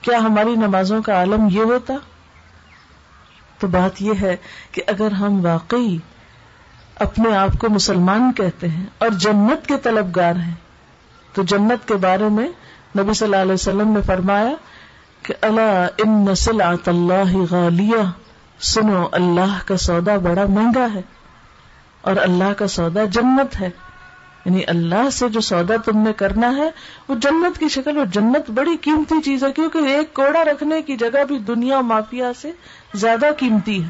کیا 0.00 0.18
ہماری 0.18 0.54
نمازوں 0.54 1.02
کا 1.02 1.12
عالم 1.12 1.48
یہ 1.50 1.62
ہوتا؟ 1.62 1.94
تو 3.58 3.66
بات 3.66 4.02
یہ 4.02 4.12
ہے 4.20 4.36
کہ 4.72 4.82
اگر 4.86 5.12
ہم 5.12 5.44
واقعی 5.44 5.98
اپنے 6.94 7.36
آپ 7.36 7.58
کو 7.58 7.68
مسلمان 7.68 8.32
کہتے 8.32 8.68
ہیں 8.68 8.84
اور 8.98 9.08
جنت 9.08 9.66
کے 9.66 9.74
طلبگار 9.82 10.36
ہیں، 10.36 10.54
تو 11.32 11.42
جنت 11.42 11.88
کے 11.88 11.94
بارے 11.94 12.28
میں 12.28 12.48
نبی 12.98 13.14
صلی 13.14 13.26
اللہ 13.26 13.36
علیہ 13.36 13.52
وسلم 13.52 13.88
نے 13.88 14.02
فرمایا 14.02 14.54
کہ 15.22 15.34
اللہ 15.40 15.86
ان 15.98 16.24
نسل 16.24 16.60
اللہ 16.60 17.36
غالیہ، 17.50 18.10
سنو، 18.60 19.08
اللہ 19.12 19.58
کا 19.66 19.76
سودا 19.76 20.16
بڑا 20.16 20.44
مہنگا 20.48 20.86
ہے 20.94 21.00
اور 22.00 22.16
اللہ 22.16 22.52
کا 22.52 22.66
سودا 22.66 23.04
جنت 23.04 23.60
ہے۔ 23.60 23.70
یعنی 24.46 24.60
اللہ 24.66 25.10
سے 25.10 25.28
جو 25.28 25.40
سودا 25.40 25.74
تم 25.84 25.98
نے 25.98 26.12
کرنا 26.12 26.56
ہے، 26.56 26.70
وہ 27.08 27.14
جنت 27.14 27.58
کی 27.58 27.68
شکل 27.68 27.98
اور 27.98 28.06
جنت 28.06 28.50
بڑی 28.50 28.76
قیمتی 28.80 29.22
چیز 29.22 29.44
ہے، 29.44 29.52
کیونکہ 29.52 29.78
ایک 29.78 30.14
کوڑا 30.14 30.44
رکھنے 30.44 30.82
کی 30.82 30.96
جگہ 30.96 31.24
بھی 31.28 31.38
دنیا 31.38 31.80
مافیا 31.80 32.32
سے 32.40 32.52
زیادہ 32.94 33.26
قیمتی 33.38 33.84
ہے۔ 33.84 33.88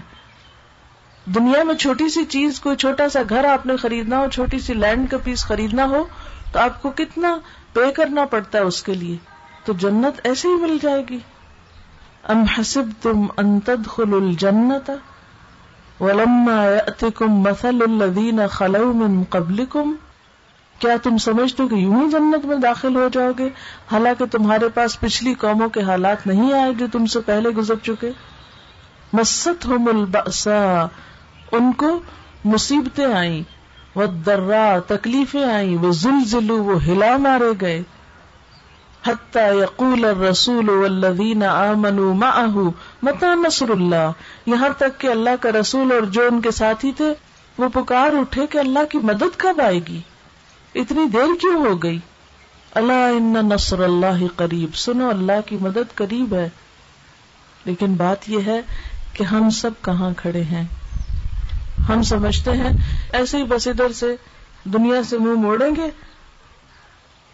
دنیا 1.26 1.62
میں 1.62 1.74
چھوٹی 1.74 2.08
سی 2.08 2.24
چیز، 2.24 2.60
کوئی 2.60 2.76
چھوٹا 2.76 3.08
سا 3.08 3.20
گھر 3.28 3.44
آپ 3.44 3.66
نے 3.66 3.76
خریدنا 3.76 4.18
ہو، 4.18 4.26
چھوٹی 4.32 4.58
سی 4.58 4.74
لینڈ 4.74 5.10
کا 5.10 5.16
پیس 5.24 5.44
خریدنا 5.44 5.84
ہو، 5.84 6.04
تو 6.52 6.58
آپ 6.58 6.82
کو 6.82 6.90
کتنا 6.90 7.38
پے 7.72 7.92
کرنا 7.92 8.24
پڑتا 8.24 8.58
ہے 8.58 8.62
اس 8.62 8.82
کے 8.82 8.94
لیے۔ 8.94 9.16
تو 9.64 9.72
جنت 9.72 10.20
ایسے 10.24 10.48
ہی 10.48 10.54
مل 10.54 10.78
جائے 10.82 11.04
گی۔ 11.10 11.18
ام 12.24 12.42
حسب 12.42 12.82
تم 13.02 13.26
انتد 13.36 13.86
خل 13.86 14.14
الجنت 14.14 14.90
ولما 16.00 16.64
يأتكم 16.64 17.40
مثل 17.40 17.78
الذين 17.80 18.46
خلوا 18.50 18.92
من 18.92 19.22
قبلكم 19.30 19.94
کیا 20.78 20.96
تم 21.02 21.18
سمجھتے 21.18 21.62
ہو 21.62 21.68
کہ 21.68 21.74
یوں 21.74 22.04
ہی 22.04 22.10
جنت 22.10 22.44
میں 22.44 22.56
داخل 22.56 22.96
ہو 22.96 23.08
جاؤ 23.12 23.30
گے؟ 23.38 23.48
حالانکہ 23.92 24.24
تمہارے 24.26 24.68
پاس 24.68 25.00
پچھلی 25.00 25.34
قوموں 25.34 25.68
کے 25.68 25.82
حالات 25.82 26.26
نہیں 26.26 26.52
آئے 26.52 26.72
جو 26.74 26.86
تم 26.92 27.06
سے 27.06 27.20
پہلے 27.20 27.48
گزر 27.48 27.74
چکے۔ 27.82 28.10
مست 29.12 29.66
ہو 29.66 29.74
الباسا 29.74 30.86
ان 31.52 31.72
کو 31.72 32.00
مصیبتیں 32.44 33.06
آئیں 33.06 33.42
وہ 33.94 34.06
درا 34.06 34.78
تکلیفیں 34.86 35.44
آئیں 35.44 35.78
وہ 35.78 35.92
زلزلو 35.92 36.64
وہ 36.64 36.84
ہلا 36.84 37.16
مارے 37.16 37.52
گئے۔ 37.60 37.82
حتیٰ 39.06 39.54
یقول 39.54 40.04
الرسول 40.04 40.68
والذین 40.68 41.42
آمنوا 41.42 42.14
معه، 42.14 42.70
متا 43.02 43.34
نصر 43.34 43.70
اللہ، 43.70 44.10
یہاں 44.46 44.68
تک 44.76 45.00
کہ 45.00 45.06
اللہ 45.06 45.30
کا 45.40 45.52
رسول 45.60 45.92
اور 45.92 46.02
جو 46.02 46.22
ان 46.30 46.40
کے 46.40 46.50
ساتھی 46.50 46.92
تھے، 46.92 47.14
وہ 47.58 47.68
پکار 47.72 48.10
اٹھے 48.12 48.46
کہ 48.46 48.58
اللہ 48.58 48.78
کی 48.90 48.98
مدد 48.98 49.36
کب 49.36 49.60
آئے 49.60 49.80
گی؟ 49.88 50.00
اتنی 50.76 51.04
دیر 51.12 51.40
کیوں 51.40 51.66
ہو 51.66 51.82
گئی؟ 51.82 51.98
اللہ 52.74 52.92
ان 52.92 53.36
نصر 53.42 53.80
اللہ 53.80 54.26
قریب۔ 54.36 54.74
سنو، 54.74 55.08
اللہ 55.08 55.40
کی 55.46 55.56
مدد 55.60 55.94
قریب 55.94 56.34
ہے۔ 56.34 56.48
لیکن 57.64 57.94
بات 57.94 58.28
یہ 58.28 58.38
ہے 58.46 58.60
کہ 59.12 59.24
ہم 59.24 59.50
سب 59.50 59.70
کہاں 59.82 60.10
کھڑے 60.16 60.42
ہیں؟ 60.42 60.64
ہم 61.88 62.02
سمجھتے 62.02 62.50
ہیں، 62.50 62.70
ایسے 63.12 63.38
ہی 63.38 63.44
بس 63.44 63.68
ادھر 63.68 63.92
سے 63.92 64.16
دنیا 64.64 65.02
سے 65.02 65.18
منہ 65.18 65.34
موڑیں 65.34 65.76
گے 65.76 65.90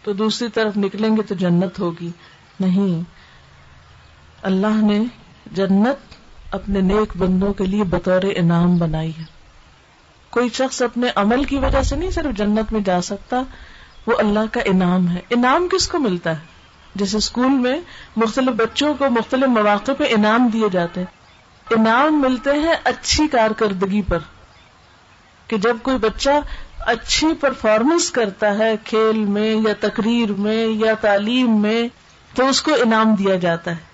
تو 0.03 0.13
دوسری 0.13 0.47
طرف 0.47 0.77
نکلیں 0.77 1.17
گے 1.17 1.21
تو 1.21 1.35
جنت 1.35 1.79
ہوگی۔ 1.79 2.11
نہیں، 2.59 3.03
اللہ 4.41 4.81
نے 4.81 5.03
جنت 5.51 6.13
اپنے 6.51 6.81
نیک 6.81 7.17
بندوں 7.17 7.53
کے 7.53 7.65
لیے 7.65 7.83
بطور 7.83 8.21
انعام 8.35 8.77
بنائی 8.77 9.09
ہے۔ 9.09 9.32
کوئی 10.33 10.49
شخص 10.49 10.81
اپنے 10.81 11.07
عمل 11.15 11.43
کی 11.43 11.57
وجہ 11.57 11.81
سے 11.81 11.95
نہیں 11.95 12.11
صرف 12.11 12.37
جنت 12.37 12.73
میں 12.73 12.81
جا 12.81 13.01
سکتا، 13.01 13.41
وہ 14.07 14.13
اللہ 14.19 14.39
کا 14.51 14.61
انعام 14.65 15.09
ہے۔ 15.09 15.19
انعام 15.29 15.67
کس 15.67 15.87
کو 15.87 15.99
ملتا 15.99 16.29
ہے؟ 16.31 16.41
جیسے 16.95 17.17
اسکول 17.17 17.49
میں 17.49 17.81
مختلف 18.15 18.49
بچوں 18.49 18.93
کو 18.93 19.09
مختلف 19.09 19.43
مواقع 19.43 19.91
پہ 19.97 20.03
انعام 20.09 20.47
دیے 20.47 20.67
جاتے 20.71 20.99
ہیں۔ 20.99 21.07
انعام 21.71 22.21
ملتے 22.21 22.49
ہیں 22.49 22.73
اچھی 22.83 23.27
کارکردگی 23.27 24.01
پر۔ 24.01 24.17
کہ 25.47 25.57
جب 25.57 25.77
کوئی 25.83 25.97
بچہ 25.97 26.29
اچھی 26.79 27.27
پرفارمنس 27.33 28.11
کرتا 28.11 28.57
ہے 28.57 28.75
کھیل 28.83 29.25
میں 29.25 29.55
یا 29.55 29.73
تقریر 29.79 30.33
میں 30.33 30.67
یا 30.67 30.93
تعلیم 31.01 31.61
میں، 31.61 31.87
تو 32.35 32.49
اس 32.49 32.61
کو 32.61 32.71
انعام 32.73 33.15
دیا 33.15 33.35
جاتا 33.35 33.71
ہے۔ 33.71 33.92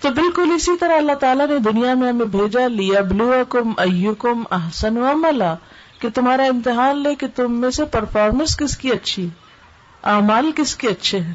تو 0.00 0.10
بالکل 0.10 0.52
اسی 0.54 0.76
طرح 0.76 0.96
اللہ 0.96 1.12
تعالیٰ 1.12 1.46
نے 1.46 1.58
دنیا 1.58 1.94
میں 1.94 2.08
ہمیں 2.08 2.26
بھیجا 2.26 2.66
لیا 2.68 3.00
بلو 3.00 3.32
کم 3.48 3.72
او 3.78 4.14
کم 4.14 4.42
احسن 4.50 4.96
و 4.96 5.16
ملا 5.16 5.54
کہ 5.98 6.08
تمہارا 6.14 6.42
امتحان 6.42 7.02
لے 7.02 7.14
کہ 7.14 7.26
تم 7.36 7.60
میں 7.60 7.70
سے 7.70 7.84
پرفارمنس 7.84 8.56
کس 8.56 8.76
کی 8.76 8.90
اچھی 8.90 9.28
اعمال 10.02 10.50
کس 10.56 10.76
کے 10.76 10.88
اچھے 10.88 11.20
ہیں؟ 11.20 11.32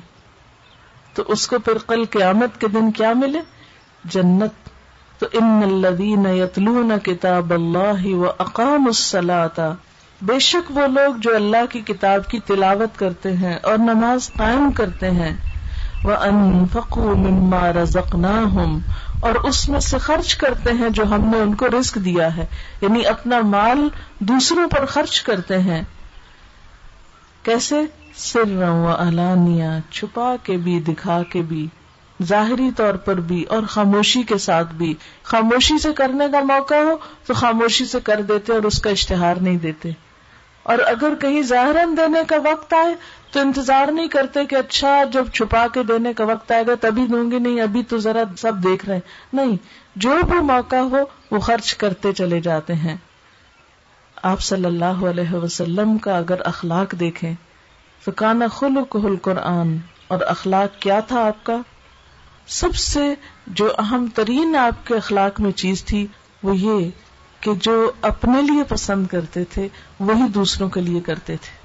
تو 1.14 1.24
اس 1.28 1.48
کو 1.48 1.60
پھر 1.60 1.78
کل 1.88 2.06
قیامت 2.06 2.62
کے 2.62 2.68
دن 2.68 2.92
کیا 2.92 3.14
ملے؟ 3.14 3.40
جنت۔ 4.06 4.70
تو 5.20 5.26
ان 5.34 5.62
الدین 5.64 6.26
یتلون 6.26 6.92
کتاب 7.04 7.54
اللہ 7.54 8.06
و 8.06 8.30
اقام 8.40 8.88
السلاتا 8.88 9.74
بے 10.22 10.40
شک 10.40 10.72
وہ 10.78 10.88
لوگ 10.88 11.14
جو 11.18 11.36
اللہ 11.36 11.66
کی 11.70 11.82
کتاب 11.82 12.28
کی 12.28 12.40
تلاوت 12.40 13.00
کرتے 13.00 13.34
ہیں 13.34 13.56
اور 13.64 13.78
نماز 13.78 14.32
قائم 14.38 14.72
کرتے 14.72 15.12
ہیں 15.12 15.38
مما 16.06 17.74
رزقناهم۔ 17.74 18.80
اور 19.20 19.36
اس 19.36 19.70
میں 19.70 19.80
سے 19.80 19.98
خرچ 19.98 20.36
کرتے 20.36 20.70
ہیں 20.72 20.90
جو 20.90 21.04
ہم 21.04 21.22
نے 21.22 21.40
ان 21.40 21.56
کو 21.56 21.68
رزق 21.68 21.96
دیا 21.96 22.38
ہے۔ 22.38 22.46
یعنی 22.82 23.06
اپنا 23.06 23.40
مال 23.40 23.90
دوسروں 24.20 24.70
پر 24.70 24.86
خرچ 24.86 25.22
کرتے 25.22 25.58
ہیں۔ 25.60 25.84
کیسے؟ 27.44 27.82
سر 28.16 28.64
و 28.68 28.96
علانیہ 29.00 29.66
چھپا 29.92 30.36
کے 30.44 30.58
بھی، 30.58 30.80
دکھا 30.80 31.24
کے 31.24 31.42
بھی۔ 31.42 31.68
ظاہری 32.24 32.72
طور 32.78 32.94
پر 32.94 33.16
بھی 33.16 33.44
اور 33.44 33.64
خاموشی 33.70 34.24
کے 34.24 34.38
ساتھ 34.38 34.74
بھی۔ 34.74 34.94
خاموشی 35.24 35.80
سے 35.80 35.94
کرنے 35.94 36.26
کا 36.32 36.40
موقع 36.40 36.76
ہو 36.76 36.98
تو 37.26 37.34
خاموشی 37.34 37.86
سے 37.86 38.00
کر 38.00 38.22
دیتے 38.22 38.54
اور 38.54 38.64
اس 38.64 38.82
کا 38.82 38.90
اشتہار 38.90 39.36
نہیں 39.36 39.58
دیتے۔ 39.58 39.92
اور 40.64 40.78
اگر 40.86 41.16
کہیں 41.16 41.42
ظاہر 41.42 41.76
دینے 41.98 42.20
کا 42.28 42.36
وقت 42.44 42.74
آئے 42.74 42.96
تو 43.32 43.40
انتظار 43.40 43.92
نہیں 43.92 44.08
کرتے 44.08 44.46
کہ 44.46 44.56
اچھا 44.56 45.04
جب 45.04 45.28
چھپا 45.34 45.68
کے 45.74 45.84
دینے 45.84 46.14
کا 46.14 46.24
وقت 46.24 46.52
آئے 46.52 46.64
گا 46.68 46.72
تبھی 46.82 47.08
دوں 47.08 47.32
گی، 47.32 47.40
نہیں، 47.40 47.62
ابھی 47.62 47.84
تو 47.84 47.98
ذرا 47.98 48.24
سب 48.38 48.64
دیکھ 48.64 48.86
رہے 48.86 48.94
ہیں۔ 48.94 49.02
نہیں، 49.34 49.58
جو 49.96 50.16
بھی 50.30 50.40
موقع 50.40 50.76
ہو، 50.76 50.98
وہ 51.32 51.40
خرچ 51.40 51.76
کرتے 51.76 52.14
چلے 52.14 52.42
جاتے 52.42 52.74
ہیں۔ 52.74 52.98
آپ 54.24 54.40
صلی 54.40 54.66
اللہ 54.66 55.06
علیہ 55.06 55.34
وسلم 55.34 55.98
کا 55.98 56.18
اگر 56.18 56.42
اخلاق 56.46 56.92
دیکھیں، 56.92 57.34
تو 58.06 58.12
کانا 58.12 58.48
خلق 58.48 58.96
قرآن 59.22 59.78
اور 60.08 60.22
اخلاق 60.22 60.82
کیا 60.82 61.00
تھا 61.00 61.28
آپ 61.28 61.44
کا؟ 61.44 61.58
سب 62.48 62.76
سے 62.76 63.14
جو 63.48 63.72
اہم 63.80 64.08
ترین 64.16 64.56
آپ 64.56 64.88
کے 64.88 64.96
اخلاق 64.96 65.42
میں 65.42 65.52
چیز 65.52 65.86
تھی، 65.86 66.08
وہ 66.44 66.58
یہ 66.58 66.90
کہ 67.44 67.52
جو 67.56 67.92
اپنے 68.02 68.42
لیے 68.42 68.64
پسند 68.64 69.08
کرتے 69.08 69.44
تھے، 69.44 69.68
وہی 70.00 70.28
دوسروں 70.28 70.70
کے 70.70 70.82
لیے 70.82 71.00
کرتے 71.00 71.36
تھے۔ 71.38 71.64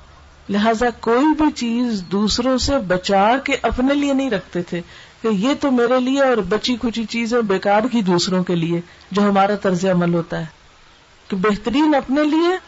لہذا 0.53 0.87
کوئی 1.01 1.27
بھی 1.37 1.51
چیز 1.51 2.03
دوسروں 2.13 2.59
سے 2.59 2.79
بچا 2.79 3.37
کے 3.45 3.57
اپنے 3.63 3.95
لیے 3.95 4.13
نہیں 4.13 4.31
رکھتے 4.31 4.63
تھے 4.63 4.81
کہ 5.23 5.29
یہ 5.29 5.55
تو 5.61 5.71
میرے 5.71 6.01
لیے 6.01 6.23
اور 6.23 6.37
بچی 6.37 6.77
کچی 6.81 7.05
چیزیں 7.05 7.41
بیکار 7.41 7.81
کی 7.93 8.03
دوسروں 8.03 8.45
کے 8.45 8.55
لیے، 8.55 8.81
جو 9.11 9.23
ہمارا 9.23 9.55
طرز 9.55 9.85
عمل 9.85 10.15
ہوتا 10.15 10.41
ہے۔ 10.41 10.45
کہ 11.29 11.37
بہترین 11.37 11.95
اپنے 11.95 12.25
لیے 12.25 12.59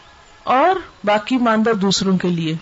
اور 0.43 0.75
باقی 1.03 1.37
ماندہ 1.37 1.69
دوسروں 1.69 2.17
کے 2.17 2.27
لیے۔ 2.27 2.53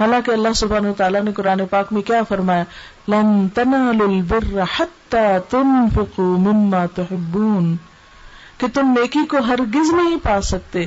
حالانکہ 0.00 0.30
اللہ 0.30 0.52
سبحانہ 0.56 0.92
تعالیٰ 0.96 1.22
نے 1.22 1.32
قرآن 1.32 1.66
پاک 1.70 1.92
میں 1.92 2.02
کیا 2.02 2.22
فرمایا، 2.22 2.64
لن 3.08 3.48
تنالوا 3.48 4.08
البر 4.08 4.62
حتى 4.76 5.38
تنفقوا 5.50 6.38
مما 6.38 6.86
تحبون 6.86 7.76
کہ 8.58 8.66
تم 8.74 8.94
نیکی 9.00 9.26
کو 9.26 9.38
ہرگز 9.38 9.92
نہیں 9.92 10.16
پا 10.22 10.40
سکتے 10.40 10.84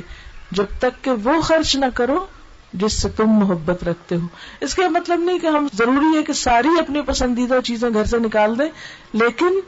جب 0.50 0.64
تک 0.78 1.04
کہ 1.04 1.10
وہ 1.10 1.40
خرچ 1.40 1.76
نہ 1.76 1.84
کرو 1.94 2.26
جس 2.72 2.92
سے 2.92 3.08
تم 3.08 3.26
محبت 3.26 3.84
رکھتے 3.84 4.16
ہو۔ 4.16 4.26
اس 4.60 4.74
کا 4.74 4.88
مطلب 4.88 5.20
نہیں 5.20 5.38
کہ 5.38 5.46
ہم 5.46 5.66
ضروری 5.72 6.18
ہے 6.18 6.22
کہ 6.22 6.32
ساری 6.32 6.68
اپنی 6.78 7.00
پسندیدہ 7.02 7.58
چیزیں 7.64 7.90
گھر 7.92 8.04
سے 8.04 8.18
نکال 8.18 8.58
دیں، 8.58 8.68
لیکن 9.12 9.60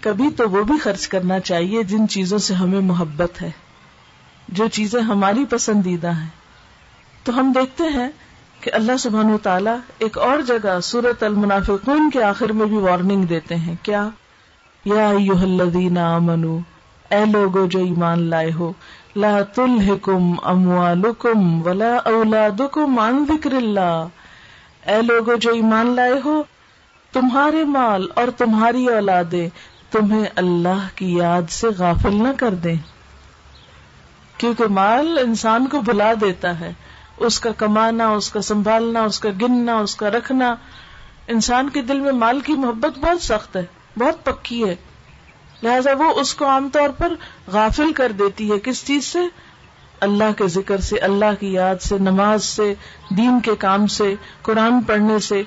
کبھی 0.00 0.30
تو 0.30 0.50
وہ 0.50 0.62
بھی 0.62 0.78
خرچ 0.78 1.08
کرنا 1.08 1.40
چاہیے 1.40 1.82
جن 1.82 2.08
چیزوں 2.08 2.38
سے 2.38 2.54
ہمیں 2.54 2.80
محبت 2.80 3.42
ہے۔ 3.42 3.50
جو 4.48 4.68
چیزیں 4.68 5.00
ہماری 5.00 5.44
پسندیدہ 5.44 6.10
ہیں۔ 6.10 6.28
تو 7.24 7.40
ہم 7.40 7.52
دیکھتے 7.52 7.84
ہیں 7.84 8.08
کہ 8.60 8.70
اللہ 8.74 8.96
سبحان 8.96 9.32
و 9.32 9.38
تعالیٰ 9.38 9.76
ایک 9.98 10.18
اور 10.18 10.40
جگہ 10.40 10.80
سورت 10.80 11.22
المنافقون 11.22 12.10
کے 12.10 12.22
آخر 12.22 12.52
میں 12.52 12.66
بھی 12.66 12.76
وارننگ 12.76 13.22
دیتے 13.22 13.54
ہیں۔ 13.56 13.74
کیا؟ 13.82 14.08
یا 14.84 15.12
اے 17.10 17.24
لوگو 17.32 17.66
جو 17.66 17.78
ایمان 17.78 18.22
لائے 18.22 18.52
ہو، 18.52 18.72
لا 19.16 19.42
تلحکم 19.42 20.34
اموالکم 20.42 21.66
ولا 21.66 21.96
اولادکم 22.04 22.98
عن 22.98 23.24
ذکر 23.28 23.52
اللہ۔ 23.52 24.06
اے 24.86 25.02
لوگو 25.02 25.34
جو 25.34 25.50
ایمان 25.50 25.86
لائے 25.86 26.20
ہو، 26.24 26.42
تمہارے 27.12 27.64
مال 27.64 28.06
اور 28.14 28.28
تمہاری 28.38 28.86
اولادیں 28.86 29.48
تمہیں 29.90 30.24
اللہ 30.36 30.88
کی 30.94 31.16
یاد 31.16 31.50
سے 31.50 31.66
غافل 31.78 32.14
نہ 32.14 32.28
کر 32.36 32.54
دیں۔ 32.54 32.76
کیونکہ 34.36 34.64
مال 34.66 35.18
انسان 35.22 35.66
کو 35.66 35.80
بلا 35.80 36.12
دیتا 36.20 36.60
ہے، 36.60 36.72
اس 37.16 37.40
کا 37.40 37.50
کمانا، 37.56 38.08
اس 38.08 38.30
کا 38.30 38.40
سنبھالنا، 38.40 39.02
اس 39.02 39.20
کا 39.20 39.28
گننا، 39.42 39.78
اس 39.78 39.96
کا 39.96 40.10
رکھنا۔ 40.10 40.54
انسان 41.28 41.68
کے 41.68 41.82
دل 41.82 42.00
میں 42.00 42.12
مال 42.12 42.40
کی 42.40 42.52
محبت 42.52 42.98
بہت 42.98 43.22
سخت 43.22 43.56
ہے، 43.56 43.64
بہت 43.98 44.24
پکی 44.24 44.68
ہے۔ 44.68 44.76
لہذا 45.62 45.90
وہ 45.98 46.20
اس 46.20 46.34
کو 46.34 46.46
عام 46.46 46.68
طور 46.72 46.90
پر 46.98 47.12
غافل 47.46 47.92
کر 47.92 48.12
دیتی 48.12 48.52
ہے 48.52 48.58
کس 48.58 48.86
چیز 48.86 49.04
سے؟ 49.04 49.18
اللہ 50.00 50.32
کے 50.36 50.48
ذکر 50.48 50.80
سے، 50.80 50.98
اللہ 50.98 51.40
کی 51.40 51.52
یاد 51.52 51.82
سے، 51.82 51.98
نماز 51.98 52.44
سے، 52.44 52.74
دین 53.16 53.40
کے 53.40 53.56
کام 53.56 53.86
سے، 53.86 54.14
قرآن 54.42 54.82
پڑھنے 54.82 55.18
سے۔ 55.18 55.42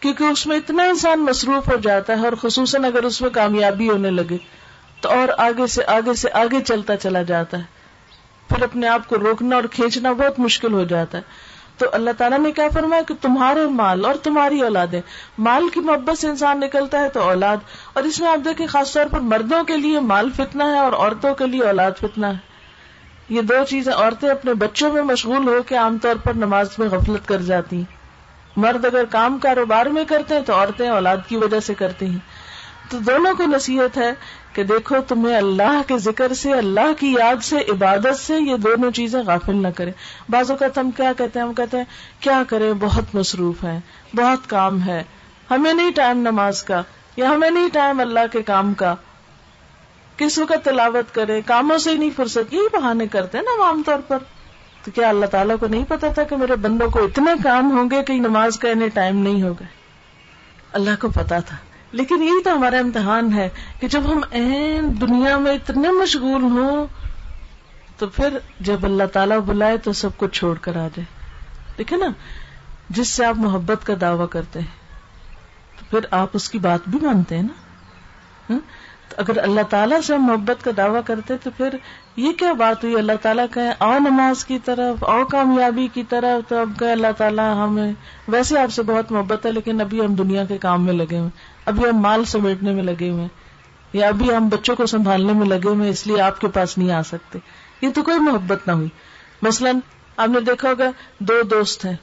کیونکہ 0.00 0.24
اس 0.24 0.46
میں 0.46 0.56
اتنا 0.56 0.82
انسان 0.82 1.20
مصروف 1.20 1.68
ہو 1.68 1.76
جاتا 1.76 2.20
ہے 2.20 2.24
اور 2.24 2.32
خصوصاً 2.42 2.84
اگر 2.84 3.02
اس 3.02 3.22
میں 3.22 3.30
کامیابی 3.30 3.90
ہونے 3.90 4.10
لگے، 4.10 4.36
تو 5.00 5.08
اور 5.08 5.28
آگے 5.38 5.66
سے 5.66 5.84
آگے 5.86 6.14
سے، 6.14 6.28
آگے 6.32 6.60
چلتا 6.60 6.96
چلا 6.96 7.22
جاتا 7.22 7.58
ہے۔ 7.58 7.62
پھر 8.48 8.62
اپنے 8.62 8.88
آپ 8.88 9.08
کو 9.08 9.18
روکنا 9.18 9.56
اور 9.56 9.64
کھینچنا 9.64 10.12
بہت 10.12 10.38
مشکل 10.38 10.72
ہو 10.72 10.84
جاتا 10.84 11.18
ہے۔ 11.18 11.49
تو 11.80 11.86
اللہ 11.92 12.10
تعالیٰ 12.18 12.38
نے 12.38 12.52
کیا 12.52 12.68
فرمایا 12.74 13.02
کہ 13.02 13.14
تمہارے 13.20 13.66
مال 13.66 14.04
اور 14.04 14.14
تمہاری 14.14 14.60
اولادیں، 14.60 15.00
مال 15.38 15.68
کی 15.68 15.80
محبت 15.80 16.18
سے 16.18 16.28
انسان 16.28 16.60
نکلتا 16.60 17.00
ہے 17.00 17.08
تو 17.08 17.22
اولاد، 17.22 17.56
اور 17.92 18.02
اس 18.02 18.20
میں 18.20 18.30
آپ 18.30 18.44
دیکھیں 18.44 18.66
خاص 18.66 18.92
طور 18.92 19.06
پر 19.06 19.20
مردوں 19.20 19.62
کے 19.64 19.76
لیے 19.76 20.00
مال 20.00 20.30
فتنا 20.36 20.64
ہے 20.64 20.78
اور 20.78 20.92
عورتوں 20.92 21.34
کے 21.34 21.46
لیے 21.46 21.62
اولاد 21.62 21.98
فتنا 22.00 22.28
ہے۔ 22.28 22.48
یہ 23.28 23.42
دو 23.42 23.54
چیزیں 23.68 23.92
عورتیں 23.92 24.28
اپنے 24.28 24.54
بچوں 24.54 24.92
میں 24.92 25.02
مشغول 25.02 25.48
ہو 25.48 25.62
کے 25.62 25.76
عام 25.76 25.98
طور 25.98 26.16
پر 26.16 26.32
نماز 26.34 26.78
میں 26.78 26.88
غفلت 26.88 27.28
کر 27.28 27.42
جاتی 27.42 27.76
ہیں۔ 27.76 27.98
مرد 28.56 28.84
اگر 28.84 29.04
کام 29.04 29.38
کاروبار 29.38 29.86
میں 29.86 30.04
کرتے 30.04 30.34
ہیں 30.34 30.42
تو 30.42 30.54
عورتیں 30.54 30.88
اولاد 30.88 31.16
کی 31.28 31.36
وجہ 31.36 31.60
سے 31.60 31.74
کرتی 31.74 32.06
ہیں۔ 32.06 32.18
تو 32.90 32.98
دونوں 32.98 33.34
کو 33.34 33.44
نصیحت 33.46 33.98
ہے 33.98 34.10
کہ 34.52 34.64
دیکھو 34.64 34.96
تمہیں 35.08 35.36
اللہ 35.36 35.82
کے 35.86 35.98
ذکر 35.98 36.34
سے، 36.34 36.52
اللہ 36.52 36.92
کی 37.00 37.12
یاد 37.18 37.44
سے، 37.44 37.56
عبادت 37.56 38.18
سے 38.18 38.34
یہ 38.36 38.56
دونوں 38.56 38.90
چیزیں 38.90 39.22
غافل 39.26 39.62
نہ 39.62 39.68
کریں۔ 39.76 39.92
بعض 40.28 40.50
اوقات 40.50 40.78
ہم 40.78 40.90
کیا 40.90 41.12
کہتے 41.18 41.40
ہیں؟ 41.40 41.46
ہم 41.46 41.54
کہتے 41.54 41.76
ہیں، 41.76 41.84
کیا 42.20 42.42
کریں؟ 42.48 42.72
بہت 42.80 43.14
مصروف 43.14 43.64
ہے 43.64 43.80
بہت 44.14 44.50
کام 44.50 44.82
ہے۔ 44.82 45.02
ہمیں 45.50 45.72
نہیں 45.72 45.90
ٹائم 45.90 46.18
نماز 46.18 46.62
کا، 46.62 46.82
یا 47.16 47.28
ہمیں 47.30 47.50
نہیں 47.50 47.68
ٹائم 47.72 48.00
اللہ 48.00 48.20
کے 48.32 48.42
کام 48.42 48.74
کا۔ 48.74 48.94
کس 50.16 50.38
وقت 50.38 50.64
تلاوت 50.64 51.14
کرے 51.14 51.40
کاموں 51.46 51.78
سے 51.78 51.90
ہی 51.90 51.96
نہیں 51.96 52.10
فرصت۔ 52.16 52.54
یہی 52.54 52.66
بہانے 52.72 53.06
کرتے 53.06 53.38
ہیں 53.38 53.44
نا 53.44 53.64
عام 53.64 53.82
طور 53.86 53.98
پر۔ 54.08 54.18
تو 54.84 54.90
کیا 54.90 55.08
اللہ 55.08 55.26
تعالیٰ 55.26 55.56
کو 55.60 55.66
نہیں 55.66 55.84
پتا 55.88 56.08
تھا 56.08 56.22
کہ 56.22 56.36
میرے 56.36 56.56
بندوں 56.56 56.90
کو 56.90 57.04
اتنے 57.04 57.30
کام 57.44 57.70
ہوں 57.70 57.90
گے 57.90 58.02
کہ 58.02 58.12
نماز 58.12 58.58
کا 58.58 58.68
انہیں 58.68 58.88
ٹائم 58.88 59.18
نہیں 59.18 59.42
ہوگا؟ 59.42 59.64
اللہ 60.72 60.90
کو 61.00 61.08
پتا 61.08 61.38
تھا۔ 61.38 61.56
لیکن 61.92 62.22
یہی 62.22 62.42
تو 62.42 62.52
ہمارا 62.52 62.78
امتحان 62.78 63.32
ہے 63.32 63.48
کہ 63.80 63.88
جب 63.88 64.02
ہم 64.12 64.20
این 64.30 65.00
دنیا 65.00 65.38
میں 65.38 65.52
اتنے 65.52 65.90
مشغول 65.90 66.42
ہوں، 66.42 66.86
تو 67.98 68.06
پھر 68.06 68.38
جب 68.60 68.84
اللہ 68.84 69.04
تعالیٰ 69.12 69.38
بلائے 69.38 69.76
تو 69.76 69.92
سب 69.92 70.10
کو 70.16 70.28
چھوڑ 70.28 70.58
کر 70.58 70.76
آ 70.76 70.88
جائے۔ 70.96 71.04
دیکھے 71.78 71.96
نا، 71.96 72.06
جس 72.90 73.08
سے 73.08 73.24
آپ 73.24 73.34
محبت 73.36 73.86
کا 73.86 73.94
دعوی 74.00 74.26
کرتے 74.30 74.60
ہیں، 74.60 74.66
تو 75.78 75.84
پھر 75.90 76.06
آپ 76.10 76.28
اس 76.32 76.50
کی 76.50 76.58
بات 76.58 76.80
بھی 76.86 76.98
مانتے 77.02 77.36
ہیں 77.36 77.42
نا۔ 77.42 78.58
تو 79.08 79.16
اگر 79.16 79.38
اللہ 79.42 79.60
تعالیٰ 79.70 80.00
سے 80.00 80.14
ہم 80.14 80.22
محبت 80.22 80.64
کا 80.64 80.70
دعویٰ 80.76 81.00
کرتے 81.04 81.34
تو 81.42 81.50
پھر 81.56 81.74
یہ 82.16 82.32
کیا 82.32 82.52
بات 82.52 82.84
ہوئی؟ 82.84 82.94
اللہ 82.94 83.12
تعالیٰ 83.22 83.46
کہ 83.54 83.60
او 83.78 83.98
نماز 83.98 84.44
کی 84.44 84.58
طرف 84.64 85.04
او 85.04 85.24
کامیابی 85.24 85.88
کی 85.94 86.02
طرف، 86.08 86.48
تو 86.48 86.58
اب 86.58 86.70
کہ 86.78 86.92
اللہ 86.92 87.12
تعالیٰ 87.16 87.64
ہمیں، 87.64 87.92
ویسے 88.28 88.58
آپ 88.58 88.72
سے 88.72 88.82
بہت 88.82 89.12
محبت 89.12 89.46
ہے، 89.46 89.52
لیکن 89.52 89.80
ابھی 89.80 90.00
ہم 90.00 90.14
دنیا 90.14 90.44
کے 90.44 90.58
کام 90.58 90.84
میں 90.84 90.92
لگے 90.92 91.18
ہوئے 91.18 91.30
ابھی 91.66 91.90
ہم 91.90 91.96
مال 91.96 92.24
سمیٹنے 92.24 92.72
میں 92.72 92.82
لگے 92.82 93.10
ہوئے 93.10 93.28
یا 93.92 94.08
ابھی 94.08 94.36
ہم 94.36 94.48
بچوں 94.48 94.76
کو 94.76 94.86
سنبھالنے 94.86 95.32
میں 95.32 95.46
لگے 95.46 95.68
ہوئے 95.68 95.88
اس 95.88 96.06
لیے 96.06 96.20
آپ 96.20 96.40
کے 96.40 96.48
پاس 96.48 96.78
نہیں 96.78 96.90
آ 96.90 97.02
سکتے۔ 97.02 97.38
یہ 97.82 97.88
تو 97.94 98.02
کوئی 98.02 98.20
محبت 98.20 98.66
نہ 98.66 98.72
ہوئی۔ 98.72 98.88
مثلاً 99.42 99.78
آپ 100.16 100.28
نے 100.28 100.40
دیکھا 100.40 100.68
ہوگا، 100.68 100.90
دو 101.18 101.42
دوست 101.42 101.84
ہیں۔ 101.84 101.96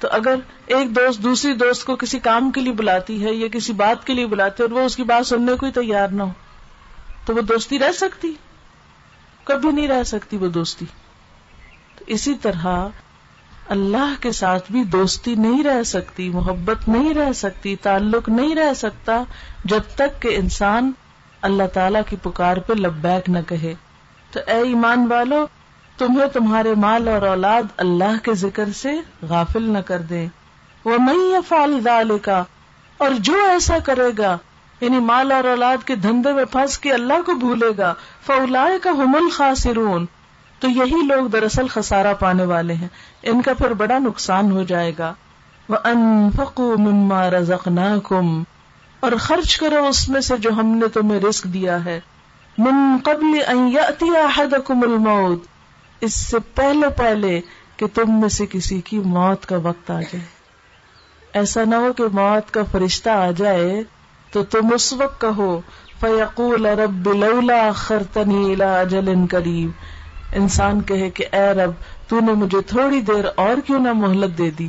تو 0.00 0.08
اگر 0.10 0.34
ایک 0.66 0.96
دوست 0.96 1.20
دوسری 1.20 1.54
دوست 1.54 1.84
کو 1.84 1.96
کسی 1.96 2.18
کام 2.18 2.50
کے 2.50 2.60
لیے 2.60 2.72
بلاتی 2.72 3.24
ہے 3.24 3.32
یا 3.32 3.48
کسی 3.48 3.72
بات 3.72 4.06
کے 4.06 4.14
لیے 4.14 4.26
بلاتی 4.26 4.62
ہے 4.62 4.68
اور 4.68 4.80
وہ 4.80 4.86
اس 4.86 4.96
کی 4.96 5.02
بات 5.02 5.26
سننے 5.26 5.52
کو 5.56 5.66
ہی 5.66 5.72
تیار 5.72 6.08
نہ 6.08 6.22
ہو، 6.22 6.30
تو 7.24 7.34
وہ 7.34 7.40
دوستی 7.40 7.78
رہ 7.78 7.92
سکتی؟ 7.92 8.32
کبھی 9.44 9.70
نہیں 9.70 9.88
رہ 9.88 10.02
سکتی 10.02 10.36
وہ 10.36 10.48
دوستی۔ 10.48 10.84
تو 11.98 12.04
اسی 12.06 12.34
طرح 12.34 12.66
اللہ 13.72 14.14
کے 14.20 14.32
ساتھ 14.32 14.72
بھی 14.72 14.84
دوستی 14.84 15.34
نہیں 15.34 15.64
رہ 15.64 15.82
سکتی، 15.82 16.28
محبت 16.28 16.88
نہیں 16.88 17.14
رہ 17.14 17.32
سکتی، 17.32 17.76
تعلق 17.76 18.28
نہیں 18.28 18.54
رہ 18.54 18.74
سکتا 18.74 19.22
جب 19.64 19.80
تک 19.94 20.22
کہ 20.22 20.28
انسان 20.36 20.92
اللہ 21.42 21.62
تعالی 21.74 21.98
کی 22.10 22.16
پکار 22.22 22.56
پہ 22.56 22.72
لبیک 22.72 23.30
نہ 23.30 23.38
کہے۔ 23.48 23.74
تو 24.30 24.40
اے 24.46 24.58
ایمان 24.62 25.06
والو، 25.12 25.46
تمہیں 25.98 26.28
تمہارے 26.28 26.74
مال 26.74 27.08
اور 27.08 27.22
اولاد 27.22 27.62
اللہ 27.76 28.16
کے 28.22 28.34
ذکر 28.34 28.68
سے 28.72 28.92
غافل 29.22 29.62
نہ 29.62 29.78
کر 29.78 29.98
دے 29.98 30.26
وہ 30.84 30.98
میں 30.98 31.40
فال 31.48 32.18
کا 32.22 32.42
اور 32.98 33.10
جو 33.18 33.34
ایسا 33.48 33.78
کرے 33.78 34.10
گا 34.18 34.38
یعنی 34.80 34.98
مال 34.98 35.32
اور 35.32 35.44
اولاد 35.44 35.76
کے 35.86 35.94
دھندے 35.94 36.32
میں 36.32 36.44
پھنس 36.44 36.78
کے 36.78 36.92
اللہ 36.92 37.22
کو 37.26 37.34
بھولے 37.34 37.70
گا۔ 37.78 37.94
فولا 38.26 38.68
کا 38.82 38.90
حمل 38.90 39.30
خاصرون 39.32 40.06
تو 40.62 40.68
یہی 40.68 41.06
لوگ 41.06 41.26
دراصل 41.26 41.68
خسارا 41.68 42.14
پانے 42.14 42.44
والے 42.44 42.74
ہیں۔ 42.74 42.88
ان 43.22 43.42
کا 43.42 43.54
پھر 43.54 43.74
بڑا 43.74 43.98
نقصان 43.98 44.50
ہو 44.50 44.62
جائے 44.62 44.92
گا۔ 44.98 45.14
وہ 45.68 45.76
انفقو 45.84 46.74
مما 46.78 47.30
رزق 47.30 47.68
اور 49.00 49.12
خرچ 49.20 49.56
کرو 49.58 49.86
اس 49.86 50.08
میں 50.08 50.20
سے 50.20 50.36
جو 50.36 50.50
ہم 50.50 50.66
نے 50.66 50.88
تمہیں 50.88 51.20
رسک 51.20 51.44
دیا 51.44 51.84
ہے۔ 51.84 52.00
من 52.58 52.96
قبل 53.04 53.42
ان 53.46 53.68
یأتی 53.72 54.16
احدکم 54.16 54.82
الموت۔ 54.82 55.42
اس 56.00 56.14
سے 56.14 56.38
پہلے 56.54 56.88
پہلے 56.88 57.40
کہ 57.76 57.86
تم 57.94 58.20
میں 58.20 58.28
سے 58.28 58.46
کسی 58.50 58.80
کی 58.80 58.98
موت 58.98 59.46
کا 59.46 59.56
وقت 59.56 59.90
آ 59.90 60.00
جائے۔ 60.00 60.24
ایسا 61.32 61.64
نہ 61.64 61.74
ہو 61.74 61.92
کہ 61.92 62.04
موت 62.12 62.54
کا 62.54 62.60
فرشتہ 62.72 63.10
آ 63.10 63.30
جائے 63.30 63.82
تو 64.32 64.42
تم 64.44 64.72
اس 64.74 64.92
وقت 64.92 65.20
کہو 65.20 65.60
فیقول 66.00 66.66
رب 66.66 67.12
لولا 67.12 67.72
خرتنی 67.74 68.54
اجل 68.60 69.26
قریب 69.30 69.70
انسان 70.32 70.80
کہے 70.80 71.10
کہ 71.10 71.24
اے 71.32 71.54
رب، 71.54 71.70
تو 72.08 72.20
نے 72.20 72.32
مجھے 72.32 72.60
تھوڑی 72.60 73.00
دیر 73.00 73.24
اور 73.34 73.60
کیوں 73.66 73.80
نہ 73.80 73.92
مہلت 73.92 74.38
دے 74.38 74.50
دی؟ 74.50 74.68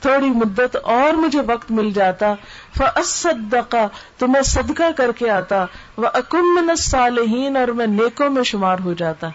تھوڑی 0.00 0.30
مدت 0.30 0.76
اور 0.82 1.12
مجھے 1.12 1.40
وقت 1.46 1.70
مل 1.70 1.90
جاتا 1.90 2.34
فصدقا 2.78 3.86
تو 4.18 4.28
میں 4.28 4.42
صدقہ 4.42 4.90
کر 4.96 5.10
کے 5.12 5.30
آتا 5.30 5.64
وہ 5.96 6.06
اکم 6.14 6.54
من 6.54 6.70
الصالحین 6.70 7.56
اور 7.56 7.68
میں 7.68 7.86
نیکوں 7.86 8.30
میں 8.30 8.42
شمار 8.42 8.78
ہو 8.84 8.92
جاتا۔ 8.92 9.28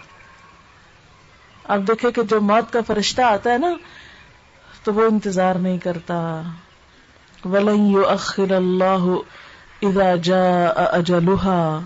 اب 1.64 1.88
دیکھے 1.88 2.12
کہ 2.12 2.22
جو 2.22 2.40
موت 2.40 2.72
کا 2.72 2.80
فرشتہ 2.86 3.22
آتا 3.22 3.52
ہے 3.52 3.58
نا، 3.58 3.74
تو 4.84 4.94
وہ 4.94 5.02
انتظار 5.10 5.54
نہیں 5.54 5.78
کرتا۔ 5.78 6.42
اخر 8.08 8.50
اللہ 8.50 9.06
ادا 9.82 10.16
جا 10.16 10.66
اجلوہا 10.66 11.80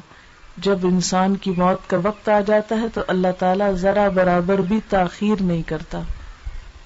جب 0.57 0.79
انسان 0.83 1.37
کی 1.37 1.51
موت 1.57 1.91
کا 1.91 1.97
وقت 2.03 2.29
آ 2.29 2.41
جاتا 2.41 2.81
ہے 2.81 2.87
تو 2.95 3.01
اللہ 3.07 3.29
تعالیٰ 3.39 3.73
ذرا 3.73 4.09
برابر 4.09 4.55
بھی 4.55 4.81
تاخیر 4.89 5.43
نہیں 5.43 5.63
کرتا۔ 5.63 6.01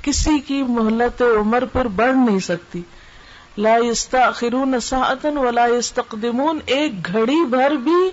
کسی 0.03 0.39
کی 0.39 0.63
مہلت 0.63 1.23
عمر 1.23 1.65
پر 1.65 1.89
بڑھ 1.89 2.17
نہیں 2.17 2.39
سکتی۔ 2.39 2.83
لا 3.59 4.31
خرون 4.35 4.81
ساعتن 4.81 5.39
ولا 5.39 5.67
يستقدمون 5.67 6.59
ایک 6.67 7.07
گھڑی 7.07 7.45
بھر 7.45 7.71
بھی 7.71 8.11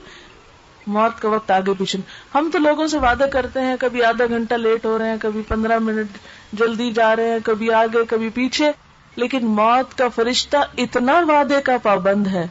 موت 0.87 1.21
کا 1.21 1.29
وقت 1.29 1.51
آگے 1.51 1.73
پیچھے۔ 1.77 1.99
ہم 2.35 2.49
تو 2.53 2.59
لوگوں 2.59 2.87
سے 2.87 2.97
وعدے 2.97 3.23
کرتے 3.33 3.61
ہیں، 3.61 3.75
کبھی 3.79 4.03
آدھا 4.03 4.25
گھنٹہ 4.25 4.53
لیٹ 4.53 4.85
ہو 4.85 4.97
رہے 4.97 5.09
ہیں، 5.09 5.17
کبھی 5.21 5.41
پندرہ 5.47 5.79
منٹ 5.79 6.17
جلدی 6.53 6.91
جا 6.91 7.15
رہے 7.15 7.31
ہیں، 7.31 7.39
کبھی 7.43 7.71
آگے، 7.71 8.05
کبھی 8.09 8.29
پیچھے۔ 8.29 8.71
لیکن 9.15 9.45
موت 9.45 9.97
کا 9.97 10.07
فرشتہ 10.15 10.57
اتنا 10.77 11.19
وعدے 11.27 11.61
کا 11.63 11.77
پابند 11.83 12.27
ہے۔ 12.27 12.47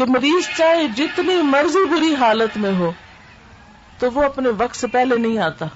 کہ 0.00 0.04
مریض 0.08 0.56
چاہے 0.58 0.86
جتنی 0.86 1.42
مرضی 1.42 1.84
بری 1.84 2.14
حالت 2.14 2.56
میں 2.56 2.72
ہو، 2.72 2.92
تو 3.98 4.12
وہ 4.12 4.22
اپنے 4.22 4.48
وقت 4.48 4.76
سے 4.76 4.86
پہلے 4.86 5.16
نہیں 5.16 5.38
آتا۔ 5.38 5.66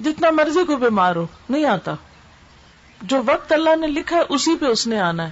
جتنا 0.00 0.30
مرضی 0.30 0.64
کو 0.64 0.76
بیمار 0.76 1.16
ہو، 1.16 1.26
نہیں 1.48 1.64
آتا۔ 1.64 1.94
جو 3.02 3.22
وقت 3.26 3.52
اللہ 3.52 3.76
نے 3.76 3.86
لکھا 3.86 4.16
ہے، 4.16 4.22
اسی 4.28 4.56
پہ 4.56 4.66
اس 4.66 4.86
نے 4.86 5.00
آنا 5.00 5.24
ہے۔ 5.24 5.30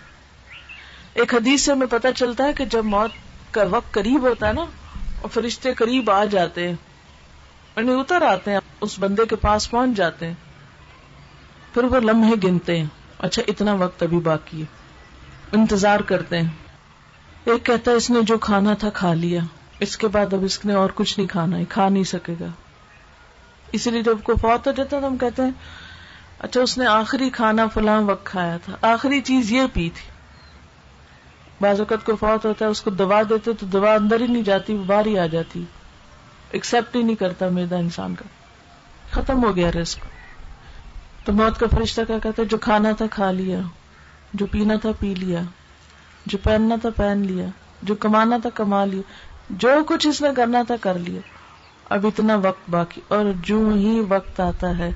ایک 1.14 1.34
حدیث 1.34 1.62
سے 1.62 1.72
ہمیں 1.72 1.86
پتا 1.86 2.12
چلتا 2.12 2.44
ہے 2.44 2.52
کہ 2.52 2.64
جب 2.64 2.84
موت 2.84 3.10
کا 3.54 3.64
وقت 3.70 3.94
قریب 3.94 4.20
ہوتا 4.20 4.48
ہے 4.48 4.52
نا، 4.52 4.64
اور 5.20 5.28
فرشتے 5.28 5.74
قریب 5.74 6.10
آ 6.10 6.24
جاتے 6.24 6.68
ہیں 6.68 6.76
یعنی 7.76 8.00
اتر 8.00 8.22
آتے 8.22 8.50
ہیں، 8.50 8.60
اس 8.80 8.98
بندے 8.98 9.26
کے 9.26 9.36
پاس 9.36 9.70
پہنچ 9.70 9.90
جاتے 9.96 10.26
ہیں، 10.26 10.34
پھر 11.74 11.84
وہ 11.84 12.00
لمحے 12.00 12.34
گنتے 12.44 12.78
ہیں۔ 12.78 12.86
اچھا 13.18 13.42
اتنا 13.48 13.72
وقت 13.72 14.02
ابھی 14.02 14.18
باقی 14.18 14.60
ہے۔ 14.60 14.66
انتظار 15.52 16.00
کرتے 16.00 16.38
ہیں۔ 16.38 16.69
ایک 17.44 17.66
کہتا 17.66 17.90
ہے، 17.90 17.96
اس 17.96 18.10
نے 18.10 18.22
جو 18.22 18.38
کھانا 18.38 18.74
تھا 18.74 18.90
کھا 18.90 19.14
لیا۔ 19.14 19.40
اس 19.80 19.96
کے 19.96 20.08
بعد 20.08 20.34
اب 20.34 20.44
اس 20.44 20.64
نے 20.64 20.74
اور 20.74 20.90
کچھ 20.94 21.18
نہیں 21.18 21.28
کھانا 21.28 21.58
ہے، 21.58 21.64
کھا 21.64 21.88
نہیں 21.88 22.04
سکے 22.04 22.34
گا۔ 22.40 22.46
اسی 23.72 23.90
لیے 23.90 24.02
جب 24.02 24.18
کو 24.22 24.34
فوت 24.34 24.66
ہو 24.66 24.72
جاتا 24.72 24.96
ہے 24.96 25.00
تو 25.00 25.06
ہم 25.06 25.16
کہتے 25.16 25.42
ہیں 25.42 25.50
اچھا 26.38 26.60
اس 26.60 26.78
نے 26.78 26.86
آخری 26.86 27.30
کھانا 27.30 27.66
فلاں 27.66 28.02
وقت 28.02 28.26
کھایا 28.26 28.56
تھا۔ 28.56 28.72
آخری 28.82 29.20
چیز 29.20 29.52
یہ 29.52 29.62
پی 29.72 29.90
تھی۔ 29.90 30.10
بعض 31.60 31.80
اوقات 31.80 32.04
کو 32.04 32.16
فوت 32.16 32.46
ہوتا 32.46 32.64
ہے، 32.64 32.70
اس 32.70 32.82
کو 32.82 32.90
دوا 32.90 33.22
دیتے 33.22 33.52
تو 33.52 33.66
دوا 33.66 33.94
اندر 33.94 34.20
ہی 34.20 34.26
نہیں 34.26 34.42
جاتی، 34.42 34.74
باہر 34.74 35.06
ہی 35.06 35.18
آ 35.18 35.26
جاتی۔ 35.26 35.64
ایکسپٹ 36.50 36.96
ہی 36.96 37.02
نہیں 37.02 37.16
کرتا 37.16 37.48
میدا 37.48 37.76
انسان 37.76 38.14
کا۔ 38.14 38.24
ختم 39.10 39.44
ہو 39.44 39.56
گیا 39.56 39.70
رسک 39.72 39.98
تو 41.24 41.32
موت 41.32 41.60
کا 41.60 41.66
فرشتہ 41.70 42.00
کیا 42.06 42.18
کہتا 42.18 42.42
ہے؟ 42.42 42.48
جو 42.48 42.58
کھانا 42.58 42.90
تھا 42.92 43.04
کھا 43.10 43.30
لیا، 43.30 43.58
جو 44.34 44.46
پینا 44.46 44.74
تھا 44.76 44.88
پی 44.98 45.14
لیا۔ 45.14 45.40
جو 46.30 46.38
پہننا 46.42 46.76
تھا 46.80 46.90
پہن 46.96 47.18
لیا، 47.18 47.46
جو 47.82 47.94
کمانا 47.94 48.38
تھا 48.42 48.50
کما 48.50 48.84
لیا، 48.84 49.02
جو 49.50 49.70
کچھ 49.86 50.06
اس 50.06 50.22
نے 50.22 50.28
کرنا 50.36 50.62
تھا 50.66 50.74
کر 50.80 50.98
لیا۔ 50.98 51.20
اب 51.90 52.06
اتنا 52.06 52.36
وقت 52.36 52.70
باقی 52.70 53.00
اور 53.08 53.24
جو 53.42 53.68
ہی 53.74 54.00
وقت 54.08 54.40
آتا 54.40 54.78
ہے، 54.78 54.90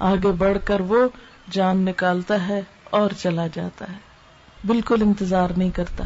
آگے 0.00 0.32
بڑھ 0.32 0.58
کر 0.64 0.80
وہ 0.80 1.08
جان 1.50 1.76
نکالتا 1.76 2.48
ہے 2.48 2.62
اور 2.90 3.10
چلا 3.18 3.46
جاتا 3.46 3.88
ہے۔ 3.88 3.98
بالکل 4.66 5.02
انتظار 5.02 5.48
نہیں 5.56 5.70
کرتا۔ 5.70 6.04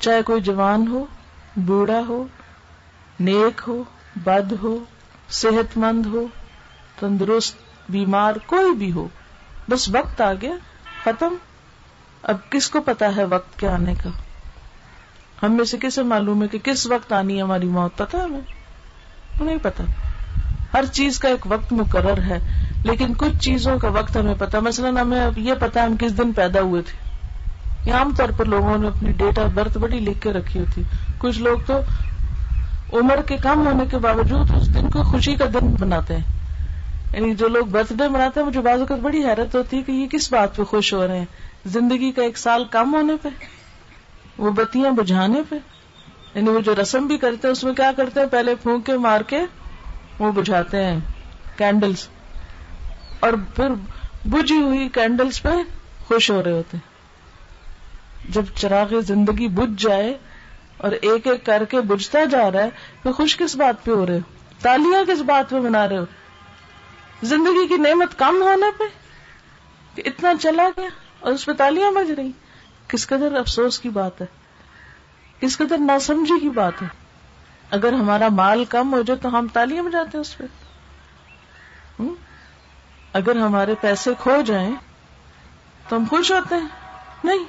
چاہے 0.00 0.22
کوئی 0.22 0.40
جوان 0.40 0.88
ہو، 0.88 1.06
بوڑھا 1.56 2.00
ہو، 2.08 2.26
نیک 3.20 3.62
ہو، 3.68 3.84
بد 4.16 4.52
ہو، 4.62 4.78
صحت 5.30 5.78
مند 5.78 6.06
ہو، 6.06 6.26
تندرست، 6.98 7.56
بیمار، 7.88 8.32
کوئی 8.46 8.72
بھی 8.72 8.92
ہو، 8.92 9.08
بس 9.68 9.88
وقت 9.88 10.20
آ 10.20 10.32
گیا، 10.32 10.54
ختم۔ 11.04 11.34
اب 12.22 12.36
کس 12.50 12.70
کو 12.70 12.80
پتا 12.80 13.16
ہے 13.16 13.24
وقت 13.24 13.58
کے 13.58 13.68
آنے 13.68 13.94
کا؟ 13.94 14.10
ہم 15.42 15.52
میں 15.52 15.64
سے 15.64 15.78
کسے 15.78 16.02
معلوم 16.02 16.42
ہے 16.42 16.48
کہ 16.48 16.58
کس 16.58 16.86
وقت 16.86 17.12
آنی 17.12 17.36
ہے 17.36 17.42
ہماری 17.42 17.66
موت؟ 17.66 17.96
پتا 17.96 18.18
ہمیں؟ 18.18 18.40
نہیں 19.40 19.58
پتا۔ 19.62 19.84
ہر 20.74 20.84
چیز 20.84 21.18
کا 21.18 21.28
ایک 21.28 21.46
وقت 21.46 21.72
مقرر 21.72 22.22
ہے، 22.22 22.38
لیکن 22.84 23.14
کچھ 23.14 23.38
چیزوں 23.38 23.78
کا 23.78 23.88
وقت 23.88 24.16
ہمیں 24.16 24.34
پتا۔ 24.38 24.60
مثلاً 24.60 24.96
ہمیں 24.96 25.26
یہ 25.36 25.54
پتا 25.60 25.84
ہم 25.84 25.96
کس 25.96 26.18
دن 26.18 26.32
پیدا 26.32 26.60
ہوئے 26.60 26.82
تھے۔ 26.82 27.10
یہ 27.90 27.94
عام 27.94 28.14
طور 28.16 28.28
پر 28.36 28.44
لوگوں 28.44 28.78
نے 28.78 28.86
اپنی 28.88 29.12
ڈیٹ 29.12 29.38
آف 29.38 29.50
برتھ 29.50 29.78
بڑی 29.78 29.98
لکھ 29.98 30.20
کے 30.20 30.32
رکھی 30.32 30.60
ہوتی۔ 30.60 30.82
کچھ 31.18 31.38
لوگ 31.38 31.58
تو 31.66 31.80
عمر 32.92 33.22
کے 33.22 33.36
کم 33.36 33.66
ہونے 33.66 33.84
کے 33.90 33.98
باوجود 33.98 34.50
اس 34.56 34.74
دن 34.74 34.90
کو 34.90 35.02
خوشی 35.02 35.34
کا 35.34 35.44
دن 35.54 35.70
بناتے 35.70 36.16
ہیں۔ 36.16 36.24
یعنی 37.12 37.34
جو 37.34 37.48
لوگ 37.48 37.66
برتھ 37.66 37.92
ڈے 37.92 38.08
مناتے 38.08 38.40
ہیں 38.40 38.46
مجھے 38.46 38.60
بعض 38.60 38.80
اوقات 38.80 38.98
بڑی 38.98 39.24
حیرت 39.24 39.54
ہوتی 39.54 39.76
ہے 39.76 39.82
کہ 39.82 39.92
یہ 39.92 40.06
کس 40.06 40.32
بات 40.32 40.56
پہ 40.56 40.64
خوش 40.64 40.92
ہو 40.92 41.06
رہے 41.06 41.18
ہیں۔ 41.18 41.24
زندگی 41.64 42.12
کا 42.12 42.22
ایک 42.22 42.38
سال 42.38 42.64
کم 42.64 42.94
ہونے 42.94 43.12
پہ، 43.22 43.28
وہ 44.38 44.50
بتیاں 44.50 44.90
بجھانے 44.90 45.42
پہ۔ 45.48 45.56
یعنی 46.34 46.50
وہ 46.50 46.60
جو 46.60 46.74
رسم 46.82 47.06
بھی 47.06 47.18
کرتے 47.18 47.48
ہیں، 47.48 47.52
اس 47.52 47.64
میں 47.64 47.72
کیا 47.72 47.92
کرتے 47.96 48.20
ہیں؟ 48.20 48.26
پہلے 48.26 48.54
پھونکے، 48.54 48.98
مار 48.98 49.20
کے 49.20 49.40
وہ 50.18 50.32
بجھاتے 50.32 50.84
ہیں 50.84 51.00
کینڈلز 51.56 52.08
اور 53.20 53.32
پھر 53.56 53.68
بجھی 54.24 54.62
ہوئی 54.62 54.88
کینڈلز 54.88 55.42
پہ 55.42 55.48
خوش 56.06 56.30
ہو 56.30 56.44
رہے 56.44 56.52
ہوتے 56.52 56.76
ہیں۔ 56.76 56.90
جب 58.32 58.42
چراغ 58.54 59.00
زندگی 59.00 59.48
بجھ 59.48 59.82
جائے 59.82 60.18
اور 60.76 60.92
ایک 60.92 61.26
ایک 61.26 61.46
کر 61.46 61.64
کے 61.64 61.80
بجھتا 61.80 62.24
جا 62.24 62.50
رہا 62.52 62.62
ہے، 62.62 62.70
تو 63.02 63.12
خوش 63.12 63.36
کس 63.36 63.56
بات 63.56 63.84
پہ 63.84 63.90
ہو 63.90 64.06
رہے 64.06 64.14
ہو؟ 64.14 64.18
تالیاں 64.62 65.04
کس 65.08 65.20
بات 65.20 65.50
پہ 65.50 65.60
بنا 65.60 65.88
رہے 65.88 65.98
ہو؟ 65.98 66.04
زندگی 67.22 67.66
کی 67.68 67.76
نعمت 67.76 68.18
کم 68.18 68.42
ہونے 68.42 68.70
پہ 68.78 68.84
کہ 69.96 70.02
اتنا 70.06 70.32
چلا 70.40 70.68
گیا؟ 70.76 70.88
اور 71.20 71.32
اس 71.32 71.46
پہ 71.46 71.52
تالیاں 71.52 71.90
بج 71.90 72.10
رہی 72.10 72.30
کس 72.88 73.06
قدر 73.06 73.36
افسوس 73.36 73.78
کی 73.78 73.88
بات 73.88 74.20
ہے، 74.20 74.26
کس 75.40 75.58
قدر 75.58 75.78
ناسمجھی 75.78 76.40
کی 76.40 76.48
بات 76.48 76.82
ہے۔ 76.82 76.86
اگر 77.70 77.92
ہمارا 77.92 78.28
مال 78.28 78.64
کم 78.64 78.94
ہو 78.94 79.02
جائے 79.02 79.18
تو 79.22 79.38
ہم 79.38 79.46
تالیاں 79.52 79.82
بجاتے 79.82 80.10
ہیں 80.14 80.20
اس 80.20 80.38
پہ۔ 80.38 80.44
اگر 83.12 83.36
ہمارے 83.36 83.74
پیسے 83.80 84.10
کھو 84.18 84.40
جائیں 84.46 84.74
تو 85.88 85.96
ہم 85.96 86.04
خوش 86.10 86.32
ہوتے 86.32 86.54
ہیں۔ 86.54 86.68
نہیں، 87.24 87.44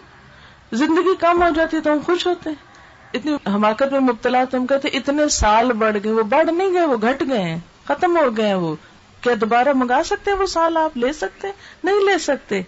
زندگی 0.71 1.15
کم 1.19 1.43
ہو 1.43 1.49
جاتی 1.55 1.77
ہے 1.77 1.81
تو 1.81 1.93
ہم 1.93 1.99
خوش 2.05 2.27
ہوتے 2.27 2.49
ہیں۔ 2.49 2.71
اتنی 3.13 3.35
حماقت 3.47 3.91
میں 3.91 3.99
مبتلا 3.99 4.43
تو 4.43 4.57
ہم 4.57 4.67
کہتے 4.67 4.87
اتنے 4.87 5.29
سال 5.29 5.73
بڑھ 5.73 5.97
گئے، 6.03 6.11
وہ 6.11 6.23
بڑھ 6.23 6.51
نہیں 6.51 6.73
گئے، 6.73 6.85
وہ 6.85 6.97
گھٹ 7.01 7.23
گئے 7.29 7.41
ہیں، 7.41 7.59
ختم 7.87 8.17
ہو 8.17 8.37
گئے 8.37 8.53
وہ۔ 8.53 8.75
کیا 9.21 9.33
دوبارہ 9.41 9.73
منگا 9.73 10.03
سکتے 10.05 10.31
ہیں 10.31 10.37
وہ 10.37 10.45
سال 10.45 10.77
آپ؟ 10.77 10.97
لے 10.97 11.13
سکتے 11.13 11.47
نہیں 11.83 11.99
لے 11.99 12.19
سکتے۔ 12.19 12.61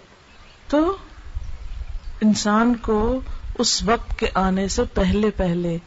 تو 0.73 0.97
انسان 2.21 2.75
کو 2.75 3.21
اس 3.57 3.83
وقت 3.83 4.19
کے 4.19 4.27
آنے 4.33 4.67
سے 4.67 4.83
پہلے 4.93 5.29
پہلے 5.29 5.77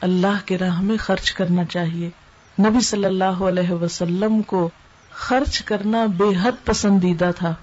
اللہ 0.00 0.46
کے 0.46 0.58
راہ 0.58 0.80
میں 0.80 0.96
خرچ 0.96 1.32
کرنا 1.32 1.64
چاہیے۔ 1.64 2.10
نبی 2.58 2.80
صلی 2.80 3.04
اللہ 3.04 3.24
علیہ 3.24 3.70
وسلم 3.70 4.42
کو 4.42 4.70
خرچ 5.10 5.62
کرنا 5.62 6.06
بے 6.06 6.24
حد 6.42 6.64
پسندیدہ 6.64 7.30
تھا۔ 7.36 7.54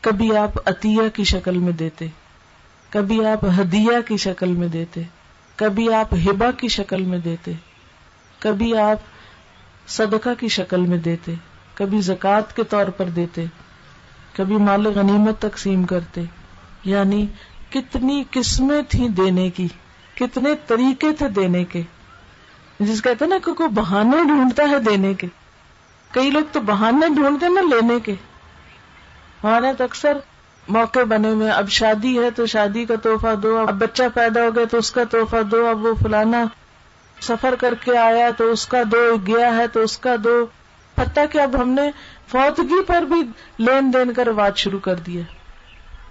کبھی 0.00 0.36
آپ 0.36 0.68
عطیہ 0.68 1.08
کی 1.14 1.24
شکل 1.24 1.58
میں 1.58 1.72
دیتے، 1.72 2.06
کبھی 2.90 3.26
آپ 3.26 3.44
ہدیہ 3.44 4.08
کی 4.08 4.16
شکل 4.16 4.48
میں 4.48 4.68
دیتے، 4.68 5.02
کبھی 5.56 5.94
آپ 5.94 6.14
ہبا 6.14 6.50
کی 6.50 6.68
شکل 6.68 7.02
میں 7.02 7.18
دیتے، 7.18 7.52
کبھی 8.38 8.76
آپ 8.76 8.98
صدقہ 9.88 10.30
کی 10.40 10.48
شکل 10.48 10.80
میں 10.80 10.98
دیتے، 10.98 11.34
کبھی 11.74 12.00
زکوٰۃ 12.00 12.54
کے 12.56 12.64
طور 12.64 12.86
پر 12.86 13.04
دیتے۔ 13.04 13.44
کبھی 14.38 14.56
مال 14.56 14.86
غنیمت 14.86 15.42
تقسیم 15.42 15.84
کرتے۔ 15.84 16.20
یعنی 16.84 17.26
کتنی 17.70 18.24
قسمیں 18.30 18.82
تھیں 18.88 19.08
دینے 19.08 19.50
کی، 19.50 19.68
کتنے 20.14 20.50
طریقے 20.66 21.12
تھے 21.12 21.28
دینے 21.28 21.64
کے۔ 21.64 21.82
جس 22.80 23.02
کہتے 23.02 23.26
نا 23.26 23.36
کہ 23.44 23.52
کوئی 23.52 23.68
بہانے 23.68 24.16
ڈھونڈتا 24.24 24.62
ہے 24.70 24.78
دینے 24.78 25.14
کے۔ 25.14 25.26
کئی 26.12 26.30
لوگ 26.30 26.42
تو 26.52 26.60
بہانے 26.60 27.14
ڈھونڈتے 27.14 27.48
نا 27.48 27.60
لینے 27.60 28.00
کے۔ 28.00 28.14
ہمارے 29.44 29.72
تو 29.78 29.84
اکثر 29.84 30.18
موقع 30.68 31.00
بنے 31.08 31.28
ہوئے 31.28 31.50
اب 31.50 31.68
شادی 31.68 32.22
ہے 32.22 32.30
تو 32.30 32.46
شادی 32.46 32.84
کا 32.84 32.94
تحفہ 33.02 33.34
دو، 33.34 33.58
اب 33.58 33.74
بچہ 33.74 34.02
پیدا 34.14 34.40
ہو 34.42 34.56
گیا 34.56 34.64
تو 34.70 34.78
اس 34.78 34.90
کا 34.90 35.04
تحفہ 35.04 35.42
دو، 35.42 35.66
اب 35.66 35.84
وہ 35.84 35.94
فلانا 36.02 36.44
سفر 37.20 37.54
کر 37.60 37.74
کے 37.74 37.98
آیا 37.98 38.30
تو 38.36 38.50
اس 38.50 38.66
کا 38.66 38.82
دو، 38.92 39.16
گیا 39.26 39.56
ہے 39.56 39.68
تو 39.68 39.80
اس 39.80 39.98
کا 39.98 40.14
دو۔ 40.24 40.46
حتیٰ 40.98 41.24
کہ 41.30 41.38
اب 41.38 41.62
ہم 41.62 41.68
نے 41.68 41.90
فوتگی 42.28 42.82
پر 42.86 43.02
بھی 43.02 43.22
لین 43.58 43.92
دین 43.92 44.12
کا 44.12 44.24
رواج 44.24 44.56
شروع 44.56 44.78
کر 44.78 44.94
دیا۔ 44.94 45.22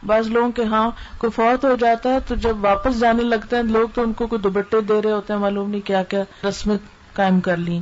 بعض 0.04 0.28
لوگوں 0.28 0.52
کے 0.52 0.64
ہاں 0.64 0.92
کوئی 1.18 1.32
فوت 1.32 1.66
ہو 1.66 1.76
جاتا 1.76 2.10
ہے 2.10 2.18
تو 2.28 2.36
جب 2.36 2.58
واپس 2.62 3.00
جانے 3.00 3.24
لگتے 3.24 3.56
ہیں، 3.56 3.64
لوگ 3.64 3.90
تو 3.94 4.02
ان 4.02 4.14
کو 4.14 4.28
کوئی 4.28 4.42
دوبٹے 4.42 4.82
دے 4.82 5.02
رہے 5.02 5.12
ہوتے 5.12 5.34
ہیں، 5.34 5.40
معلوم 5.40 5.70
نہیں 5.70 5.82
کیا 5.82 6.04
کیا 6.04 6.24
رسمیں 6.50 6.78
قائم 7.14 7.40
کر 7.40 7.58
لی 7.58 7.80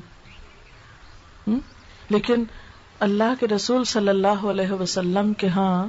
لیکن 2.09 2.43
اللہ 2.99 3.33
کے 3.39 3.47
رسول 3.47 3.83
صلی 3.83 4.09
اللہ 4.09 4.45
علیہ 4.45 4.71
وسلم 4.71 5.33
کے 5.33 5.47
ہاں 5.47 5.87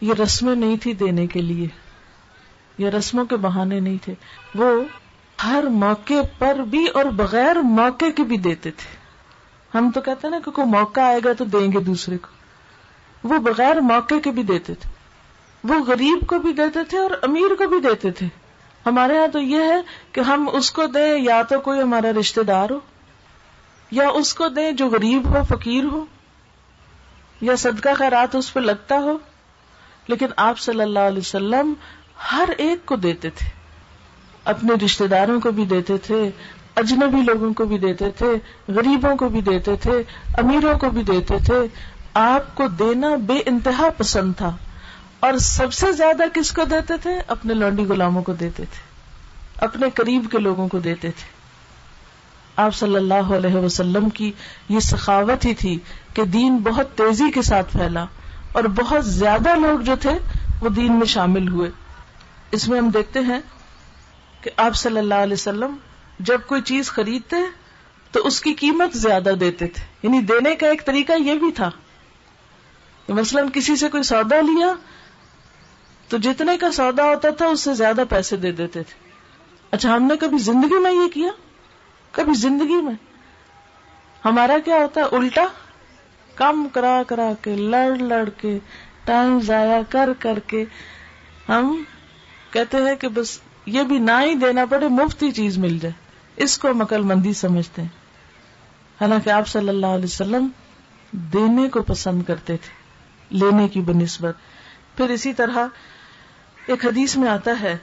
یہ 0.00 0.14
رسمیں 0.22 0.54
نہیں 0.54 0.76
تھی 0.76 0.94
دینے 0.94 1.26
کے 1.26 1.42
لیے۔ 1.42 1.68
یہ 2.78 2.88
رسموں 2.88 3.24
کے 3.24 3.36
بہانے 3.36 3.80
نہیں 3.80 3.96
تھے۔ 4.02 4.14
وہ 4.54 4.82
ہر 5.44 5.62
موقع 5.62 6.22
پر 6.38 6.54
بھی 6.54 6.86
اور 6.86 7.04
بغیر 7.04 7.56
موقع 7.56 8.04
کے 8.16 8.22
بھی 8.22 8.36
دیتے 8.36 8.70
تھے۔ 8.70 8.99
ہم 9.74 9.90
تو 9.94 10.00
کہتے 10.00 10.26
ہیں 10.26 10.30
نا 10.30 10.40
کہ 10.44 10.50
کوئی 10.50 10.66
موقع 10.66 11.00
آئے 11.00 11.20
گا 11.24 11.32
تو 11.32 11.44
دیں 11.44 11.72
گے 11.72 11.80
دوسرے 11.80 12.18
کو۔ 12.18 12.28
وہ 13.24 13.38
بغیر 13.38 13.80
موقع 13.80 14.14
کے 14.24 14.30
بھی 14.30 14.42
دیتے 14.42 14.74
تھے۔ 14.74 14.90
وہ 15.64 15.84
غریب 15.84 16.26
کو 16.26 16.38
بھی 16.38 16.52
دیتے 16.52 16.84
تھے 16.88 16.98
اور 16.98 17.10
امیر 17.22 17.54
کو 17.54 17.68
بھی 17.68 17.80
دیتے 17.80 18.10
تھے۔ 18.10 18.26
ہمارے 18.86 19.14
یہاں 19.14 19.28
تو 19.28 19.38
یہ 19.38 19.62
ہے 19.62 19.80
کہ 20.12 20.20
ہم 20.20 20.48
اس 20.52 20.70
کو 20.70 20.86
دیں 20.86 21.18
یا 21.18 21.42
تو 21.42 21.60
کوئی 21.60 21.82
ہمارا 21.82 22.10
رشتے 22.20 22.42
دار 22.42 22.70
ہو، 22.70 22.78
یا 23.90 24.08
اس 24.08 24.34
کو 24.34 24.48
دیں 24.48 24.72
جو 24.72 24.88
غریب 24.88 25.24
ہو، 25.24 25.42
فقیر 25.48 25.84
ہو، 25.84 26.04
یا 27.40 27.56
صدقہ 27.56 27.88
خیرات 27.98 28.34
اس 28.34 28.52
پہ 28.52 28.60
لگتا 28.60 28.94
ہو۔ 28.94 29.18
لیکن 30.06 30.26
آپ 30.36 30.58
صلی 30.58 30.80
اللہ 30.80 30.98
علیہ 30.98 31.18
وسلم 31.18 31.72
ہر 32.32 32.48
ایک 32.58 32.86
کو 32.86 32.96
دیتے 32.96 33.30
تھے۔ 33.30 33.48
اپنے 34.44 34.84
رشتے 34.84 35.06
داروں 35.06 35.40
کو 35.40 35.50
بھی 35.50 35.64
دیتے 35.64 35.98
تھے 35.98 36.30
اجنبی 36.76 37.22
لوگوں 37.22 37.54
کو 37.54 37.64
بھی 37.64 37.78
دیتے 37.78 38.10
تھے، 38.10 38.26
غریبوں 38.68 39.16
کو 39.16 39.28
بھی 39.28 39.40
دیتے 39.40 39.76
تھے، 39.76 40.02
امیروں 40.38 40.78
کو 40.78 40.90
بھی 40.90 41.02
دیتے 41.02 41.38
تھے۔ 41.44 41.66
آپ 42.14 42.54
کو 42.54 42.66
دینا 42.68 43.08
بے 43.14 43.42
انتہا 43.46 43.88
پسند 43.96 44.32
تھا۔ 44.36 44.56
اور 45.20 45.38
سب 45.38 45.72
سے 45.72 45.92
زیادہ 45.92 46.22
کس 46.34 46.52
کو 46.52 46.64
دیتے 46.64 46.94
تھے؟ 47.02 47.10
اپنے 47.26 47.54
لونڈی 47.54 47.84
غلاموں 47.84 48.22
کو 48.22 48.32
دیتے 48.32 48.64
تھے۔ 48.64 48.90
اپنے 49.64 49.90
قریب 49.90 50.26
کے 50.30 50.38
لوگوں 50.38 50.68
کو 50.68 50.78
دیتے 50.78 51.10
تھے۔ 51.10 51.40
آپ 52.56 52.74
صلی 52.74 52.96
اللہ 52.96 53.34
علیہ 53.36 53.54
وسلم 53.54 54.08
کی 54.08 54.32
یہ 54.68 54.80
سخاوت 54.80 55.44
ہی 55.44 55.54
تھی 55.54 55.78
کہ 56.14 56.24
دین 56.24 56.58
بہت 56.58 56.96
تیزی 56.96 57.30
کے 57.30 57.42
ساتھ 57.42 57.72
پھیلا 57.72 58.04
اور 58.52 58.64
بہت 58.64 59.06
زیادہ 59.06 59.54
لوگ 59.54 59.80
جو 59.80 59.96
تھے 60.00 60.18
وہ 60.60 60.68
دین 60.68 60.92
میں 60.92 61.06
شامل 61.06 61.48
ہوئے۔ 61.48 61.70
اس 62.50 62.68
میں 62.68 62.78
ہم 62.78 62.88
دیکھتے 62.88 63.20
ہیں 63.20 63.40
کہ 64.40 64.50
آپ 64.56 64.74
صلی 64.74 64.98
اللہ 64.98 65.14
علیہ 65.14 65.32
وسلم 65.32 65.76
جب 66.20 66.40
کوئی 66.46 66.62
چیز 66.62 66.90
خریدتے 66.90 67.36
تو 68.12 68.26
اس 68.26 68.40
کی 68.40 68.54
قیمت 68.54 68.96
زیادہ 68.96 69.32
دیتے 69.40 69.66
تھے۔ 69.66 69.84
یعنی 70.02 70.20
دینے 70.20 70.56
کا 70.56 70.66
ایک 70.66 70.86
طریقہ 70.86 71.12
یہ 71.12 71.34
بھی 71.34 71.52
تھا 71.52 71.70
مثلاً 73.08 73.48
کسی 73.48 73.76
سے 73.76 73.88
کوئی 73.88 74.02
سودا 74.02 74.40
لیا 74.40 74.74
تو 76.08 76.16
جتنے 76.16 76.56
کا 76.56 76.72
سودا 76.72 77.04
ہوتا 77.04 77.30
تھا 77.30 77.46
اس 77.46 77.60
سے 77.60 77.74
زیادہ 77.74 78.02
پیسے 78.08 78.36
دے 78.36 78.52
دیتے 78.52 78.82
تھے۔ 78.82 79.10
اچھا 79.70 79.96
ہم 79.96 80.02
نے 80.02 80.16
کبھی 80.16 80.38
زندگی 80.38 80.78
میں 80.78 80.92
یہ 80.92 81.08
کیا؟ 81.14 81.28
کبھی 82.10 82.34
زندگی 82.34 82.80
میں؟ 82.80 82.94
ہمارا 84.24 84.56
کیا 84.64 84.76
ہوتا 84.76 85.00
ہے؟ 85.00 85.06
الٹا 85.12 85.44
کم 86.34 86.68
کرا 86.72 87.02
کرا 87.06 87.32
کے، 87.42 87.56
لڑ 87.56 87.96
لڑ 87.96 88.28
کے، 88.28 88.58
ٹائم 89.04 89.40
ضائع 89.40 89.80
کر 89.88 90.08
کر 90.18 90.38
کے 90.38 90.64
ہم 91.48 91.82
کہتے 92.50 92.76
ہیں 92.76 92.96
کہ 92.96 93.08
بس 93.08 93.40
یہ 93.66 93.82
بھی 93.82 93.98
نہ 93.98 94.10
ہی 94.24 94.34
دینا 94.34 94.64
پڑے، 94.64 94.88
مفتی 94.88 95.30
چیز 95.30 95.58
مل 95.58 95.78
جائے۔ 95.78 96.09
اس 96.36 96.58
کو 96.58 96.74
مکل 96.74 97.00
مندی 97.00 97.32
سمجھتے 97.32 97.82
ہیں۔ 97.82 97.88
حالانکہ 99.00 99.30
آپ 99.30 99.48
صلی 99.48 99.68
اللہ 99.68 99.86
علیہ 99.86 100.04
وسلم 100.04 100.48
دینے 101.12 101.68
کو 101.68 101.82
پسند 101.82 102.22
کرتے 102.22 102.56
تھے، 102.56 102.74
لینے 103.30 103.68
کی 103.68 103.80
بنسبت۔ 103.80 104.34
پھر 104.96 105.08
اسی 105.08 105.32
طرح 105.32 105.66
ایک 106.66 106.84
حدیث 106.84 107.16
میں 107.16 107.28
آتا 107.28 107.50
ہے، 107.60 107.76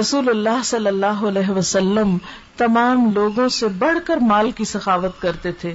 رسول 0.00 0.28
اللہ 0.28 0.62
صلی 0.64 0.86
اللہ 0.86 1.06
علیہ 1.06 1.50
وسلم 1.50 2.18
تمام 2.56 3.12
لوگوں 3.14 3.48
سے 3.48 3.68
بڑھ 3.68 3.98
کر 4.04 4.16
مال 4.16 4.50
کی 4.50 4.64
سخاوت 4.64 5.20
کرتے 5.20 5.52
تھے۔ 5.52 5.74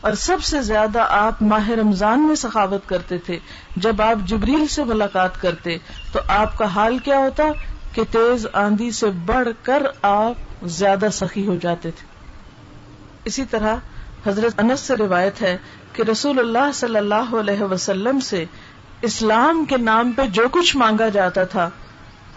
اور 0.00 0.12
سب 0.12 0.42
سے 0.42 0.62
زیادہ 0.62 1.06
آپ 1.08 1.42
ماہ 1.42 1.70
رمضان 1.70 2.26
میں 2.26 2.34
سخاوت 2.34 2.88
کرتے 2.88 3.18
تھے۔ 3.18 3.38
جب 3.76 4.02
آپ 4.02 4.28
جبریل 4.28 4.66
سے 4.66 4.84
ملاقات 4.84 5.40
کرتے، 5.40 5.76
تو 6.12 6.20
آپ 6.28 6.58
کا 6.58 6.64
حال 6.64 6.98
کیا 6.98 7.18
ہوتا 7.18 7.44
کہ 7.92 8.02
تیز 8.10 8.46
آندھی 8.52 8.90
سے 8.90 9.06
بڑھ 9.10 9.48
کر 9.62 9.82
آپ 10.02 10.34
زیادہ 10.62 11.06
سخی 11.12 11.46
ہو 11.46 11.56
جاتے 11.62 11.90
تھے۔ 11.90 12.06
اسی 13.24 13.44
طرح 13.44 13.76
حضرت 14.26 14.60
انس 14.60 14.80
سے 14.80 14.96
روایت 14.96 15.42
ہے 15.42 15.56
کہ 15.92 16.02
رسول 16.02 16.38
اللہ 16.38 16.72
صلی 16.74 16.96
اللہ 16.96 17.34
علیہ 17.40 17.62
وسلم 17.62 18.20
سے 18.20 18.44
اسلام 19.02 19.64
کے 19.64 19.76
نام 19.76 20.12
پہ 20.12 20.22
جو 20.26 20.42
کچھ 20.52 20.76
مانگا 20.76 21.08
جاتا 21.08 21.44
تھا، 21.44 21.70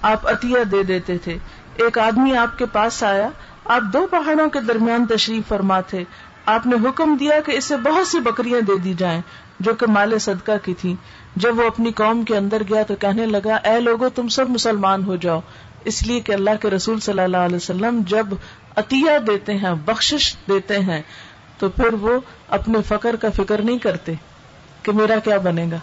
آپ 0.01 0.28
عطیہ 0.28 0.63
دے 0.63 0.84
دیتے 0.84 1.17
تھے۔ 1.17 1.38
ایک 1.76 1.97
آدمی 1.97 2.38
آپ 2.38 2.57
کے 2.57 2.65
پاس 2.65 3.03
آیا، 3.03 3.30
آپ 3.65 3.82
دو 3.93 4.07
پہاڑوں 4.11 4.49
کے 4.49 4.59
درمیان 4.59 5.05
تشریف 5.05 5.47
فرما 5.47 5.82
تھے۔ 5.82 6.03
آپ 6.45 6.67
نے 6.67 6.89
حکم 6.89 7.15
دیا 7.15 7.41
کہ 7.45 7.51
اسے 7.51 7.78
بہت 7.78 8.07
سی 8.07 8.20
بکریاں 8.20 8.61
دے 8.61 8.78
دی 8.78 8.93
جائیں، 8.93 9.22
جو 9.59 9.74
کہ 9.74 9.86
مال 9.88 10.20
صدقہ 10.20 10.51
کی 10.63 10.74
تھی 10.74 10.95
جب 11.36 11.59
وہ 11.59 11.67
اپنی 11.67 11.91
قوم 11.91 12.24
کے 12.24 12.38
اندر 12.38 12.61
گیا 12.70 12.84
تو 12.84 12.95
کہنے 12.95 13.26
لگا، 13.26 13.55
اے 13.55 13.80
لوگو، 13.80 14.09
تم 14.09 14.28
سب 14.28 14.49
مسلمان 14.49 15.03
ہو 15.03 15.15
جاؤ۔ 15.15 15.39
اس 15.86 16.08
لیے 16.08 16.20
کہ 16.20 16.32
اللہ 16.32 16.50
کے 16.62 16.70
رسول 16.70 17.00
صلی 17.00 17.22
اللہ 17.22 17.38
علیہ 17.38 17.56
وسلم 17.56 18.02
جب 18.08 18.28
عطیہ 18.76 19.20
دیتے 19.28 19.58
ہیں، 19.58 19.74
بخشش 19.86 20.36
دیتے 20.50 20.80
ہیں، 20.80 21.02
تو 21.58 21.70
پھر 21.70 21.94
وہ 21.94 22.20
اپنے 22.50 22.82
فقر 22.88 23.16
کا 23.16 23.28
فکر 23.36 23.62
نہیں 23.62 23.78
کرتے 23.78 24.14
کہ 24.84 24.92
میرا 24.92 25.20
کیا 25.20 25.38
بنے 25.38 25.66
گا۔ 25.72 25.78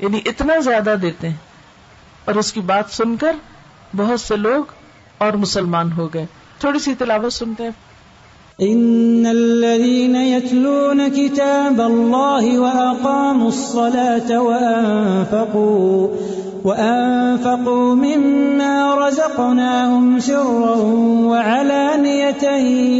یعنی 0.00 0.20
اتنا 0.24 0.58
زیادہ 0.58 0.94
دیتے 1.02 1.28
ہیں۔ 1.28 1.36
اور 2.24 2.34
اس 2.34 2.52
کی 2.52 2.60
بات 2.60 2.84
سن 2.90 3.16
کر 3.16 3.36
بہت 3.96 4.20
سے 4.20 4.36
لوگ 4.36 4.64
اور 5.18 5.32
مسلمان 5.32 5.92
ہو 5.92 6.14
گئے۔ 6.14 6.26
تھوڑی 6.58 6.78
سی 6.78 6.94
تلاوت 6.94 7.32
سنتے 7.32 7.62
ہیں۔ 7.62 7.70
ان 8.58 9.26
الذين 9.30 10.16
يتلون 10.16 11.00
كتاب 11.16 11.82
الله 11.82 12.58
واقاموا 12.58 13.46
الصلاه 13.46 14.42
وانفقوا 14.42 16.16
وانفقوا 16.64 17.94
مما 17.96 18.94
رزقناهم 18.96 20.20
سرا 20.20 20.76
وعلانيه 21.26 22.44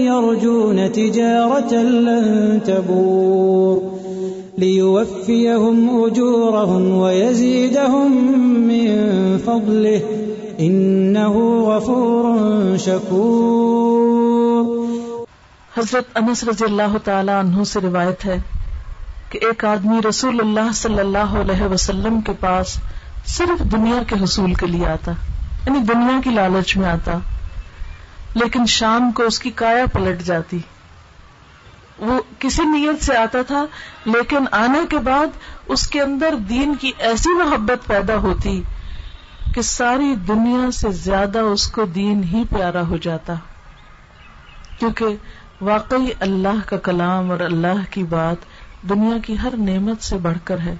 يرجون 0.04 0.92
تجاره 0.92 1.74
لن 1.74 2.60
تبور 2.66 3.82
ليوفيهم 4.58 6.04
اجورهم 6.04 6.88
ويزيدهم 6.92 8.10
من 8.68 8.88
فضله 9.38 10.00
انه 10.60 11.34
غفور 11.64 12.24
شكور 12.78 14.66
حضرت 15.72 16.16
انس 16.16 16.44
رضی 16.44 16.64
اللہ 16.64 16.96
تعالی 17.04 17.30
عنہ 17.32 17.62
سے 17.66 17.80
روایت 17.80 18.24
ہے 18.26 18.38
کہ 19.30 19.38
ایک 19.42 19.64
آدمی 19.64 20.00
رسول 20.08 20.40
اللہ 20.40 20.72
صلی 20.74 20.98
اللہ 21.00 21.30
علیہ 21.40 21.68
وسلم 21.72 22.20
کے 22.20 22.32
پاس 22.40 22.76
صرف 23.26 23.72
دنیا 23.72 24.02
کے 24.06 24.16
حصول 24.24 24.54
کے 24.54 24.66
لیے 24.66 24.86
آتا 24.86 25.12
یعنی 25.66 25.78
دنیا 25.78 26.20
کی 26.24 26.30
لالچ 26.30 26.76
میں 26.76 26.88
آتا، 26.88 27.18
لیکن 28.34 28.66
شام 28.66 29.12
کو 29.12 29.22
اس 29.22 29.38
کی 29.38 29.50
کایا 29.50 29.86
پلٹ 29.92 30.22
جاتی۔ 30.22 30.58
وہ 31.98 32.20
کسی 32.38 32.62
نیت 32.62 33.04
سے 33.04 33.16
آتا 33.16 33.42
تھا، 33.42 33.66
لیکن 34.04 34.44
آنے 34.50 34.78
کے 34.90 34.98
بعد 34.98 35.26
اس 35.66 35.88
کے 35.88 36.00
اندر 36.00 36.34
دین 36.48 36.74
کی 36.74 36.92
ایسی 36.98 37.38
محبت 37.38 37.86
پیدا 37.86 38.16
ہوتی 38.16 38.62
کہ 39.54 39.62
ساری 39.62 40.14
دنیا 40.14 40.70
سے 40.70 40.90
زیادہ 40.90 41.38
اس 41.38 41.66
کو 41.66 41.84
دین 41.84 42.24
ہی 42.24 42.42
پیارا 42.50 42.82
ہو 42.82 42.96
جاتا۔ 42.96 43.34
کیونکہ 44.78 45.06
واقعی 45.60 46.10
اللہ 46.20 46.68
کا 46.68 46.76
کلام 46.76 47.30
اور 47.30 47.40
اللہ 47.40 47.82
کی 47.90 48.02
بات 48.02 48.36
دنیا 48.88 49.18
کی 49.18 49.38
ہر 49.38 49.54
نعمت 49.56 50.02
سے 50.02 50.16
بڑھ 50.16 50.38
کر 50.44 50.58
ہے۔ 50.58 50.74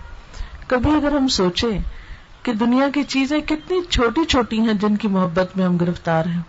کبھی 0.66 0.90
اگر 0.90 1.12
ہم 1.12 1.28
سوچیں 1.28 2.01
کہ 2.42 2.52
دنیا 2.52 2.88
کی 2.94 3.02
چیزیں 3.02 3.40
کتنی 3.40 3.82
چھوٹی 3.84 4.24
چھوٹی 4.24 4.60
ہیں 4.60 4.74
جن 4.74 4.96
کی 4.96 5.08
محبت 5.08 5.56
میں 5.56 5.64
ہم 5.64 5.76
گرفتار 5.76 6.24
ہیں۔ 6.26 6.40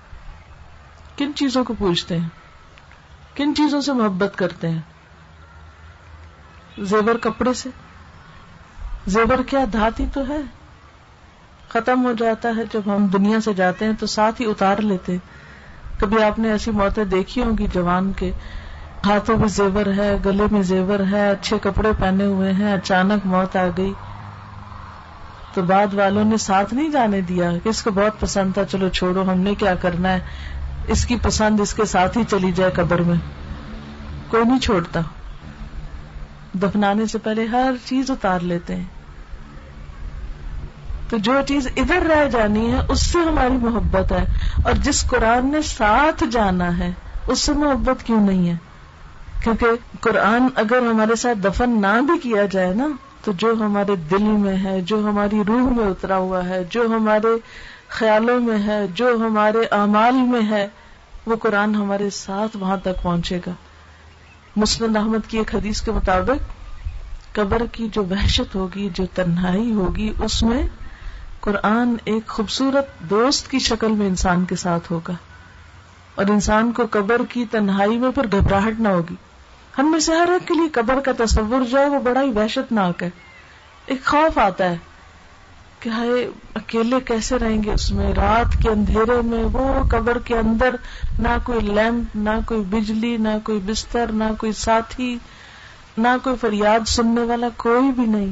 کن 1.17 1.31
چیزوں 1.35 1.63
کو 1.63 1.73
پوچھتے 1.79 2.19
ہیں؟ 2.19 2.29
کن 3.35 3.55
چیزوں 3.55 3.81
سے 3.81 3.93
محبت 3.93 4.37
کرتے 4.37 4.69
ہیں؟ 4.69 4.81
زیور 6.77 7.15
کپڑے 7.15 7.53
سے۔ 7.53 7.69
زیور 9.07 9.43
کیا 9.43 9.59
دھاتی 9.73 10.05
تو 10.13 10.27
ہے؟ 10.27 10.37
ختم 11.69 12.05
ہو 12.05 12.13
جاتا 12.13 12.49
ہے۔ 12.49 12.63
جب 12.73 12.95
ہم 12.95 13.07
دنیا 13.07 13.41
سے 13.41 13.53
جاتے 13.53 13.85
ہیں 13.85 13.93
تو 13.99 14.05
ساتھ 14.05 14.41
ہی 14.41 14.45
اتار 14.49 14.77
لیتے۔ 14.77 15.17
کبھی 15.99 16.23
آپ 16.23 16.39
نے 16.39 16.51
ایسی 16.51 16.71
موتیں 16.71 17.05
دیکھی 17.05 17.43
ہوں 17.43 17.57
گی 17.57 17.67
جوان 17.73 18.11
کے؟ 18.11 18.31
ہاتھوں 19.05 19.37
میں 19.37 19.47
زیور 19.47 19.85
ہے، 19.97 20.17
گلے 20.25 20.43
میں 20.51 20.61
زیور 20.61 20.99
ہے، 21.11 21.29
اچھے 21.29 21.57
کپڑے 21.61 21.89
پہنے 21.99 22.25
ہوئے 22.25 22.53
ہیں، 22.53 22.73
اچانک 22.73 23.25
موت 23.25 23.55
آ 23.55 23.67
گئی۔ 23.77 23.93
تو 25.53 25.61
بعد 25.61 25.93
والوں 25.93 26.23
نے 26.23 26.37
ساتھ 26.37 26.73
نہیں 26.73 26.89
جانے 26.89 27.21
دیا 27.21 27.51
کس 27.63 27.83
کو 27.83 27.91
بہت 27.91 28.19
پسند 28.19 28.53
تھا، 28.53 28.65
چلو 28.65 28.89
چھوڑو، 28.89 29.21
ہم 29.21 29.39
نے 29.39 29.55
کیا 29.55 29.75
کرنا 29.75 30.11
ہے؟ 30.11 30.19
اس 30.87 31.05
کی 31.05 31.15
پسند 31.23 31.59
اس 31.59 31.73
کے 31.73 31.85
ساتھ 31.85 32.17
ہی 32.17 32.23
چلی 32.29 32.51
جائے 32.51 32.71
قبر 32.71 33.01
میں۔ 33.01 33.15
کوئی 34.27 34.43
نہیں 34.43 34.59
چھوڑتا۔ 34.59 34.99
دفنانے 36.53 37.05
سے 37.05 37.17
پہلے 37.17 37.45
ہر 37.45 37.73
چیز 37.85 38.11
اتار 38.11 38.39
لیتے 38.39 38.75
ہیں۔ 38.75 38.83
تو 41.09 41.17
جو 41.17 41.33
چیز 41.47 41.67
ادھر 41.75 42.01
رہ 42.01 42.29
جانی 42.29 42.71
ہے، 42.71 42.79
اس 42.89 43.01
سے 43.01 43.19
ہماری 43.19 43.57
محبت 43.57 44.11
ہے۔ 44.11 44.25
اور 44.63 44.73
جس 44.73 45.05
قرآن 45.07 45.51
نے 45.51 45.61
ساتھ 45.61 46.23
جانا 46.31 46.77
ہے، 46.77 46.91
اس 47.27 47.39
سے 47.39 47.53
محبت 47.53 48.03
کیوں 48.03 48.21
نہیں 48.21 48.49
ہے؟ 48.49 48.55
کیونکہ 49.43 49.67
قرآن 49.99 50.47
اگر 50.55 50.77
ہمارے 50.77 51.15
ساتھ 51.15 51.37
دفن 51.37 51.81
نہ 51.81 52.01
بھی 52.01 52.19
کیا 52.19 52.45
جائے 52.45 52.73
نا 52.73 52.87
تو 53.23 53.31
جو 53.31 53.53
ہمارے 53.59 53.95
دل 53.95 54.23
میں 54.23 54.57
ہے، 54.63 54.81
جو 54.81 54.99
ہماری 54.99 55.41
روح 55.47 55.69
میں 55.69 55.85
اترا 55.85 56.17
ہوا 56.17 56.45
ہے، 56.45 56.63
جو 56.69 56.81
ہمارے 56.81 57.27
خیالوں 57.89 58.39
میں 58.39 58.67
ہے، 58.67 58.87
جو 58.95 59.15
ہمارے 59.19 59.61
اعمال 59.71 60.13
میں 60.13 60.49
ہے، 60.49 60.67
وہ 61.25 61.35
قرآن 61.35 61.75
ہمارے 61.75 62.09
ساتھ 62.09 62.57
وہاں 62.57 62.77
تک 62.77 63.03
پہنچے 63.03 63.39
گا۔ 63.47 63.51
مسلم 64.55 64.97
احمد 64.97 65.29
کی 65.29 65.37
ایک 65.37 65.55
حدیث 65.55 65.81
کے 65.81 65.91
مطابق، 65.91 66.43
قبر 67.35 67.61
کی 67.71 67.87
جو 67.91 68.03
وحشت 68.03 68.55
ہوگی، 68.55 68.89
جو 68.93 69.05
تنہائی 69.13 69.71
ہوگی، 69.71 70.13
اس 70.23 70.43
میں 70.43 70.67
قرآن 71.39 71.95
ایک 72.05 72.27
خوبصورت 72.27 72.99
دوست 72.99 73.51
کی 73.51 73.59
شکل 73.59 73.91
میں 73.91 74.07
انسان 74.07 74.45
کے 74.45 74.55
ساتھ 74.55 74.91
ہوگا۔ 74.91 75.13
اور 76.15 76.25
انسان 76.25 76.71
کو 76.71 76.83
قبر 76.91 77.21
کی 77.29 77.45
تنہائی 77.51 77.97
میں 77.97 78.11
پھر 78.11 78.25
گھبراہٹ 78.31 78.79
نہ 78.79 78.87
ہوگی۔ 78.87 79.15
ہم 79.77 79.91
میں 79.91 79.99
سے 79.99 80.15
ہر 80.15 80.29
ایک 80.29 80.47
کے 80.47 80.53
لیے 80.53 80.69
قبر 80.69 80.99
کا 80.99 81.11
تصور 81.17 81.65
جو 81.65 81.79
ہے 81.79 81.85
وہ 81.85 81.99
بڑا 81.99 82.21
ہی 82.21 82.31
وحشت 82.31 82.71
ناک 82.71 83.03
ہے۔ 83.03 83.09
ایک 83.85 84.05
خوف 84.05 84.37
آتا 84.37 84.69
ہے 84.69 84.77
کہ 85.79 85.89
ہائے، 85.89 86.29
اکیلے 86.55 86.99
کیسے 86.99 87.39
رہیں 87.39 87.63
گے 87.63 87.71
اس 87.71 87.91
میں؟ 87.91 88.13
رات 88.13 88.63
کے 88.63 88.69
اندھیرے 88.69 89.21
میں 89.21 89.43
وہ 89.43 89.83
قبر 89.89 90.17
کے 90.17 90.37
اندر 90.37 90.75
نہ 91.19 91.27
کوئی 91.43 91.59
لیمپ، 91.59 92.15
نہ 92.15 92.29
کوئی 92.45 92.61
بجلی، 92.61 93.17
نہ 93.17 93.29
کوئی 93.43 93.59
بستر، 93.65 94.11
نہ 94.11 94.23
کوئی 94.37 94.51
ساتھی، 94.51 95.17
نہ 95.97 96.07
کوئی 96.23 96.35
فریاد 96.35 96.87
سننے 96.87 97.21
والا 97.21 97.47
کوئی 97.57 97.91
بھی 97.91 98.05
نہیں۔ 98.05 98.31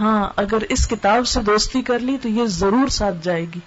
ہاں 0.00 0.30
اگر 0.36 0.58
اس 0.68 0.88
کتاب 0.88 1.26
سے 1.26 1.40
دوستی 1.40 1.82
کر 1.82 1.98
لی 1.98 2.18
تو 2.22 2.28
یہ 2.28 2.46
ضرور 2.46 2.88
ساتھ 2.88 3.16
جائے 3.22 3.44
گی۔ 3.44 3.60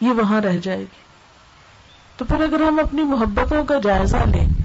یہ 0.00 0.10
وہاں 0.10 0.40
رہ 0.40 0.56
جائے 0.56 0.80
گی۔ 0.80 1.04
تو 2.16 2.24
پھر 2.24 2.40
اگر 2.40 2.60
ہم 2.60 2.78
اپنی 2.78 3.02
محبتوں 3.02 3.64
کا 3.64 3.78
جائزہ 3.82 4.16
لیں 4.16 4.63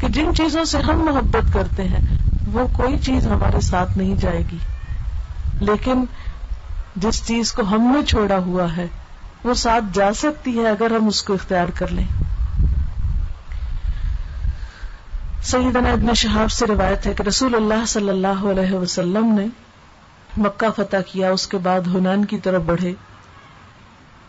کہ 0.00 0.08
جن 0.08 0.34
چیزوں 0.34 0.64
سے 0.64 0.78
ہم 0.78 0.98
محبت 0.98 1.54
کرتے 1.54 1.84
ہیں، 1.88 2.18
وہ 2.52 2.66
کوئی 2.76 2.98
چیز 2.98 3.26
ہمارے 3.26 3.60
ساتھ 3.60 3.98
نہیں 3.98 4.14
جائے 4.14 4.42
گی۔ 4.52 4.58
لیکن 5.60 6.04
جس 6.96 7.26
چیز 7.26 7.52
کو 7.52 7.62
ہم 7.62 7.80
نے 7.80 8.04
چھوڑا 8.04 8.38
ہوا 8.38 8.76
ہے، 8.76 8.86
وہ 9.44 9.54
ساتھ 9.54 9.84
جا 9.92 10.12
سکتی 10.12 10.58
ہے 10.58 10.68
اگر 10.68 10.90
ہم 10.90 11.06
اس 11.06 11.22
کو 11.22 11.34
اختیار 11.34 11.68
کر 11.74 11.88
لیں۔ 11.88 12.04
سیدنا 15.42 15.92
ابن 15.92 16.14
شہاب 16.14 16.50
سے 16.50 16.66
روایت 16.66 17.06
ہے 17.06 17.14
کہ 17.14 17.22
رسول 17.22 17.54
اللہ 17.54 17.86
صلی 17.86 18.08
اللہ 18.08 18.50
علیہ 18.50 18.74
وسلم 18.74 19.26
نے 19.26 19.46
مکہ 20.36 20.66
فتح 20.76 20.96
کیا، 21.12 21.30
اس 21.30 21.46
کے 21.46 21.58
بعد 21.58 21.80
ہنان 21.80 22.24
کی 22.24 22.38
طرف 22.38 22.62
بڑھے، 22.62 22.92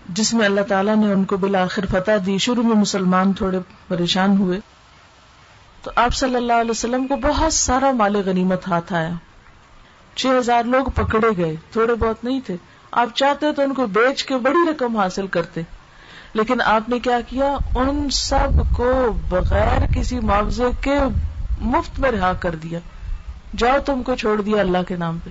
جس 0.09 0.34
میں 0.34 0.45
اللہ 0.45 0.61
تعالیٰ 0.61 0.95
نے 0.95 1.11
ان 1.11 1.24
کو 1.24 1.38
بالآخر 1.38 1.86
فتح 1.86 2.11
دی۔ 2.26 2.38
شروع 2.38 2.63
میں 2.63 2.76
مسلمان 2.76 3.34
تھوڑے 3.34 3.59
پریشان 3.88 4.38
ہوئے۔ 4.38 4.59
تو 5.88 5.94
آپ 5.96 6.14
صلی 6.14 6.36
اللہ 6.36 6.54
علیہ 6.54 6.72
وسلم 6.72 7.08
کو 7.08 7.16
بہت 7.16 7.54
سارا 7.54 7.92
مال 7.92 8.16
غنیمت 8.16 8.68
ہاتھ 8.68 8.94
آیا۔ 8.94 9.10
چھ 10.16 10.28
ہزار 10.40 10.64
لوگ 10.64 10.86
پکڑے 10.86 11.28
گئے، 11.38 11.56
تھوڑے 11.72 11.96
بہت 11.96 12.24
نہیں 12.24 12.40
تھے۔ 12.46 12.56
آپ 12.92 13.08
چاہتے 13.16 13.52
تو 13.52 13.62
ان 13.62 13.74
کو 13.74 13.86
بیچ 13.86 14.24
کے 14.24 14.38
بڑی 14.38 14.70
رقم 14.70 14.98
حاصل 14.98 15.28
کرتے۔ 15.28 15.62
لیکن 16.34 16.62
آپ 16.62 16.90
نے 16.90 17.00
کیا 17.00 17.22
کیا؟ 17.22 17.58
ان 17.76 18.10
سب 18.10 18.78
کو 18.78 19.14
بغیر 19.30 19.80
کسی 19.96 20.20
معاوضے 20.20 20.64
کے 20.82 21.00
مفت 21.62 22.00
میں 22.00 22.12
رہا 22.12 22.34
کر 22.34 22.56
دیا۔ 22.56 22.80
جاؤ 23.58 23.78
تم 23.86 24.04
کو 24.04 24.16
چھوڑ 24.16 24.42
دیا 24.42 24.62
اللہ 24.62 24.84
کے 24.88 24.96
نام 24.96 25.18
پہ۔ 25.24 25.30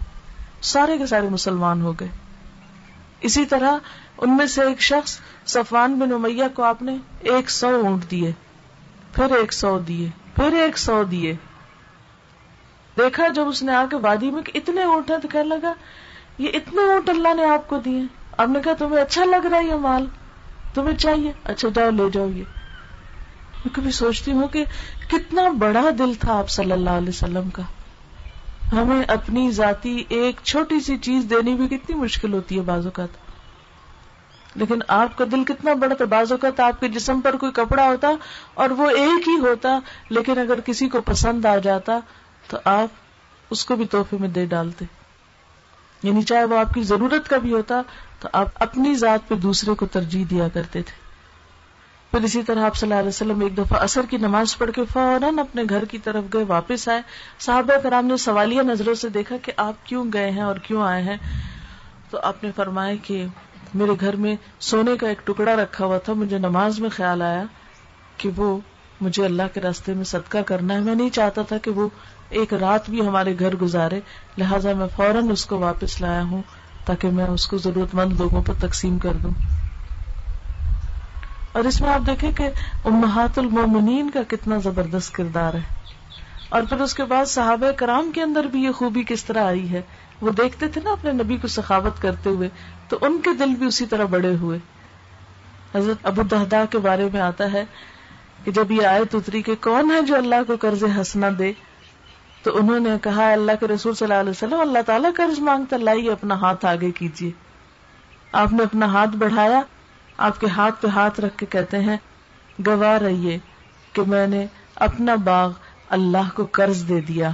سارے 0.63 0.99
کے 0.99 1.07
سارے 1.07 1.29
مسلمان 1.29 1.83
ہو 1.83 1.93
گئے۔ 1.93 2.09
اسی 3.21 3.45
طرح 3.45 3.73
ان 4.19 4.37
میں 4.37 4.47
سے 4.47 4.63
ایک 4.63 4.81
شخص 4.81 5.19
صفان 5.47 5.95
بن 5.95 6.13
امیہ 6.13 6.45
کو 6.55 6.63
آپ 6.63 6.83
نے 6.83 6.97
ایک 7.21 7.51
سو 7.51 7.81
اونٹ 7.85 8.11
دیے، 8.11 8.33
پھر 9.15 9.35
ایک 9.35 9.53
سو 9.53 9.79
دیے۔ 9.79 10.26
پھر 10.37 10.53
ایک 10.53 10.79
سو 10.79 11.05
دیے۔ 11.05 11.35
دیکھا 12.99 13.29
جب 13.29 13.49
اس 13.49 13.63
نے 13.63 13.75
آ 13.75 13.85
کے 13.91 13.97
وادی 13.97 14.31
میں 14.31 14.43
کہ 14.43 14.53
اتنے 14.55 14.83
اونٹ 14.83 15.11
ہیں 15.11 15.19
تو 15.19 15.29
کہنے 15.29 15.49
لگا، 15.49 15.73
یہ 16.39 16.49
اتنے 16.55 16.93
اونٹ 16.93 17.09
اللہ 17.09 17.35
نے 17.35 17.45
آپ 17.45 17.69
کو 17.69 17.79
دیے۔ 17.79 18.03
آپ 18.37 18.49
نے 18.49 18.59
کہا، 18.65 18.73
تمہیں 18.79 19.03
اچھا 19.03 19.25
لگ 19.25 19.47
رہا 19.47 19.59
ہے 19.59 19.65
یہ 19.65 19.75
مال؟ 19.75 20.07
تمہیں 20.75 20.97
چاہیے؟ 20.97 21.33
اچھا 21.45 21.69
جاؤ، 21.75 21.91
لے 21.91 22.03
جاؤ 22.13 22.29
یہ۔ 22.29 22.45
میں 23.65 23.75
کبھی 23.75 23.91
سوچتی 23.91 24.33
ہوں 24.33 24.49
کہ 24.49 24.65
کتنا 25.11 25.49
بڑا 25.49 25.85
دل 25.99 26.15
تھا 26.15 26.39
آپ 26.39 26.51
صلی 26.51 26.73
اللہ 26.73 26.91
علیہ 26.91 27.09
وسلم 27.09 27.51
کا۔ 27.51 27.63
ہمیں 28.73 29.03
اپنی 29.03 29.51
ذاتی 29.51 30.05
ایک 30.09 30.41
چھوٹی 30.43 30.81
سی 30.81 30.97
چیز 30.97 31.27
دینی 31.31 31.55
بھی 31.55 31.69
کتنی 31.69 31.97
مشکل 31.97 32.33
ہوتی 32.33 32.57
ہے 32.57 32.61
بازو 32.61 32.91
کا 32.91 33.07
لیکن 34.57 34.79
آپ 34.89 35.19
کا 35.19 35.25
دل 35.33 35.45
کتنا 35.45 35.73
بڑا 35.75 35.95
تھا، 35.95 36.05
بعض 36.05 36.33
اوقات 36.33 36.61
آپ 36.61 36.81
کے 36.81 36.89
جسم 36.89 37.21
پر 37.21 37.37
کوئی 37.37 37.53
کپڑا 37.53 37.87
ہوتا 37.87 38.09
اور 38.55 38.71
وہ 38.71 38.91
ایک 38.91 39.29
ہی 39.29 39.39
ہوتا، 39.39 39.79
لیکن 40.09 40.39
اگر 40.39 40.61
کسی 40.61 40.89
کو 40.89 41.01
پسند 41.01 41.45
آ 41.45 41.57
جاتا 41.57 41.99
تو 42.47 42.57
آپ 42.65 42.89
اس 43.51 43.65
کو 43.65 43.77
بھی 43.77 43.85
تحفے 43.85 44.17
میں 44.21 44.29
دے 44.29 44.47
ڈالتے۔ 44.47 44.85
یعنی 46.03 46.23
چاہے 46.23 46.45
وہ 46.45 46.59
آپ 46.59 46.75
کی 46.75 46.83
ضرورت 46.83 47.29
کا 47.29 47.39
بھی 47.39 47.53
ہوتا 47.53 47.83
تو 48.21 48.29
آپ 48.33 48.49
اپنی 48.55 48.95
ذات 48.95 49.29
پہ 49.29 49.35
دوسرے 49.35 49.75
کو 49.75 49.87
ترجیح 49.87 50.25
دیا 50.31 50.49
کرتے 50.49 50.83
تھے۔ 50.83 51.07
پھر 52.11 52.21
اسی 52.21 52.43
طرح 52.43 52.65
آپ 52.65 52.77
صلی 52.77 52.89
اللہ 52.89 53.01
علیہ 53.01 53.09
وسلم 53.09 53.41
ایک 53.41 53.59
دفعہ 53.59 53.81
اثر 53.81 54.03
کی 54.11 54.17
نماز 54.17 54.59
پڑھ 54.59 54.71
کے 54.71 54.83
فوراً 54.93 55.39
اپنے 55.39 55.63
گھر 55.69 55.85
کی 55.85 55.99
طرف 55.99 56.25
گئے، 56.33 56.45
واپس 56.49 56.89
آئے۔ 56.89 57.03
صحابہ 57.39 57.77
کرام 57.83 58.07
نے 58.07 58.17
سوالیہ 58.17 58.63
نظروں 58.63 58.95
سے 58.95 59.09
دیکھا 59.09 59.37
کہ 59.37 59.53
آپ 59.57 59.87
کیوں 59.87 60.05
گئے 60.13 60.31
ہیں 60.31 60.43
اور 60.43 60.57
کیوں 60.57 60.83
آئے 60.83 61.03
ہیں؟ 61.03 61.17
تو 62.11 62.19
آپ 62.23 62.45
نے 62.45 62.51
فرمایا 62.57 62.95
کہ 63.03 63.27
میرے 63.77 63.93
گھر 64.01 64.17
میں 64.17 64.37
سونے 64.61 64.97
کا 64.97 65.09
ایک 65.09 65.27
ٹکڑا 65.27 65.57
رکھا 65.57 65.85
ہوا 65.85 65.99
تھا، 65.99 66.13
مجھے 66.13 66.39
نماز 66.39 66.81
میں 66.81 66.89
خیال 66.89 67.23
آیا 67.23 67.45
کہ 68.17 68.31
وہ 68.37 68.59
مجھے 69.01 69.25
اللہ 69.25 69.43
کے 69.55 69.61
راستے 69.61 69.95
میں 69.95 70.05
صدقہ 70.05 70.39
کرنا 70.39 70.75
ہے۔ 70.75 70.81
میں 70.81 70.95
نہیں 70.95 71.11
چاہتا 71.11 71.43
تھا 71.43 71.59
کہ 71.59 71.71
وہ 71.71 71.89
ایک 72.29 72.55
رات 72.55 72.91
بھی 72.91 73.07
ہمارے 73.07 73.35
گھر 73.39 73.57
گزارے، 73.57 74.01
لہٰذا 74.39 74.73
میں 74.73 74.87
فوراً 74.97 75.31
اس 75.31 75.47
کو 75.47 75.59
واپس 75.59 76.01
لایا 76.01 76.23
ہوں 76.23 76.43
تاکہ 76.85 77.11
میں 77.11 77.25
اس 77.25 77.47
کو 77.47 77.59
ضرورت 77.59 77.95
مند 77.95 78.21
لوگوں 78.21 78.43
پر 78.43 78.55
تقسیم 78.61 78.99
کر 78.99 79.13
دوں۔ 79.13 79.31
اور 81.53 81.65
اس 81.65 81.81
میں 81.81 81.91
آپ 81.91 82.07
دیکھیں 82.07 82.33
کہ 82.33 82.51
امہات 82.85 83.39
المومنین 83.39 84.11
کا 84.11 84.21
کتنا 84.29 84.59
زبردست 84.59 85.15
کردار 85.15 85.55
ہے۔ 85.55 85.61
اور 86.49 86.63
پھر 86.63 86.81
اس 86.81 86.95
کے 86.95 87.05
بعد 87.05 87.27
صحابہ 87.27 87.71
کرام 87.71 88.11
کے 88.15 88.23
اندر 88.23 88.45
بھی 88.45 88.63
یہ 88.63 88.71
خوبی 88.71 89.03
کس 89.09 89.25
طرح 89.25 89.47
آئی 89.47 89.71
ہے؟ 89.71 89.83
وہ 90.21 90.31
دیکھتے 90.31 90.69
تھے 90.69 90.81
نا 90.85 90.91
اپنے 90.91 91.13
نبی 91.13 91.37
کو 91.37 91.49
سخاوت 91.49 92.03
کرتے 92.03 92.31
ہوئے، 92.31 92.49
تو 92.89 92.99
ان 93.01 93.21
کے 93.25 93.31
دل 93.33 93.55
بھی 93.55 93.67
اسی 93.67 93.87
طرح 93.87 94.05
بڑے 94.05 94.37
ہوئے۔ 94.37 94.59
حضرت 95.75 96.07
ابو 96.07 96.23
دہدا 96.23 96.65
کے 96.65 96.79
بارے 96.79 97.09
میں 97.13 97.21
آتا 97.21 97.53
ہے 97.53 97.65
کہ 98.45 98.51
جب 98.51 98.71
یہ 98.71 98.87
آئے 98.87 99.01
اتری 99.01 99.43
کہ 99.43 99.55
کون 99.61 99.91
ہے 99.91 100.03
جو 100.03 100.17
اللہ 100.17 100.35
کو 100.47 100.57
قرض 100.61 100.85
ہنسنا 100.85 101.27
دے، 101.39 101.53
تو 102.43 102.59
انہوں 102.59 102.81
نے 102.81 102.91
کہا، 103.03 103.33
اللہ 103.33 103.53
کے 103.61 103.67
رسول 103.67 103.95
صلی 103.95 104.05
اللہ 104.07 104.21
علیہ 104.21 104.31
وسلم، 104.31 104.61
اللہ 104.61 104.79
تعالیٰ 104.87 105.11
قرض 105.17 105.39
مانگتا 105.39 105.77
لائیے 105.77 106.13
اپنا 106.13 106.35
ہاتھ 106.35 106.67
آگے 106.67 106.91
کیجیے۔ 106.91 107.31
آپ 108.33 108.53
نے 108.53 108.63
اپنا 108.63 108.87
ہاتھ 108.87 109.17
بڑھایا، 109.17 109.63
آپ 110.17 110.41
کے 110.41 110.47
ہاتھ 110.47 110.83
پہ 110.83 110.89
ہاتھ 110.89 111.21
رکھ 111.21 111.39
کے 111.39 111.47
کہتے 111.47 111.79
ہیں، 111.79 111.97
گواہ 112.67 112.99
رہیے 112.99 113.39
کہ 113.93 114.03
میں 114.07 114.27
نے 114.27 114.47
اپنا 114.75 115.15
باغ 115.15 115.51
اللہ 115.89 116.29
کو 116.35 116.47
قرض 116.53 116.89
دے 116.89 117.01
دیا۔ 117.01 117.31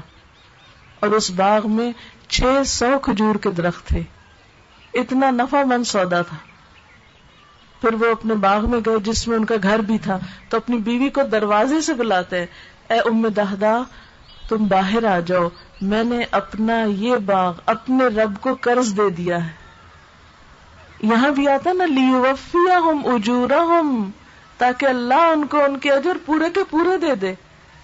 اور 1.01 1.11
اس 1.11 1.30
باغ 1.30 1.70
میں 1.70 1.93
چھ 2.33 2.66
سو 2.66 2.99
کھجور 2.99 3.35
کے 3.35 3.51
درخت 3.51 3.87
تھے۔ 3.87 4.03
اتنا 4.95 5.30
نفع 5.30 5.62
مند 5.64 5.85
سودا 5.85 6.22
تھا۔ 6.22 6.37
پھر 7.80 7.95
وہ 7.95 8.12
اپنے 8.12 8.35
باغ 8.35 8.70
میں 8.70 8.80
گئے 8.87 8.99
جس 8.99 9.28
میں 9.28 9.37
ان 9.37 9.45
کا 9.45 9.55
گھر 9.62 9.78
بھی 9.78 9.99
تھا۔ 9.99 10.18
تو 10.49 10.57
اپنی 10.57 10.76
بیوی 10.76 11.09
کو 11.09 11.22
دروازے 11.22 11.80
سے 11.80 11.95
بلاتے، 11.95 12.45
اے 12.91 12.99
ام 12.99 13.28
دہدا 13.28 13.78
تم 14.49 14.66
باہر 14.66 15.05
آ 15.05 15.20
جاؤ۔ 15.20 15.49
میں 15.80 16.05
نے 16.05 16.24
اپنا 16.30 16.83
یہ 16.83 17.16
باغ، 17.16 17.53
اپنے 17.66 18.07
رب 18.07 18.41
کو 18.41 18.51
قرض 18.61 18.97
دے 18.97 19.11
دیا 19.11 19.47
ہے۔ 19.47 19.51
یہاں 21.03 21.30
بھی 21.30 21.49
آتا 21.49 21.72
نا 21.72 21.85
لی 21.87 22.14
وفیا 22.14 22.78
ہم 22.78 23.01
اجورا 23.05 23.62
ہم 23.62 24.11
تاکہ 24.59 24.87
اللہ 24.87 25.14
ان 25.14 25.47
کو 25.47 25.64
ان 25.64 25.78
کے 25.78 25.93
اجر 25.93 26.16
پورے 26.26 26.51
کے 26.51 26.61
پورے 26.70 26.97
دے 26.97 27.14
دے۔ 27.14 27.35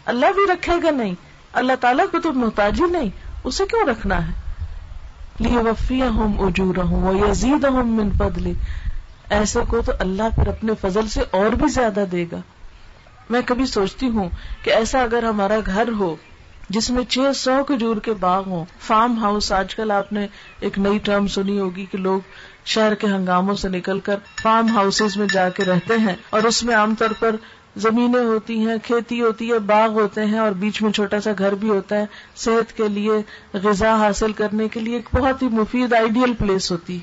اللہ 0.04 0.26
بھی 0.26 0.52
رکھے 0.52 0.72
گا 0.82 0.90
نہیں۔ 0.90 1.14
اللہ 1.52 1.72
تعالیٰ 1.80 2.04
کو 2.10 2.20
تو 2.20 2.32
محتاجی 2.32 2.84
نہیں۔ 2.90 3.27
اسے 3.44 3.64
کیوں 3.66 3.86
رکھنا 3.86 4.28
ہے؟ 4.28 4.32
من 7.74 8.10
فضله۔ 8.10 8.52
ایسے 9.30 9.60
کو 9.68 9.82
تو 9.82 9.92
اللہ 9.98 10.22
پھر 10.34 10.46
اپنے 10.46 10.72
فضل 10.80 11.08
سے 11.08 11.20
اور 11.30 11.50
بھی 11.50 11.68
زیادہ 11.68 12.04
دے 12.12 12.24
گا۔ 12.32 12.36
میں 13.30 13.40
کبھی 13.46 13.66
سوچتی 13.66 14.08
ہوں 14.08 14.28
کہ 14.62 14.70
ایسا 14.70 15.02
اگر 15.02 15.22
ہمارا 15.22 15.56
گھر 15.66 15.88
ہو 15.98 16.16
جس 16.68 16.90
میں 16.90 17.04
چھ 17.04 17.18
سو 17.34 17.64
کھجور 17.64 17.96
کے 17.96 18.12
باغ 18.12 18.42
ہوں۔ 18.46 18.64
فارم 18.80 19.24
ہاؤس 19.24 19.52
آج 19.52 19.74
کل 19.74 19.90
آپ 19.90 20.12
نے 20.12 20.26
ایک 20.60 20.78
نئی 20.78 20.98
ٹرم 20.98 21.26
سنی 21.26 21.58
ہوگی 21.58 21.86
کہ 21.86 21.98
لوگ 21.98 22.20
شہر 22.64 22.94
کے 22.94 23.06
ہنگاموں 23.06 23.54
سے 23.54 23.68
نکل 23.68 24.00
کر 24.00 24.16
فارم 24.42 24.76
ہاؤس 24.76 25.16
میں 25.16 25.26
جا 25.32 25.48
کے 25.48 25.64
رہتے 25.64 25.94
ہیں 25.98 26.14
اور 26.30 26.42
اس 26.42 26.64
میں 26.64 26.76
عام 26.76 26.94
طور 26.94 27.10
پر 27.18 27.36
زمینیں 27.78 28.24
ہوتی 28.24 28.66
ہیں، 28.66 28.76
کھیتی 28.84 29.20
ہوتی 29.22 29.52
ہے، 29.52 29.58
باغ 29.58 29.90
ہوتے 29.90 30.24
ہیں 30.24 30.38
اور 30.38 30.52
بیچ 30.52 30.82
میں 30.82 30.92
چھوٹا 30.92 31.20
سا 31.20 31.30
گھر 31.38 31.54
بھی 31.54 31.68
ہوتا 31.68 31.96
ہے۔ 31.96 32.06
صحت 32.36 32.76
کے 32.76 32.88
لیے 32.88 33.10
غذا 33.52 33.96
حاصل 33.96 34.32
کرنے 34.32 34.68
کے 34.68 34.80
لیے 34.80 34.96
ایک 34.96 35.08
بہت 35.14 35.42
ہی 35.42 35.48
مفید 35.48 35.92
آئیڈیل 35.92 36.32
پلیس 36.32 36.72
ہوتی۔ 36.72 36.98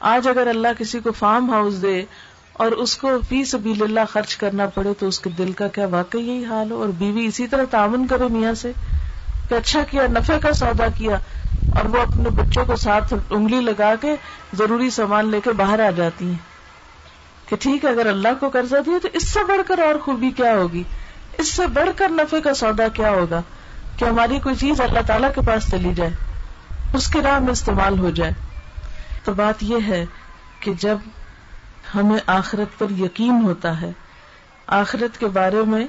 آج 0.00 0.28
اگر 0.28 0.46
اللہ 0.46 0.68
کسی 0.78 1.00
کو 1.00 1.12
فارم 1.12 1.50
ہاؤس 1.50 1.82
دے 1.82 2.04
اور 2.52 2.72
اس 2.72 2.96
کو 2.96 3.10
فی 3.28 3.44
سبیل 3.44 3.82
اللہ 3.82 4.00
خرچ 4.08 4.36
کرنا 4.36 4.66
پڑے 4.66 4.92
تو 4.98 5.08
اس 5.08 5.20
کے 5.20 5.30
دل 5.30 5.52
کا 5.52 5.68
کیا 5.68 5.86
واقعی 5.86 6.28
یہی 6.28 6.44
حال 6.44 6.70
ہو 6.70 6.80
اور 6.80 6.88
بیوی 6.88 7.26
اسی 7.26 7.46
طرح 7.46 7.64
تعاون 7.70 8.06
کرے 8.06 8.24
میاں 8.30 8.54
سے 8.54 8.72
کہ 9.48 9.54
اچھا 9.54 9.82
کیا 9.90 10.02
نفے 10.06 10.38
کا 10.42 10.52
سودا 10.52 10.86
کیا 10.98 11.14
اور 11.74 11.84
وہ 11.84 12.00
اپنے 12.00 12.30
بچوں 12.30 12.64
کو 12.64 12.76
ساتھ 12.76 13.14
انگلی 13.30 13.60
لگا 13.60 13.94
کے 14.00 14.14
ضروری 14.58 14.90
سامان 14.90 15.30
لے 15.30 15.40
کے 15.44 15.50
باہر 15.50 15.80
آ 15.80 15.90
جاتی 15.90 16.26
ہیں۔ 16.26 16.55
کہ 17.46 17.56
ٹھیک 17.56 17.84
ہے، 17.84 17.90
اگر 17.90 18.06
اللہ 18.06 18.28
کو 18.40 18.48
قرضہ 18.48 18.76
دیا 18.86 18.98
تو 19.02 19.08
اس 19.12 19.28
سے 19.28 19.44
بڑھ 19.44 19.60
کر 19.66 19.78
اور 19.78 19.94
خوبی 19.98 20.30
کیا 20.30 20.56
ہوگی؟ 20.56 20.82
اس 21.38 21.48
سے 21.48 21.66
بڑھ 21.66 21.88
کر 21.96 22.08
نفے 22.08 22.40
کا 22.40 22.54
سودا 22.54 22.88
کیا 22.88 23.10
ہوگا؟ 23.10 23.42
کہ 23.96 24.04
ہماری 24.04 24.38
کوئی 24.38 24.54
چیز 24.54 24.80
اللہ 24.80 25.00
تعالی 25.06 25.26
کے 25.34 25.40
پاس 25.46 25.70
چلی 25.70 25.94
جائے، 25.94 26.10
اس 26.94 27.08
کے 27.08 27.22
راہ 27.22 27.38
میں 27.38 27.52
استعمال 27.52 27.98
ہو 27.98 28.10
جائے۔ 28.10 28.32
تو 29.24 29.34
بات 29.34 29.62
یہ 29.62 29.76
ہے 29.86 30.04
کہ 30.60 30.72
جب 30.72 30.98
ہمیں 31.94 32.18
آخرت 32.26 32.78
پر 32.78 32.86
یقین 32.90 33.40
ہوتا 33.42 33.80
ہے، 33.80 33.90
آخرت 34.66 35.18
کے 35.18 35.26
بارے 35.26 35.62
میں 35.66 35.86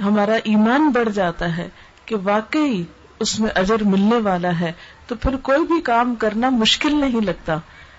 ہمارا 0.00 0.34
ایمان 0.44 0.90
بڑھ 0.90 1.10
جاتا 1.10 1.56
ہے 1.56 1.68
کہ 2.06 2.16
واقعی 2.22 2.82
اس 3.18 3.40
میں 3.40 3.50
اجر 3.54 3.84
ملنے 3.84 4.16
والا 4.16 4.60
ہے، 4.60 4.72
تو 5.06 5.14
پھر 5.14 5.36
کوئی 5.36 5.66
بھی 5.66 5.80
کام 5.80 6.14
کرنا 6.14 6.50
مشکل 6.50 7.00
نہیں 7.00 7.20
لگتا۔ 7.20 7.56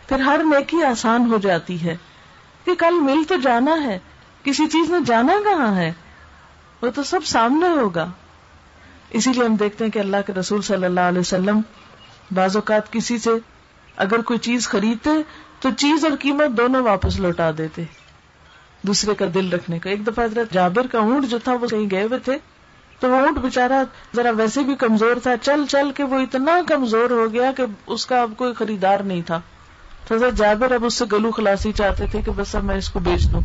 پھر 0.09 0.19
ہر 0.19 0.41
نیکی 0.43 0.83
آسان 0.83 1.31
ہو 1.31 1.37
جاتی 1.37 1.85
ہے۔ 1.85 1.95
کہ 2.65 2.75
کل 2.75 2.99
مل 3.01 3.23
تو 3.27 3.35
جانا 3.35 3.83
ہے۔ 3.83 3.99
کسی 4.43 4.67
چیز 4.67 4.89
میں 4.89 4.99
جانا 4.99 5.33
کہاں 5.43 5.75
ہے؟ 5.75 5.93
وہ 6.81 6.89
تو 6.89 7.03
سب 7.03 7.25
سامنے 7.25 7.67
ہوگا۔ 7.67 8.11
اسی 9.09 9.33
لیے 9.33 9.45
ہم 9.45 9.55
دیکھتے 9.55 9.83
ہیں 9.83 9.91
کہ 9.91 9.99
اللہ 9.99 10.17
کے 10.27 10.33
رسول 10.33 10.61
صلی 10.61 10.85
اللہ 10.85 10.99
علیہ 10.99 11.19
وسلم 11.19 11.61
بعض 12.35 12.55
اوقات 12.55 12.93
کسی 12.93 13.17
سے 13.17 13.29
اگر 13.97 14.21
کوئی 14.21 14.39
چیز 14.39 14.67
خریدتے 14.67 15.09
تو 15.59 15.69
چیز 15.77 16.05
اور 16.05 16.13
قیمت 16.19 16.57
دونوں 16.57 16.81
واپس 16.81 17.19
لوٹا 17.19 17.51
دیتے۔ 17.57 17.83
دوسرے 18.81 19.15
کا 19.15 19.25
دل 19.33 19.53
رکھنے 19.53 19.79
کا۔ 19.79 19.89
ایک 19.89 20.07
دفعہ 20.07 20.25
حضرت 20.25 20.53
جابر 20.53 20.87
کا 20.87 20.99
اونٹ 20.99 21.25
جو 21.25 21.39
تھا 21.39 21.53
وہ 21.53 21.67
کہیں 21.67 21.89
گئے 21.91 22.03
ہوئے 22.03 22.19
تھے۔ 22.19 22.37
تو 22.99 23.09
وہ 23.09 23.15
اونٹ 23.15 23.37
بےچارا 23.37 23.83
ذرا 24.15 24.29
ویسے 24.29 24.61
بھی 24.61 24.75
کمزور 24.75 25.15
تھا۔ 25.23 25.37
چل 25.41 25.65
چل 25.69 25.91
کے 25.91 26.03
وہ 26.03 26.19
اتنا 26.19 26.59
کمزور 26.67 27.09
ہو 27.09 27.33
گیا 27.33 27.51
کہ 27.51 27.63
اس 27.87 28.05
کا 28.05 28.21
اب 28.21 28.33
کوئی 28.37 28.53
خریدار 28.53 28.99
نہیں 28.99 29.21
تھا۔ 29.21 29.41
تو 30.07 30.15
حضرت 30.15 30.33
جابر 30.37 30.71
اب 30.71 30.85
اس 30.85 30.93
سے 30.93 31.05
گلو 31.11 31.31
خلاسی 31.31 31.71
چاہتے 31.71 32.05
تھے 32.11 32.21
کہ 32.21 32.31
بس 32.35 32.55
اب 32.55 32.63
میں 32.63 32.75
اس 32.75 32.89
کو 32.89 32.99
بیچ 32.99 33.31
دوں۔ 33.31 33.41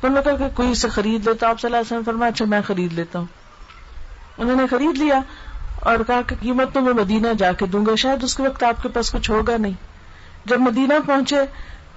تو 0.00 0.08
نے 0.08 0.20
کہا 0.24 0.36
کہ 0.36 0.48
کوئی 0.54 0.70
اسے 0.70 0.88
خرید 0.88 1.28
لیتا؟ 1.28 1.48
آپ 1.48 1.60
صلی 1.60 1.68
اللہ 1.68 1.76
علیہ 1.76 1.86
وسلم 1.86 2.04
فرمایا 2.04 2.30
اچھا 2.34 2.44
میں 2.44 2.60
خرید 2.66 2.92
لیتا 2.92 3.18
ہوں۔ 3.18 3.26
انہوں 4.38 4.56
نے 4.56 4.66
خرید 4.66 4.98
لیا 4.98 5.20
اور 5.80 5.96
کہا 6.06 6.20
کہ 6.26 6.36
قیمت 6.40 6.74
تو 6.74 6.80
میں 6.80 6.92
مدینہ 6.92 7.28
جا 7.38 7.52
کے 7.52 7.66
دوں 7.66 7.86
گا، 7.86 7.94
شاید 7.94 8.24
اس 8.24 8.36
کے 8.36 8.42
وقت 8.42 8.62
آپ 8.62 8.82
کے 8.82 8.88
پاس 8.88 9.10
کچھ 9.10 9.30
ہوگا 9.30 9.56
نہیں۔ 9.56 9.72
جب 10.44 10.60
مدینہ 10.60 10.94
پہنچے 11.06 11.36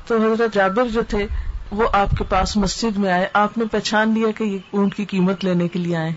تو 0.08 0.34
حضرت 0.34 0.54
جابر 0.54 0.86
جو 0.86 1.02
تھے، 1.08 1.28
وہ 1.72 1.88
آپ 1.94 2.12
کے 2.18 2.24
پاس 2.24 2.58
مسجد 2.58 2.98
میں 2.98 3.12
آئے۔ 3.12 3.28
آپ 3.34 3.58
نے 3.58 3.66
پہچان 3.72 4.14
لیا 4.14 4.32
کہ 4.32 4.44
یہ 4.44 4.58
اونٹ 4.72 4.96
کی 4.96 5.06
قیمت 5.06 5.44
لینے 5.44 5.68
کے 5.68 5.80
لیے 5.80 5.98
آئے۔ 5.98 6.12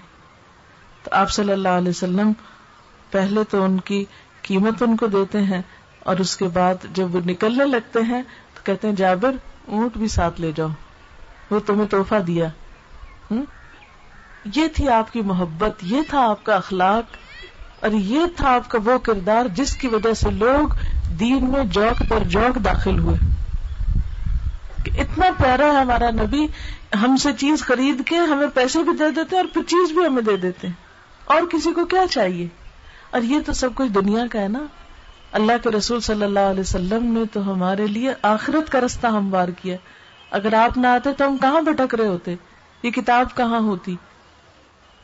تو 1.03 1.11
آپ 1.13 1.31
صلی 1.31 1.53
اللہ 1.53 1.69
علیہ 1.69 1.89
وسلم 1.89 2.33
پہلے 3.11 3.41
تو 3.51 3.65
ان 3.65 3.81
کی 3.81 4.05
قیمت 4.43 4.83
ان 4.83 4.97
کو 4.97 5.07
دیتے 5.07 5.39
ہیں 5.39 5.63
اور 6.05 6.17
اس 6.17 6.37
کے 6.37 6.45
بعد 6.45 6.75
جب 6.95 7.15
وہ 7.15 7.21
نکلنے 7.27 7.65
لگتے 7.65 7.99
ہیں 8.09 8.23
تو 8.55 8.61
کہتے 8.65 8.89
ہیں، 8.89 8.95
جابر، 8.95 9.33
اونٹ 9.67 9.97
بھی 9.97 10.09
ساتھ 10.09 10.41
لے 10.41 10.53
جاؤ۔ 10.57 10.69
وہ 11.51 11.61
تمہیں 11.61 11.87
توحفہ 11.87 12.15
دیا۔ 12.15 12.49
یہ 14.55 14.69
تھی 14.69 14.89
آپ 14.89 15.13
کی 15.13 15.21
محبت، 15.21 15.73
یہ 15.83 16.01
تھا 16.09 16.31
آپ 16.31 16.45
کا 16.45 16.55
اخلاق، 16.57 17.05
اور 17.81 17.91
یہ 17.91 18.21
تھا 18.37 18.55
آپ 18.55 18.71
کا 18.71 18.79
وہ 18.85 18.99
کردار 18.99 19.47
جس 19.55 19.77
کی 19.77 19.89
وجہ 19.89 20.13
سے 20.13 20.31
لوگ 20.31 20.69
دین 21.21 21.51
میں 21.51 21.65
جوک 21.65 22.03
پر 22.09 22.19
جوک 22.21 22.65
داخل 22.65 22.99
ہوئے۔ 22.99 23.19
کہ 24.85 25.01
اتنا 25.01 25.27
پیارا 25.43 25.65
ہے 25.67 25.71
ہمارا 25.71 26.11
نبی، 26.11 26.47
ہم 27.03 27.17
سے 27.17 27.33
چیز 27.33 27.63
خرید 27.63 28.03
کے 28.07 28.17
ہمیں 28.17 28.47
پیسے 28.55 28.83
بھی 28.83 28.93
دے 28.99 29.11
دیتے 29.11 29.37
اور 29.37 29.45
پھر 29.55 29.63
چیز 29.63 29.93
بھی 29.93 30.07
ہمیں 30.07 30.23
دے 30.23 30.37
دیتے 30.37 30.69
اور 31.25 31.43
کسی 31.53 31.73
کو 31.73 31.85
کیا 31.85 32.07
چاہیے؟ 32.11 32.49
اور 33.11 33.21
یہ 33.21 33.39
تو 33.47 33.53
سب 33.53 33.75
کچھ 33.75 33.93
دنیا 33.93 34.25
کا 34.31 34.41
ہے 34.41 34.49
نا۔ 34.49 34.65
اللہ 35.35 35.53
کے 35.63 35.71
رسول 35.71 36.01
صلی 36.01 36.25
اللہ 36.25 36.41
علیہ 36.41 36.61
وسلم 36.61 37.13
نے 37.13 37.23
تو 37.33 37.53
ہمارے 37.53 37.87
لیے 37.87 38.15
آخرت 38.23 38.73
کا 38.73 38.81
رستہ 38.81 39.07
ہموار 39.07 39.49
کیا۔ 39.49 39.77
اگر 40.31 40.55
آپ 40.55 40.79
نہ 40.79 40.87
آتے 40.87 41.13
تو 41.13 41.27
ہم 41.27 41.37
کہاں 41.37 41.61
بھٹک 41.61 41.95
رہے 41.95 42.07
ہوتے؟ 42.07 42.35
یہ 42.83 42.91
کتاب 42.91 43.37
کہاں 43.37 43.61
ہوتی؟ 43.61 43.97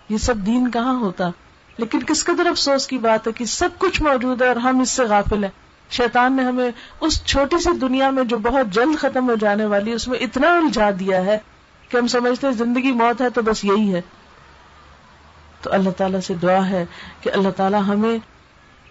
یہ 0.09 0.19
سب 0.19 0.35
دین 0.37 0.71
کہاں 0.71 1.01
ہوتا؟ 1.01 1.31
لیکن 1.79 2.03
کس 2.03 2.25
قدر 2.25 2.47
افسوس 2.47 2.87
کی 2.87 2.99
بات 2.99 3.27
ہے 3.27 3.33
کہ 3.33 3.45
سب 3.45 3.69
کچھ 3.79 4.03
موجود 4.03 4.43
ہے 4.43 4.49
اور 4.49 4.57
ہم 4.57 4.81
اس 4.81 4.91
سے 4.91 5.05
غافل 5.05 5.45
ہیں۔ 5.45 5.51
شیطان 5.91 6.37
نے 6.37 6.45
ہمیں 6.45 6.71
اس 7.01 7.25
چھوٹی 7.25 7.63
سی 7.63 7.79
دنیا 7.79 8.11
میں 8.11 8.25
جو 8.25 8.39
بہت 8.39 8.67
جلد 8.67 8.99
ختم 8.99 9.29
ہو 9.29 9.35
جانے 9.35 9.65
والی، 9.65 9.93
اس 9.93 10.09
میں 10.09 10.19
اتنا 10.19 10.57
الجھا 10.57 10.91
دیا 11.01 11.25
ہے 11.25 11.39
کہ 11.89 11.97
ہم 11.97 12.07
سمجھتے 12.07 12.47
ہیں 12.47 12.55
زندگی 12.55 12.93
موت 12.93 13.21
ہے 13.21 13.31
تو 13.31 13.43
بس 13.43 13.65
یہی 13.65 13.95
ہے۔ 13.95 14.01
تو 15.63 15.73
اللہ 15.73 15.91
تعالیٰ 15.91 16.21
سے 16.21 16.35
دعا 16.35 16.71
ہے 16.71 16.87
کہ 17.21 17.31
اللہ 17.35 17.49
تعالیٰ 17.57 17.83
ہمیں 17.89 18.19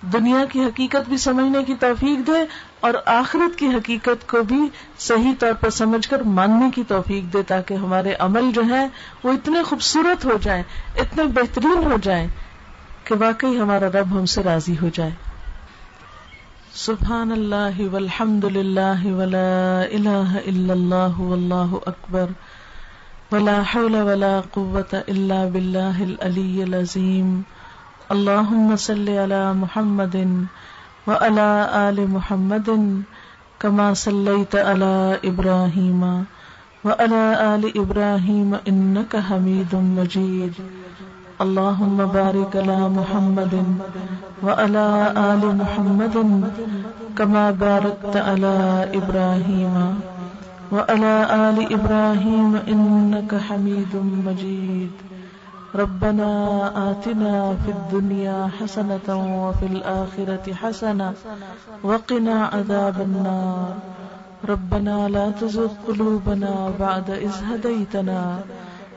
دنیا 0.01 0.45
کی 0.51 0.59
حقیقت 0.59 1.09
بھی 1.09 1.17
سمجھنے 1.17 1.63
کی 1.63 1.73
توفیق 1.79 2.27
دے 2.27 2.45
اور 2.79 2.93
آخرت 3.05 3.59
کی 3.59 3.67
حقیقت 3.67 4.27
کو 4.27 4.43
بھی 4.43 4.69
صحیح 4.99 5.33
طور 5.39 5.53
پر 5.53 5.69
سمجھ 5.69 6.09
کر 6.09 6.21
ماننے 6.21 6.69
کی 6.75 6.83
توفیق 6.87 7.33
دے 7.33 7.43
تاکہ 7.43 7.73
ہمارے 7.73 8.13
عمل 8.19 8.51
جو 8.53 8.61
ہیں 8.61 8.87
وہ 9.23 9.31
اتنے 9.31 9.63
خوبصورت 9.63 10.25
ہو 10.25 10.37
جائیں، 10.41 10.63
اتنے 10.97 11.23
بہترین 11.23 11.91
ہو 11.91 11.97
جائیں 12.03 12.27
کہ 13.03 13.15
واقعی 13.19 13.59
ہمارا 13.59 13.87
رب 13.87 14.11
ہم 14.11 14.25
سے 14.25 14.43
راضی 14.43 14.75
ہو 14.81 14.89
جائے۔ 14.93 15.11
سبحان 16.73 17.31
اللہ 17.31 17.81
والحمد 17.91 18.43
للہ 18.43 19.05
ولا 19.05 19.81
الہ 19.81 20.39
الا 20.47 20.73
اللہ 20.73 21.19
واللہ 21.19 21.75
اکبر۔ 21.85 22.25
ولا 23.31 23.61
حول 23.75 23.95
ولا 23.95 24.41
قوة 24.51 24.97
الا 25.07 25.47
باللہ 25.53 26.01
العلی 26.01 26.63
العظیم۔ 26.63 27.41
اللهم 28.13 28.75
صل 28.75 29.09
على 29.09 29.53
محمد 29.53 30.15
وعلى 31.07 31.49
آل 31.87 31.97
محمد 32.09 32.69
كما 33.61 33.93
صليت 33.93 34.55
على 34.55 35.19
إبراهيم 35.25 36.01
وعلى 36.85 37.23
آل 37.53 37.63
إبراهيم 37.81 38.49
إنك 38.67 39.13
حميد 39.27 39.75
مجيد 39.97 40.53
اللهم 41.45 41.97
بارك 42.05 42.55
على 42.55 42.79
محمد 42.97 43.53
وعلى 44.43 44.87
آل 45.29 45.43
محمد 45.61 46.17
كما 47.17 47.51
باركت 47.51 48.15
على 48.17 48.55
إبراهيم 49.01 49.75
وعلى 50.71 51.13
آل 51.49 51.57
إبراهيم 51.77 52.49
إنك 52.73 53.31
حميد 53.49 53.93
مجيد 54.25 55.08
ربنا 55.75 56.31
آتنا 56.91 57.55
في 57.65 57.71
الدنيا 57.71 58.49
حسنة 58.59 59.09
وفي 59.45 59.65
الآخرة 59.65 60.53
حسنة 60.53 61.13
وقنا 61.83 62.45
عذاب 62.45 63.01
النار. 63.01 63.73
ربنا 64.49 65.09
لا 65.09 65.31
تزغ 65.31 65.67
قلوبنا 65.87 66.73
بعد 66.79 67.09
إذ 67.09 67.33
هديتنا 67.49 68.39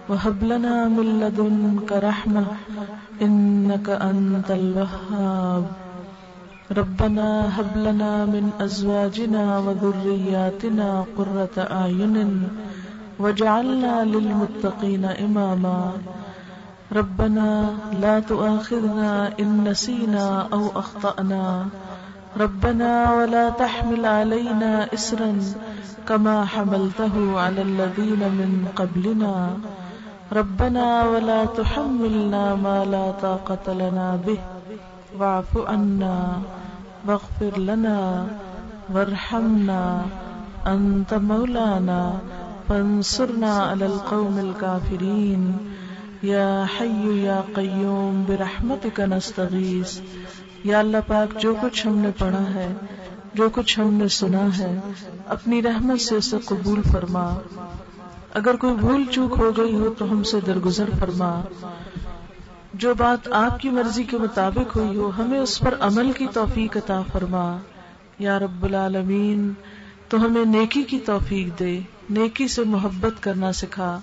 وهب 0.08 0.44
لنا 0.44 0.88
من 0.88 1.20
لدنك 1.20 1.92
رحمة 1.92 2.44
إنك 3.22 3.88
أنت 3.90 4.50
الوهاب. 4.50 5.64
ربنا 6.76 7.60
هب 7.60 7.76
لنا 7.76 8.24
من 8.24 8.50
أزواجنا 8.60 9.58
وذرياتنا 9.58 11.04
قرة 11.16 11.56
أعين 11.58 12.48
واجعلنا 13.18 14.04
للمتقين 14.04 15.04
إماما. 15.04 15.92
ربنا 16.92 17.74
لا 18.00 18.20
تؤاخذنا 18.20 19.40
إن 19.40 19.64
نسينا 19.64 20.48
أو 20.52 20.68
أخطأنا. 20.76 21.66
ربنا 22.40 23.14
ولا 23.14 23.50
تحمل 23.50 24.06
علينا 24.06 24.94
إسرا 24.94 25.40
كما 26.08 26.44
حملته 26.44 27.40
على 27.40 27.62
الذين 27.62 28.18
من 28.18 28.68
قبلنا. 28.76 29.50
ربنا 30.32 31.04
ولا 31.04 31.44
تحملنا 31.44 32.54
ما 32.54 32.84
لا 32.84 33.10
طاقة 33.10 33.72
لنا 33.72 34.18
به. 34.26 34.38
واعف 35.18 35.52
عنا 35.56 36.38
واغفر 37.08 37.58
لنا 37.58 38.26
وارحمنا. 38.94 40.02
أنت 40.66 41.14
مولانا، 41.14 42.12
فانصرنا 42.68 43.52
على 43.58 43.86
القوم 43.86 44.38
الكافرين. 44.38 45.58
یا 46.22 46.64
حی 46.80 47.18
یا 47.24 47.42
قیوم 47.54 48.24
برحمتک 48.26 49.00
نستغیث۔ 49.00 50.00
یا 50.64 50.78
اللہ 50.78 50.96
پاک، 51.06 51.40
جو 51.40 51.54
کچھ 51.60 51.86
ہم 51.86 51.98
نے 51.98 52.10
پڑھا 52.18 52.54
ہے، 52.54 52.72
جو 53.34 53.48
کچھ 53.52 53.80
ہم 53.80 53.94
نے 53.94 54.08
سنا 54.08 54.58
ہے، 54.58 54.78
اپنی 55.26 55.62
رحمت 55.62 56.00
سے 56.00 56.14
اسے 56.14 56.36
قبول 56.44 56.82
فرما۔ 56.92 57.34
اگر 58.34 58.56
کوئی 58.56 58.74
بھول 58.74 59.04
چوک 59.10 59.38
ہو 59.38 59.50
گئی 59.56 59.74
ہو 59.74 59.94
تو 59.98 60.12
ہم 60.12 60.22
سے 60.22 60.40
درگزر 60.40 60.84
فرما۔ 61.00 61.40
جو 62.74 62.94
بات 62.94 63.32
آپ 63.32 63.60
کی 63.60 63.70
مرضی 63.70 64.04
کے 64.04 64.18
مطابق 64.18 64.76
ہوئی 64.76 64.98
ہو، 64.98 65.10
ہمیں 65.18 65.38
اس 65.38 65.58
پر 65.58 65.74
عمل 65.80 66.12
کی 66.12 66.26
توفیق 66.32 66.76
عطا 66.76 67.02
فرما۔ 67.12 67.56
یا 68.18 68.38
رب 68.38 68.62
العالمین، 68.62 69.52
تو 70.08 70.26
ہمیں 70.26 70.44
نیکی 70.44 70.82
کی 70.82 70.98
توفیق 70.98 71.58
دے، 71.58 71.80
نیکی 72.10 72.48
سے 72.48 72.64
محبت 72.64 73.22
کرنا 73.22 73.52
سکھا۔ 73.52 74.00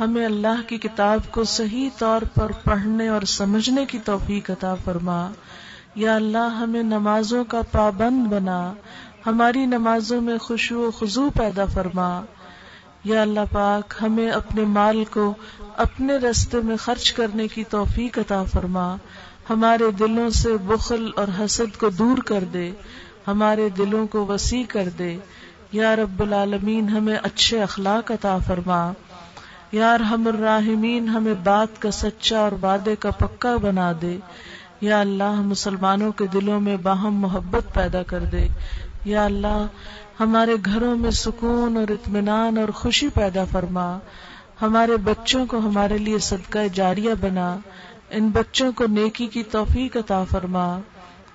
ہمیں 0.00 0.26
اللہ 0.26 0.68
کی 0.68 0.78
کتاب 0.78 1.20
کو 1.30 1.44
صحیح 1.44 1.90
طور 1.98 2.22
پر 2.34 2.52
پڑھنے 2.64 3.08
اور 3.08 3.22
سمجھنے 3.22 3.86
کی 3.86 3.98
توفیق 3.98 4.50
عطا 4.50 4.74
فرما۔ 4.74 5.30
یا 5.94 6.16
اللہ، 6.16 6.56
ہمیں 6.60 6.82
نمازوں 6.82 7.44
کا 7.44 7.60
پابند 7.72 8.26
بنا۔ 8.26 8.72
ہماری 9.26 9.66
نمازوں 9.66 10.20
میں 10.20 10.38
خوشو 10.38 10.80
و 10.80 10.90
خزو 10.90 11.30
پیدا 11.30 11.64
فرما۔ 11.64 12.22
یا 13.04 13.22
اللہ 13.22 13.40
پاک، 13.52 13.94
ہمیں 14.02 14.30
اپنے 14.30 14.62
مال 14.62 15.04
کو 15.04 15.34
اپنے 15.76 16.16
رستے 16.16 16.58
میں 16.64 16.76
خرچ 16.76 17.12
کرنے 17.12 17.48
کی 17.48 17.64
توفیق 17.64 18.18
عطا 18.18 18.44
فرما۔ 18.44 18.96
ہمارے 19.50 19.90
دلوں 19.98 20.30
سے 20.30 20.56
بخل 20.56 21.10
اور 21.16 21.44
حسد 21.44 21.78
کو 21.78 21.88
دور 21.88 22.18
کر 22.18 22.44
دے۔ 22.52 22.72
ہمارے 23.28 23.68
دلوں 23.68 24.06
کو 24.06 24.26
وسیع 24.26 24.62
کر 24.68 24.88
دے۔ 24.98 25.16
یا 25.72 25.96
رب 25.96 26.22
العالمین، 26.22 26.88
ہمیں 26.88 27.16
اچھے 27.22 27.62
اخلاق 27.62 28.10
عطا 28.10 28.38
فرما۔ 28.38 28.92
یار 29.72 30.00
ہم 30.00 30.26
الراحمین، 30.26 31.08
ہمیں 31.08 31.34
بات 31.44 31.82
کا 31.82 31.90
سچا 31.90 32.38
اور 32.38 32.52
وعدے 32.62 32.96
کا 32.96 33.10
پکا 33.10 33.56
بنا 33.56 33.92
دے۔ 34.02 34.16
یا 34.80 35.00
اللہ 35.00 35.40
مسلمانوں 35.40 36.12
کے 36.12 36.26
دلوں 36.26 36.60
میں 36.60 36.76
باہم 36.76 37.14
محبت 37.14 37.74
پیدا 37.74 38.02
کر 38.02 38.20
دے۔ 38.20 38.48
یا 39.04 39.24
اللہ، 39.24 39.66
ہمارے 40.20 40.56
گھروں 40.64 40.96
میں 40.96 41.10
سکون 41.10 41.76
اور 41.76 41.90
اطمینان 41.90 42.58
اور 42.58 42.68
خوشی 42.68 43.08
پیدا 43.08 43.44
فرما۔ 43.44 43.98
ہمارے 44.62 44.96
بچوں 44.96 45.46
کو 45.46 45.58
ہمارے 45.58 45.98
لیے 45.98 46.18
صدقہ 46.18 46.58
جاریہ 46.72 47.14
بنا۔ 47.20 47.56
ان 48.10 48.28
بچوں 48.28 48.72
کو 48.72 48.84
نیکی 48.86 49.26
کی 49.26 49.42
توفیق 49.42 49.96
عطا 49.96 50.24
فرما۔ 50.24 50.78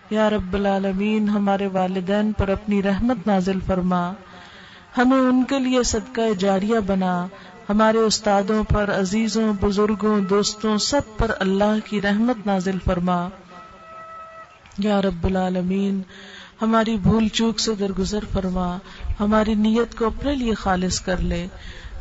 یا 0.09 0.29
رب 0.29 0.53
العالمین، 0.53 1.29
ہمارے 1.29 1.67
والدین 1.67 2.31
پر 2.31 2.47
اپنی 2.47 2.83
رحمت 2.83 3.27
نازل 3.27 3.59
فرما۔ 3.65 4.13
ہمیں 4.97 5.19
ان 5.19 5.43
کے 5.43 5.59
لیے 5.59 5.83
صدقہ 5.83 6.33
جاریہ 6.39 6.79
بنا۔ 6.79 7.27
ہمارے 7.69 7.97
استادوں 7.97 8.63
پر، 8.63 8.99
عزیزوں، 8.99 9.53
بزرگوں، 9.61 10.19
دوستوں، 10.19 10.77
سب 10.77 11.01
پر 11.17 11.31
اللہ 11.39 11.85
کی 11.85 12.01
رحمت 12.01 12.47
نازل 12.47 12.77
فرما۔ 12.85 13.27
یا 14.77 15.01
رب 15.01 15.25
العالمین، 15.25 16.01
ہماری 16.61 16.97
بھول 16.97 17.27
چوک 17.27 17.59
سے 17.59 17.75
درگزر 17.75 18.19
فرما۔ 18.33 18.77
ہماری 19.19 19.53
نیت 19.53 19.97
کو 19.97 20.05
اپنے 20.05 20.35
لیے 20.35 20.53
خالص 20.53 21.01
کر 21.01 21.17
لے۔ 21.17 21.47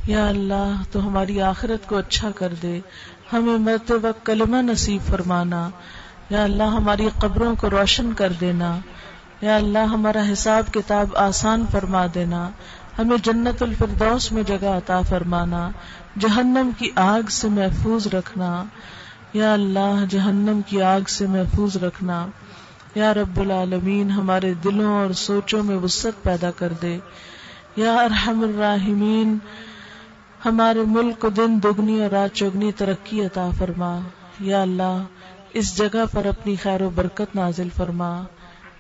یا 0.07 0.27
اللہ، 0.29 0.83
تو 0.93 1.09
ہماری 1.09 1.41
آخرت 1.41 1.89
کو 1.89 1.97
اچھا 1.97 2.31
کر 2.31 2.53
دے۔ 2.63 2.81
ہمیں 3.33 3.59
مرتے 3.59 3.95
وقت 3.95 4.27
کلمہ 4.27 4.57
نصیب 4.57 5.07
فرمانا۔ 5.07 5.71
یا 6.31 6.45
اللہ، 6.45 6.63
ہماری 6.63 7.09
قبروں 7.19 7.55
کو 7.55 7.71
روشن 7.71 8.13
کر 8.13 8.33
دینا۔ 8.41 8.79
یا 9.41 9.57
اللہ، 9.57 9.79
ہمارا 9.79 10.23
حساب 10.33 10.73
کتاب 10.73 11.17
آسان 11.17 11.65
فرما 11.73 12.07
دینا۔ 12.15 12.51
ہمیں 12.99 13.17
جنت 13.17 13.63
الفردوس 13.63 14.33
میں 14.33 14.43
جگہ 14.43 14.67
عطا 14.67 15.01
فرمانا، 15.01 15.71
جہنم 16.19 16.71
کی 16.79 16.91
آگ 16.97 17.29
سے 17.31 17.49
محفوظ 17.49 18.07
رکھنا۔ 18.07 18.65
یا 19.33 19.53
اللہ، 19.53 20.05
جہنم 20.09 20.61
کی 20.67 20.83
آگ 20.83 21.01
سے 21.09 21.27
محفوظ 21.27 21.77
رکھنا۔ 21.77 22.27
یا 22.95 23.15
رب 23.15 23.41
العالمین، 23.41 24.11
ہمارے 24.11 24.55
دلوں 24.55 24.95
اور 24.95 25.13
سوچوں 25.13 25.63
میں 25.63 25.77
وسط 25.77 26.23
پیدا 26.23 26.51
کر 26.51 26.73
دے۔ 26.83 26.99
یا 27.77 27.93
ارحم 27.93 28.41
الراحمین، 28.41 29.39
ہمارے 30.45 30.79
ملک 30.87 31.19
کو 31.19 31.29
دن 31.29 31.59
دگنی 31.63 32.03
اور 32.03 32.11
رات 32.11 32.35
چگنی 32.35 32.73
ترقی 32.73 33.25
عطا 33.25 33.49
فرما۔ 33.59 33.99
یا 34.41 34.63
اللہ، 34.63 35.03
اس 35.53 35.79
جگہ 35.79 36.05
پر 36.13 36.27
اپنی 36.27 36.57
خیر 36.57 36.83
و 36.83 36.91
برکت 36.95 37.37
نازل 37.37 37.69
فرما۔ 37.77 38.23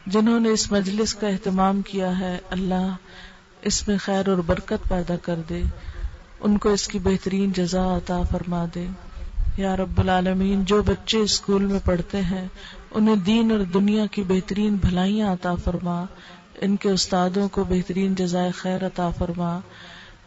جنہوں 0.07 0.41
نے 0.41 0.49
اس 0.49 0.73
مجلس 0.73 1.15
کا 1.15 1.29
اہتمام 1.29 1.83
کیا 1.83 2.19
ہے، 2.19 2.39
اللہ 2.51 2.97
اس 3.63 3.89
میں 3.89 3.97
خیر 3.99 4.29
اور 4.29 4.39
برکت 4.39 4.89
پیدا 4.89 5.17
کر 5.17 5.41
دے۔ 5.49 5.63
ان 6.41 6.59
کو 6.59 6.69
اس 6.69 6.89
کی 6.89 6.99
بہترین 6.99 7.53
جزا 7.53 7.97
عطا 7.97 8.23
فرما 8.23 8.65
دے۔ 8.75 8.87
یا 9.57 9.77
رب 9.77 10.01
العالمین، 10.01 10.65
جو 10.65 10.83
بچے 10.83 11.19
اسکول 11.19 11.67
میں 11.67 11.81
پڑھتے 11.85 12.21
ہیں، 12.21 12.49
انہیں 12.91 13.17
دین 13.17 13.51
اور 13.51 13.61
دنیا 13.61 14.07
کی 14.07 14.23
بہترین 14.23 14.75
بھلائیاں 14.75 15.33
عطا 15.33 15.55
فرما۔ 15.55 16.05
ان 16.61 16.77
کے 16.77 16.91
استادوں 16.91 17.49
کو 17.49 17.65
بہترین 17.65 18.15
جزائے 18.15 18.51
خیر 18.51 18.87
عطا 18.87 19.11
فرما۔ 19.11 19.61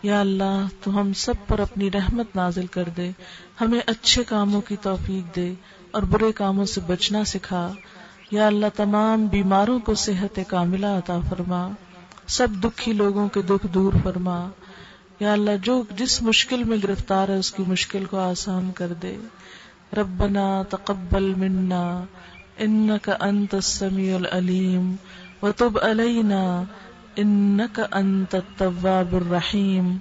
یا 0.04 0.20
اللہ، 0.20 0.66
تو 0.84 1.00
ہم 1.00 1.14
سب 1.14 1.34
پر 1.48 1.60
اپنی 1.60 1.92
رحمت 1.92 2.36
نازل 2.36 2.66
کر 2.66 2.84
دے۔ 2.98 3.12
ہمیں 3.62 3.80
اچھے 3.86 4.24
کاموں 4.24 4.62
کی 4.62 4.76
توفیق 4.82 5.36
دے 5.36 5.54
اور 5.92 6.04
برے 6.04 6.32
کاموں 6.32 6.66
سے 6.66 6.82
بچنا 6.88 7.24
سکھا۔ 7.24 7.72
یا 8.32 8.48
اللہ، 8.48 8.66
تمام 8.76 9.26
بیماروں 9.26 9.80
کو 9.80 9.96
صحت 9.96 10.40
کاملہ 10.48 10.86
عطا 10.86 11.20
فرما۔ 11.30 11.70
سب 12.28 12.47
دکھی 12.63 12.93
لوگوں 12.93 13.30
کے 13.30 13.41
دکھ 13.41 13.67
دور 13.74 13.93
فرما۔ 14.03 14.47
یا 15.19 15.34
اللہ، 15.34 15.51
جو 15.61 15.84
جس 15.97 16.21
مشکل 16.21 16.63
میں 16.63 16.78
گرفتار 16.84 17.30
ہے، 17.30 17.38
اس 17.38 17.51
کی 17.51 17.63
مشکل 17.67 18.05
کو 18.05 18.17
آسان 18.19 18.71
کر 18.71 18.93
دے۔ 19.01 19.17
ربنا 19.97 20.63
تقبل 20.69 21.34
منا 21.38 22.03
انك 22.57 23.09
انت 23.19 23.53
السميع 23.53 24.15
العليم 24.15 24.95
وتب 25.41 25.80
علينا 25.80 26.63
انك 27.15 27.80
انت 27.91 28.36
التواب 28.36 29.15
الرحيم 29.15 29.97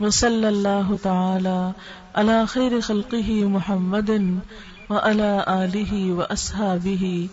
وصلى 0.00 0.46
الله 0.46 0.94
تعالى 1.02 1.70
على 2.14 2.44
خير 2.48 2.80
خلقه 2.80 3.48
محمد 3.48 4.10
وعلى 4.90 5.38
آله 5.46 6.16
وأصحابه 6.16 7.26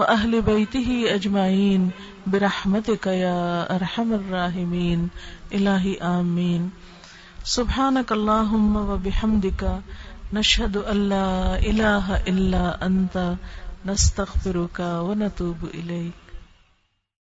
وأهل 0.00 0.42
بيته 0.42 1.14
أجمعين 1.14 1.90
برحمتك 2.26 3.06
يا 3.06 3.76
أرحم 3.76 4.12
الراحمين. 4.12 5.08
إلهي 5.52 5.96
آمين. 5.96 6.70
سبحانك 7.44 8.12
اللهم 8.12 8.76
وبحمدك 8.76 9.80
نشهد 10.32 10.76
أن 10.76 11.08
لا 11.08 11.58
إله 11.58 12.16
إلا 12.16 12.86
أنت. 12.86 13.36
نستغفرك 13.86 14.80
ونتوب 14.80 15.56
إليك. 15.74 16.19